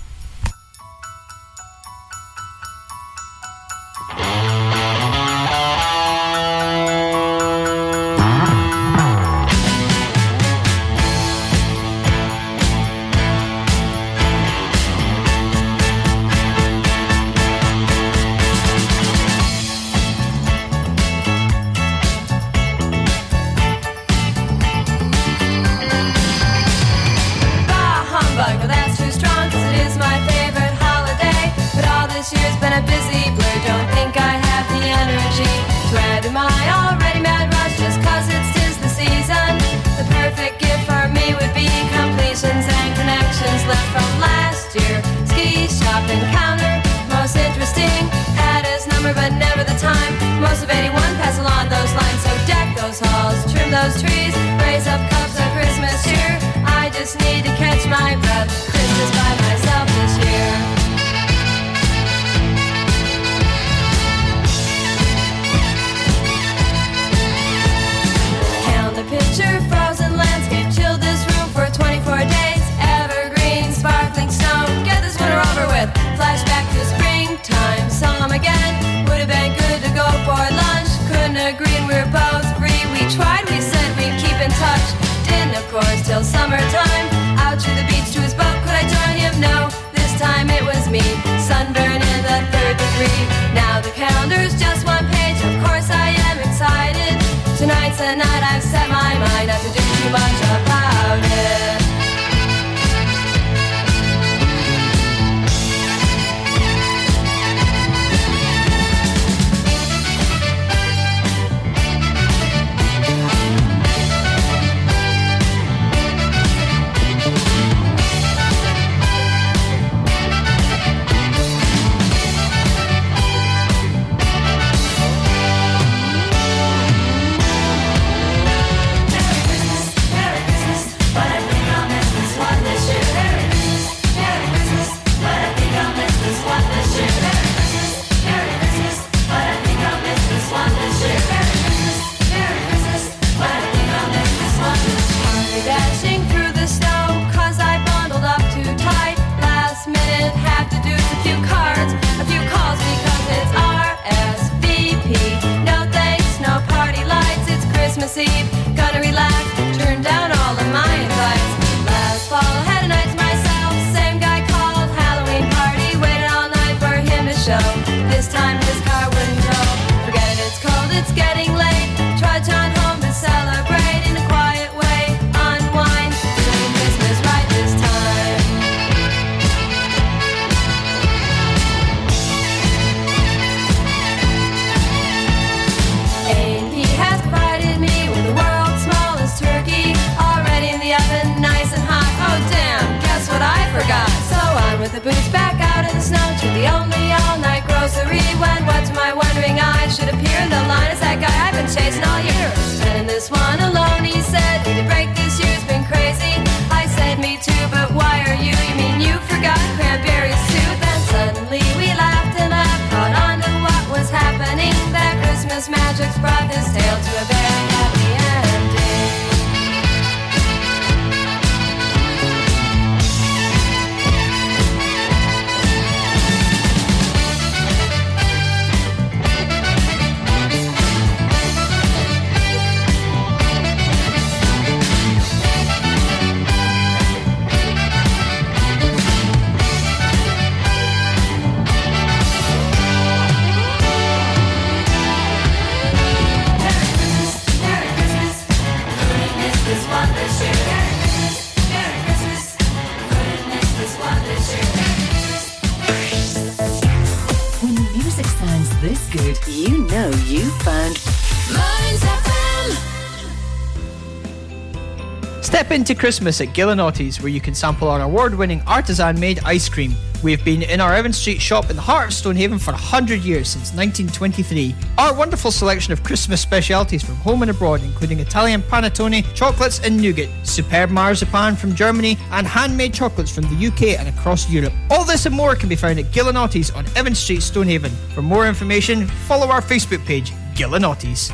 into 265.84 265.95
Christmas 265.95 266.39
at 266.39 266.47
Giulianotti's, 266.53 267.19
where 267.19 267.27
you 267.27 267.41
can 267.41 267.53
sample 267.53 267.89
our 267.89 268.03
award 268.03 268.34
winning 268.34 268.61
artisan 268.65 269.19
made 269.19 269.41
ice 269.43 269.68
cream. 269.68 269.93
We 270.23 270.31
have 270.31 270.45
been 270.45 270.61
in 270.61 270.80
our 270.80 270.93
Evan 270.93 271.11
Street 271.11 271.41
shop 271.41 271.69
in 271.69 271.76
the 271.76 271.81
heart 271.81 272.07
of 272.07 272.14
Stonehaven 272.14 272.57
for 272.57 272.72
100 272.72 273.19
years, 273.19 273.49
since 273.49 273.73
1923. 273.73 274.73
Our 274.97 275.14
wonderful 275.14 275.51
selection 275.51 275.91
of 275.91 276.01
Christmas 276.01 276.39
specialities 276.39 277.03
from 277.03 277.15
home 277.15 277.41
and 277.41 277.51
abroad, 277.51 277.81
including 277.84 278.22
Italian 278.22 278.61
panettone, 278.61 279.26
chocolates, 279.35 279.81
and 279.84 280.01
nougat, 280.01 280.30
superb 280.43 280.89
marzipan 280.89 281.57
from 281.57 281.76
Germany, 281.76 282.18
and 282.31 282.47
handmade 282.47 282.93
chocolates 282.93 283.35
from 283.35 283.43
the 283.43 283.68
UK 283.68 283.99
and 283.99 284.07
across 284.07 284.49
Europe. 284.49 284.72
All 284.89 285.03
this 285.03 285.26
and 285.26 285.35
more 285.35 285.53
can 285.53 285.68
be 285.68 285.76
found 285.76 285.99
at 285.99 286.05
Giulianotti's 286.14 286.72
on 286.72 286.85
Evan 286.95 287.14
Street, 287.14 287.41
Stonehaven. 287.41 287.91
For 288.15 288.22
more 288.22 288.47
information, 288.47 289.05
follow 289.27 289.47
our 289.47 289.61
Facebook 289.61 290.05
page, 290.05 290.31
Giulianotti's. 290.53 291.34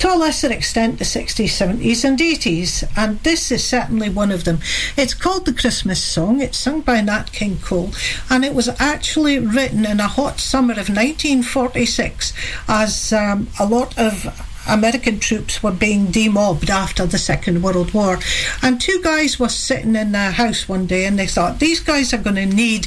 to 0.00 0.12
a 0.12 0.16
lesser 0.16 0.50
extent 0.50 0.98
the 0.98 1.04
60s, 1.04 1.44
70s, 1.44 2.04
and 2.06 2.18
80s, 2.18 2.90
and 2.96 3.20
this 3.20 3.52
is 3.52 3.62
certainly 3.62 4.08
one 4.08 4.32
of 4.32 4.44
them. 4.44 4.58
It's 4.96 5.12
called 5.12 5.44
The 5.44 5.52
Christmas 5.52 6.02
Song. 6.02 6.40
It's 6.40 6.58
sung 6.58 6.80
by 6.80 7.02
Nat 7.02 7.32
King 7.32 7.58
Cole, 7.58 7.90
and 8.30 8.42
it 8.42 8.54
was 8.54 8.70
actually 8.80 9.38
written 9.38 9.84
in 9.84 10.00
a 10.00 10.08
hot 10.08 10.40
summer 10.40 10.72
of 10.72 10.88
1946 10.88 12.32
as 12.66 13.12
um, 13.12 13.48
a 13.60 13.66
lot 13.66 13.96
of 13.98 14.26
American 14.66 15.20
troops 15.20 15.62
were 15.62 15.70
being 15.70 16.06
demobbed 16.06 16.70
after 16.70 17.04
the 17.04 17.18
Second 17.18 17.62
World 17.62 17.92
War. 17.92 18.18
And 18.62 18.80
two 18.80 19.00
guys 19.02 19.38
were 19.38 19.48
sitting 19.50 19.96
in 19.96 20.12
their 20.12 20.30
house 20.30 20.66
one 20.66 20.86
day 20.86 21.04
and 21.04 21.18
they 21.18 21.26
thought, 21.26 21.58
these 21.58 21.80
guys 21.80 22.14
are 22.14 22.18
going 22.18 22.36
to 22.36 22.46
need 22.46 22.86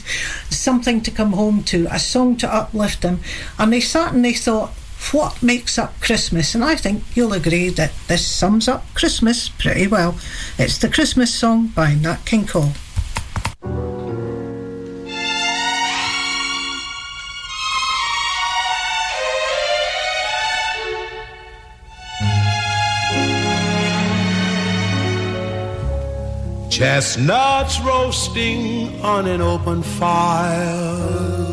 something 0.50 1.02
to 1.02 1.12
come 1.12 1.34
home 1.34 1.64
to, 1.66 1.88
a 1.92 2.00
song 2.00 2.38
to 2.38 2.56
uplift 2.56 3.02
them. 3.02 3.20
And 3.60 3.72
they 3.72 3.82
sat 3.82 4.14
and 4.14 4.24
they 4.24 4.34
thought, 4.34 4.72
what 5.12 5.42
makes 5.42 5.78
up 5.78 6.00
Christmas? 6.02 6.56
And 6.56 6.64
I 6.64 6.76
think 6.76 7.04
you'll 7.16 7.34
agree 7.34 7.70
that 7.70 7.94
this 8.08 8.26
sums 8.26 8.68
up 8.68 8.86
Christmas 8.94 9.50
pretty 9.50 9.88
well. 9.88 10.16
It's 10.58 10.78
the 10.78 10.90
Christmas 10.90 11.34
song 11.34 11.68
by 11.68 11.96
Nat 11.96 12.26
King 12.26 12.46
Cole. 12.46 12.74
Chestnuts 26.70 27.80
roasting 27.82 29.00
on 29.02 29.28
an 29.28 29.42
open 29.42 29.84
fire. 29.84 31.53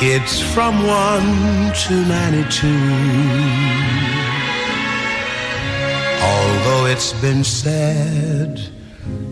kids 0.00 0.40
from 0.52 0.86
1 0.86 1.72
to 1.72 1.94
92. 2.06 2.66
Although 6.22 6.86
it's 6.86 7.12
been 7.20 7.44
said 7.44 8.60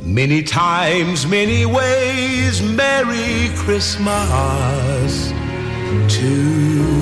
many 0.02 0.42
times, 0.42 1.26
many 1.26 1.66
ways, 1.66 2.62
Merry 2.62 3.50
Christmas 3.56 5.32
to 6.16 7.01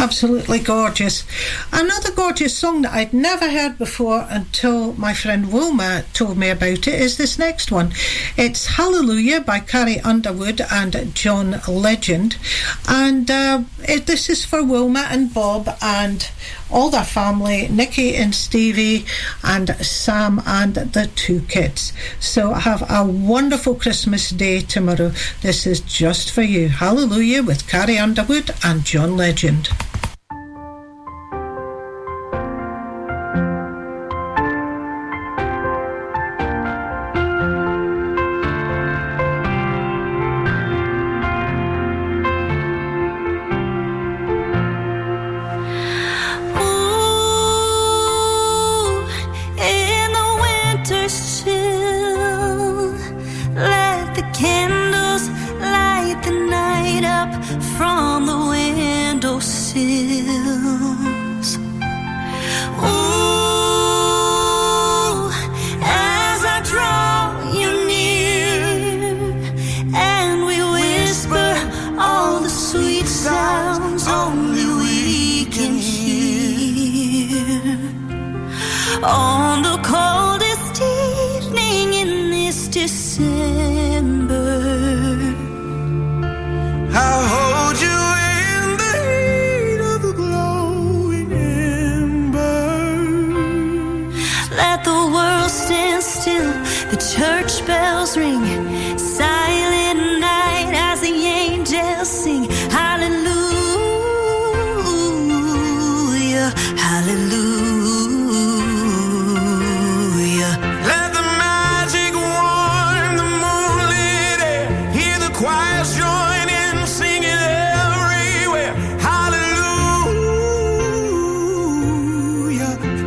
absolutely 0.00 0.58
gorgeous. 0.60 1.24
Another 1.80 2.10
gorgeous 2.10 2.58
song 2.58 2.82
that 2.82 2.92
I'd 2.92 3.12
never 3.12 3.48
heard 3.48 3.78
before 3.78 4.26
until 4.30 4.94
my 4.94 5.14
friend 5.14 5.52
Wilma 5.52 6.02
told 6.12 6.36
me 6.36 6.50
about 6.50 6.88
it 6.88 6.88
is 6.88 7.16
this 7.18 7.38
next 7.38 7.70
one. 7.70 7.92
It's 8.36 8.66
Hallelujah 8.66 9.42
by 9.42 9.60
Carrie 9.60 10.00
Underwood 10.00 10.60
and 10.72 11.14
John 11.14 11.60
Legend. 11.68 12.36
And 12.88 13.30
uh, 13.30 13.62
it, 13.88 14.06
this 14.06 14.28
is 14.28 14.44
for 14.44 14.64
Wilma 14.64 15.06
and 15.08 15.32
Bob 15.32 15.68
and 15.80 16.28
all 16.68 16.90
their 16.90 17.04
family, 17.04 17.68
Nikki 17.68 18.16
and 18.16 18.34
Stevie 18.34 19.06
and 19.44 19.68
Sam 19.76 20.42
and 20.44 20.74
the 20.74 21.08
two 21.14 21.42
kids. 21.42 21.92
So 22.18 22.54
have 22.54 22.90
a 22.90 23.04
wonderful 23.04 23.76
Christmas 23.76 24.30
day 24.30 24.62
tomorrow. 24.62 25.12
This 25.42 25.64
is 25.64 25.78
just 25.78 26.32
for 26.32 26.42
you. 26.42 26.70
Hallelujah 26.70 27.44
with 27.44 27.68
Carrie 27.68 27.98
Underwood 27.98 28.50
and 28.64 28.82
John 28.84 29.16
Legend. 29.16 29.68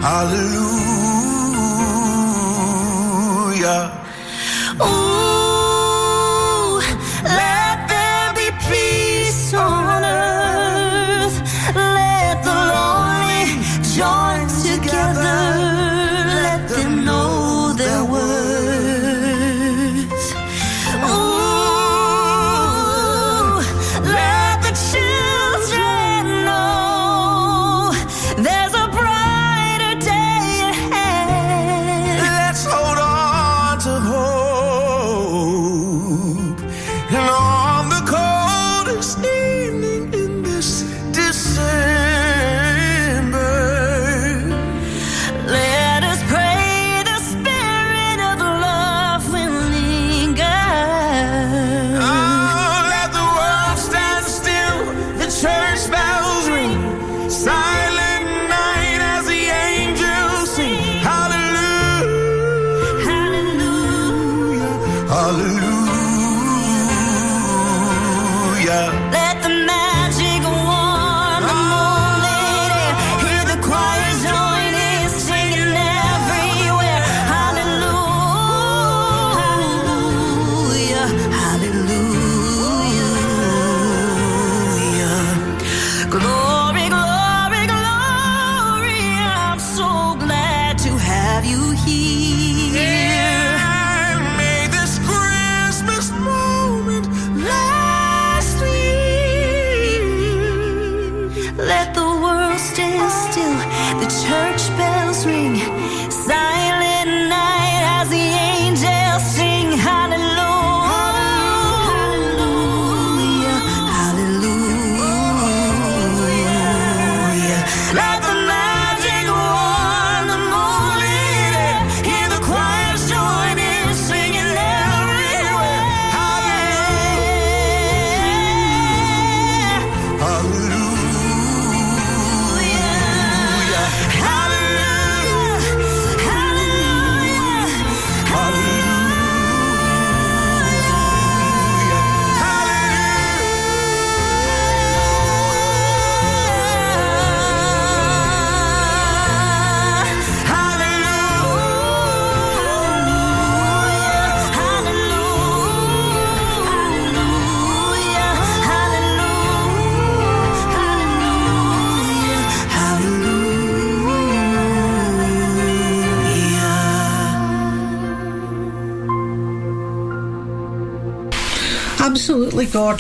Hallelujah. 0.02 0.82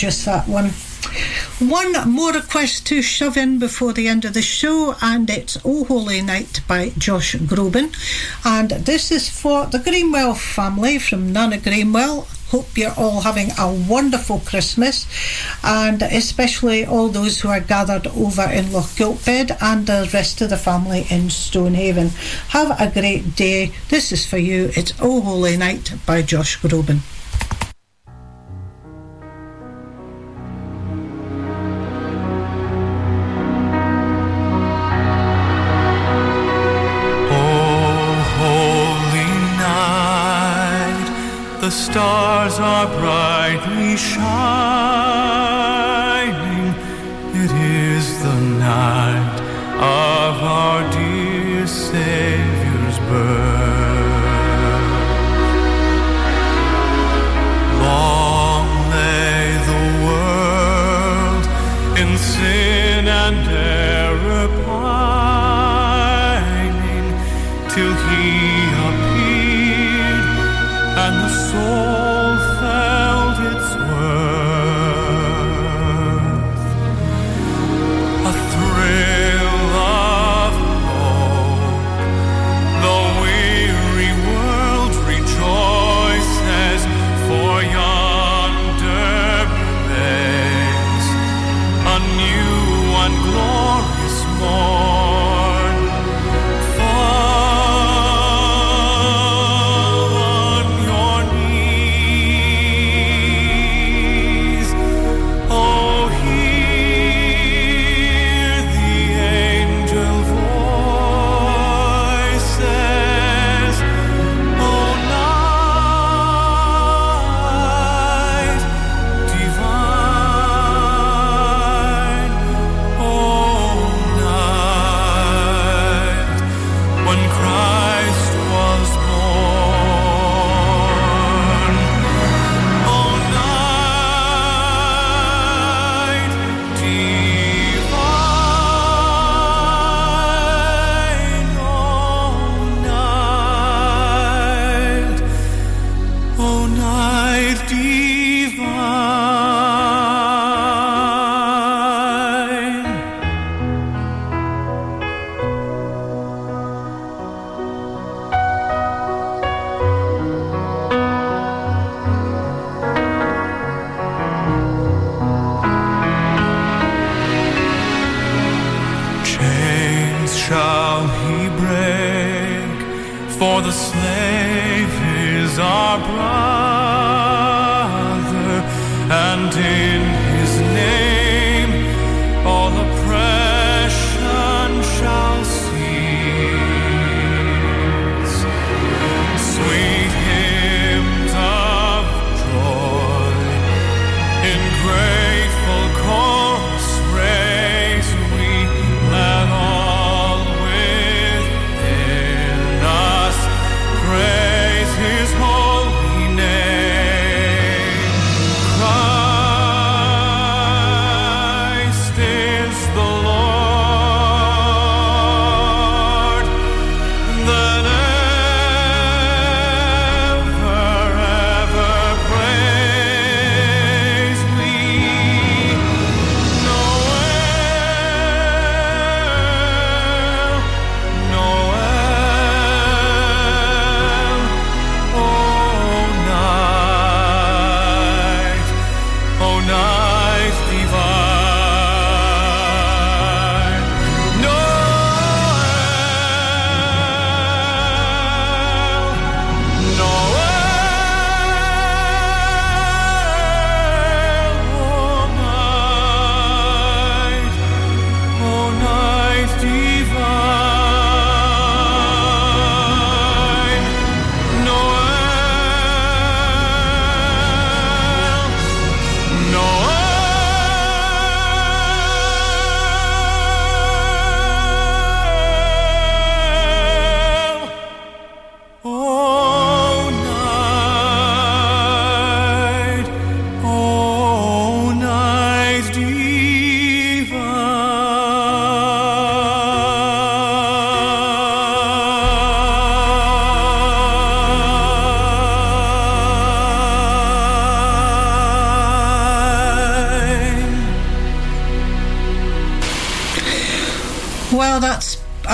Gorgeous, 0.01 0.25
that 0.25 0.47
one. 0.47 0.71
One 1.59 2.09
more 2.09 2.31
request 2.31 2.87
to 2.87 3.03
shove 3.03 3.37
in 3.37 3.59
before 3.59 3.93
the 3.93 4.07
end 4.07 4.25
of 4.25 4.33
the 4.33 4.41
show, 4.41 4.95
and 4.99 5.29
it's 5.29 5.59
Oh 5.63 5.83
Holy 5.83 6.23
Night 6.23 6.61
by 6.67 6.89
Josh 6.97 7.35
Groban. 7.35 7.93
And 8.43 8.71
this 8.71 9.11
is 9.11 9.29
for 9.29 9.67
the 9.67 9.77
Greenwell 9.77 10.33
family 10.33 10.97
from 10.97 11.31
Nana 11.31 11.59
Greenwell. 11.59 12.27
Hope 12.49 12.75
you're 12.75 12.95
all 12.97 13.21
having 13.21 13.51
a 13.59 13.71
wonderful 13.71 14.39
Christmas, 14.39 15.05
and 15.63 16.01
especially 16.01 16.83
all 16.83 17.09
those 17.09 17.41
who 17.41 17.49
are 17.49 17.59
gathered 17.59 18.07
over 18.07 18.49
in 18.49 18.73
Lochgilphead 18.73 19.55
and 19.61 19.85
the 19.85 20.09
rest 20.11 20.41
of 20.41 20.49
the 20.49 20.57
family 20.57 21.05
in 21.11 21.29
Stonehaven. 21.29 22.09
Have 22.47 22.71
a 22.81 22.89
great 22.89 23.35
day. 23.35 23.71
This 23.89 24.11
is 24.11 24.25
for 24.25 24.39
you. 24.39 24.71
It's 24.75 24.93
Oh 24.99 25.21
Holy 25.21 25.57
Night 25.57 25.93
by 26.07 26.23
Josh 26.23 26.59
Groban. 26.59 27.01
Stars 42.51 42.59
are 42.59 42.99
brightly 42.99 43.40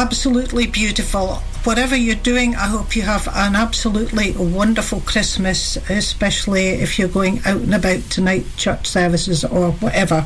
absolutely 0.08 0.66
beautiful. 0.66 1.44
Whatever 1.66 1.94
you're 1.94 2.16
doing, 2.16 2.56
I 2.56 2.68
hope 2.68 2.96
you 2.96 3.02
have 3.02 3.28
an 3.28 3.58
absolutely 3.58 4.32
wonderful 4.32 5.02
Christmas, 5.02 5.76
especially 5.90 6.68
if 6.70 6.98
you're 6.98 7.10
going 7.10 7.42
out 7.44 7.60
and 7.60 7.76
about 7.76 8.10
tonight, 8.10 8.46
church 8.56 8.88
services 8.88 9.44
or 9.44 9.72
whatever. 9.72 10.26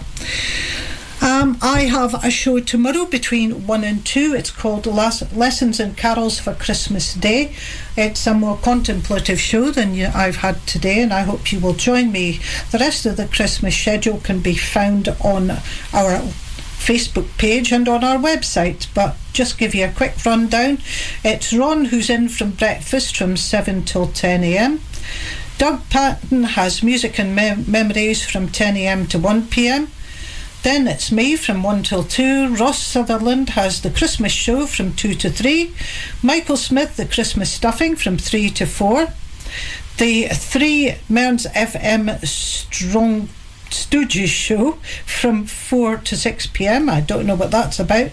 Um, 1.19 1.57
I 1.63 1.85
have 1.85 2.13
a 2.23 2.29
show 2.29 2.59
tomorrow 2.59 3.05
between 3.05 3.65
1 3.65 3.83
and 3.83 4.05
2. 4.05 4.35
It's 4.37 4.51
called 4.51 4.85
Lessons 4.85 5.79
and 5.79 5.97
Carols 5.97 6.39
for 6.39 6.53
Christmas 6.53 7.15
Day. 7.15 7.55
It's 7.97 8.27
a 8.27 8.35
more 8.35 8.57
contemplative 8.57 9.41
show 9.41 9.71
than 9.71 9.99
I've 9.99 10.37
had 10.37 10.67
today, 10.67 11.01
and 11.01 11.11
I 11.11 11.21
hope 11.21 11.51
you 11.51 11.59
will 11.59 11.73
join 11.73 12.11
me. 12.11 12.39
The 12.69 12.77
rest 12.77 13.07
of 13.07 13.17
the 13.17 13.25
Christmas 13.25 13.75
schedule 13.75 14.19
can 14.19 14.41
be 14.41 14.53
found 14.53 15.09
on 15.23 15.49
our 15.91 16.21
Facebook 16.85 17.37
page 17.37 17.71
and 17.71 17.87
on 17.87 18.03
our 18.03 18.17
website. 18.17 18.87
But 18.93 19.15
just 19.33 19.57
give 19.57 19.75
you 19.75 19.85
a 19.85 19.91
quick 19.91 20.25
rundown. 20.25 20.79
It's 21.23 21.53
Ron 21.53 21.85
who's 21.85 22.09
in 22.09 22.29
from 22.29 22.51
breakfast 22.51 23.15
from 23.15 23.37
7 23.37 23.83
till 23.85 24.07
10 24.07 24.43
a.m. 24.43 24.81
Doug 25.57 25.87
Patton 25.89 26.43
has 26.43 26.81
music 26.81 27.19
and 27.19 27.35
mem- 27.35 27.69
memories 27.69 28.25
from 28.25 28.49
10 28.49 28.77
a.m. 28.77 29.05
to 29.07 29.19
1 29.19 29.47
p.m. 29.47 29.89
Then 30.63 30.87
it's 30.87 31.11
me 31.11 31.35
from 31.35 31.63
1 31.63 31.83
till 31.83 32.03
2. 32.03 32.55
Ross 32.55 32.81
Sutherland 32.81 33.51
has 33.51 33.81
the 33.81 33.89
Christmas 33.89 34.31
show 34.31 34.65
from 34.65 34.93
2 34.93 35.15
to 35.15 35.29
3. 35.29 35.73
Michael 36.21 36.57
Smith, 36.57 36.97
the 36.97 37.05
Christmas 37.05 37.51
stuffing 37.51 37.95
from 37.95 38.17
3 38.17 38.49
to 38.51 38.65
4. 38.65 39.07
The 39.97 40.29
three 40.29 40.95
Mearns 41.09 41.45
FM 41.47 42.25
Strong 42.25 43.29
Stooges 43.71 44.27
show 44.27 44.73
from 45.05 45.45
4 45.45 45.97
to 45.97 46.15
6 46.15 46.47
pm. 46.47 46.89
I 46.89 47.01
don't 47.01 47.25
know 47.25 47.35
what 47.35 47.51
that's 47.51 47.79
about. 47.79 48.11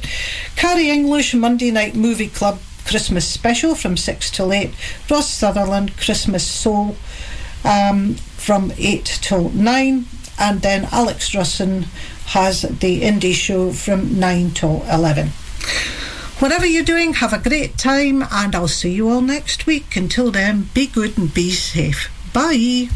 Carrie 0.57 0.91
English 0.91 1.35
Monday 1.35 1.71
Night 1.71 1.95
Movie 1.95 2.29
Club 2.29 2.61
Christmas 2.85 3.29
special 3.29 3.75
from 3.75 3.97
6 3.97 4.31
till 4.31 4.53
8. 4.53 4.71
Ross 5.11 5.31
Sutherland 5.31 5.97
Christmas 5.97 6.47
Soul 6.47 6.97
um, 7.65 8.15
from 8.15 8.73
8 8.77 9.05
till 9.21 9.51
9. 9.51 10.07
And 10.39 10.63
then 10.63 10.89
Alex 10.93 11.31
Russin 11.31 11.85
has 12.27 12.63
the 12.63 13.03
indie 13.03 13.35
show 13.35 13.73
from 13.73 14.19
9 14.19 14.53
till 14.53 14.85
11. 14.91 15.29
Whatever 16.39 16.67
you're 16.67 16.85
doing, 16.85 17.15
have 17.15 17.33
a 17.33 17.39
great 17.39 17.77
time, 17.77 18.23
and 18.31 18.55
I'll 18.55 18.69
see 18.69 18.93
you 18.93 19.09
all 19.11 19.21
next 19.21 19.67
week. 19.67 19.97
Until 19.97 20.31
then, 20.31 20.69
be 20.73 20.87
good 20.87 21.19
and 21.19 21.35
be 21.35 21.51
safe. 21.51 22.09
Bye. 22.33 22.89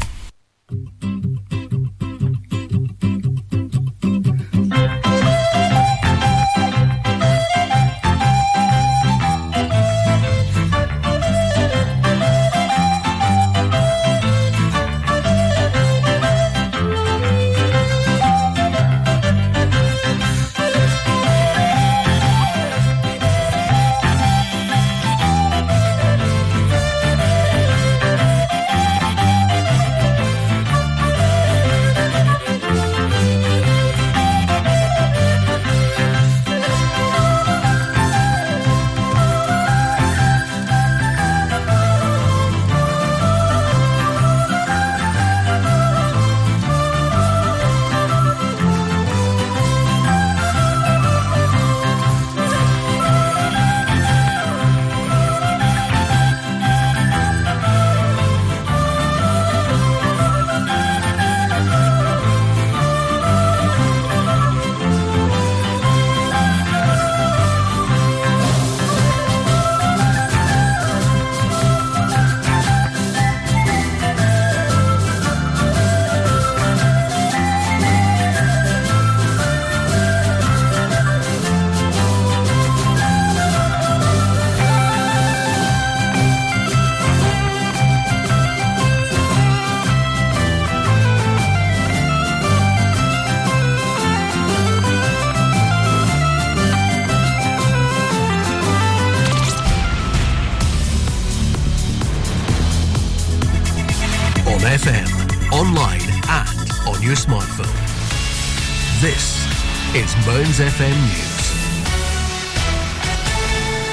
Mearns 110.43 110.59
FM 110.59 110.99
News. 111.07 111.22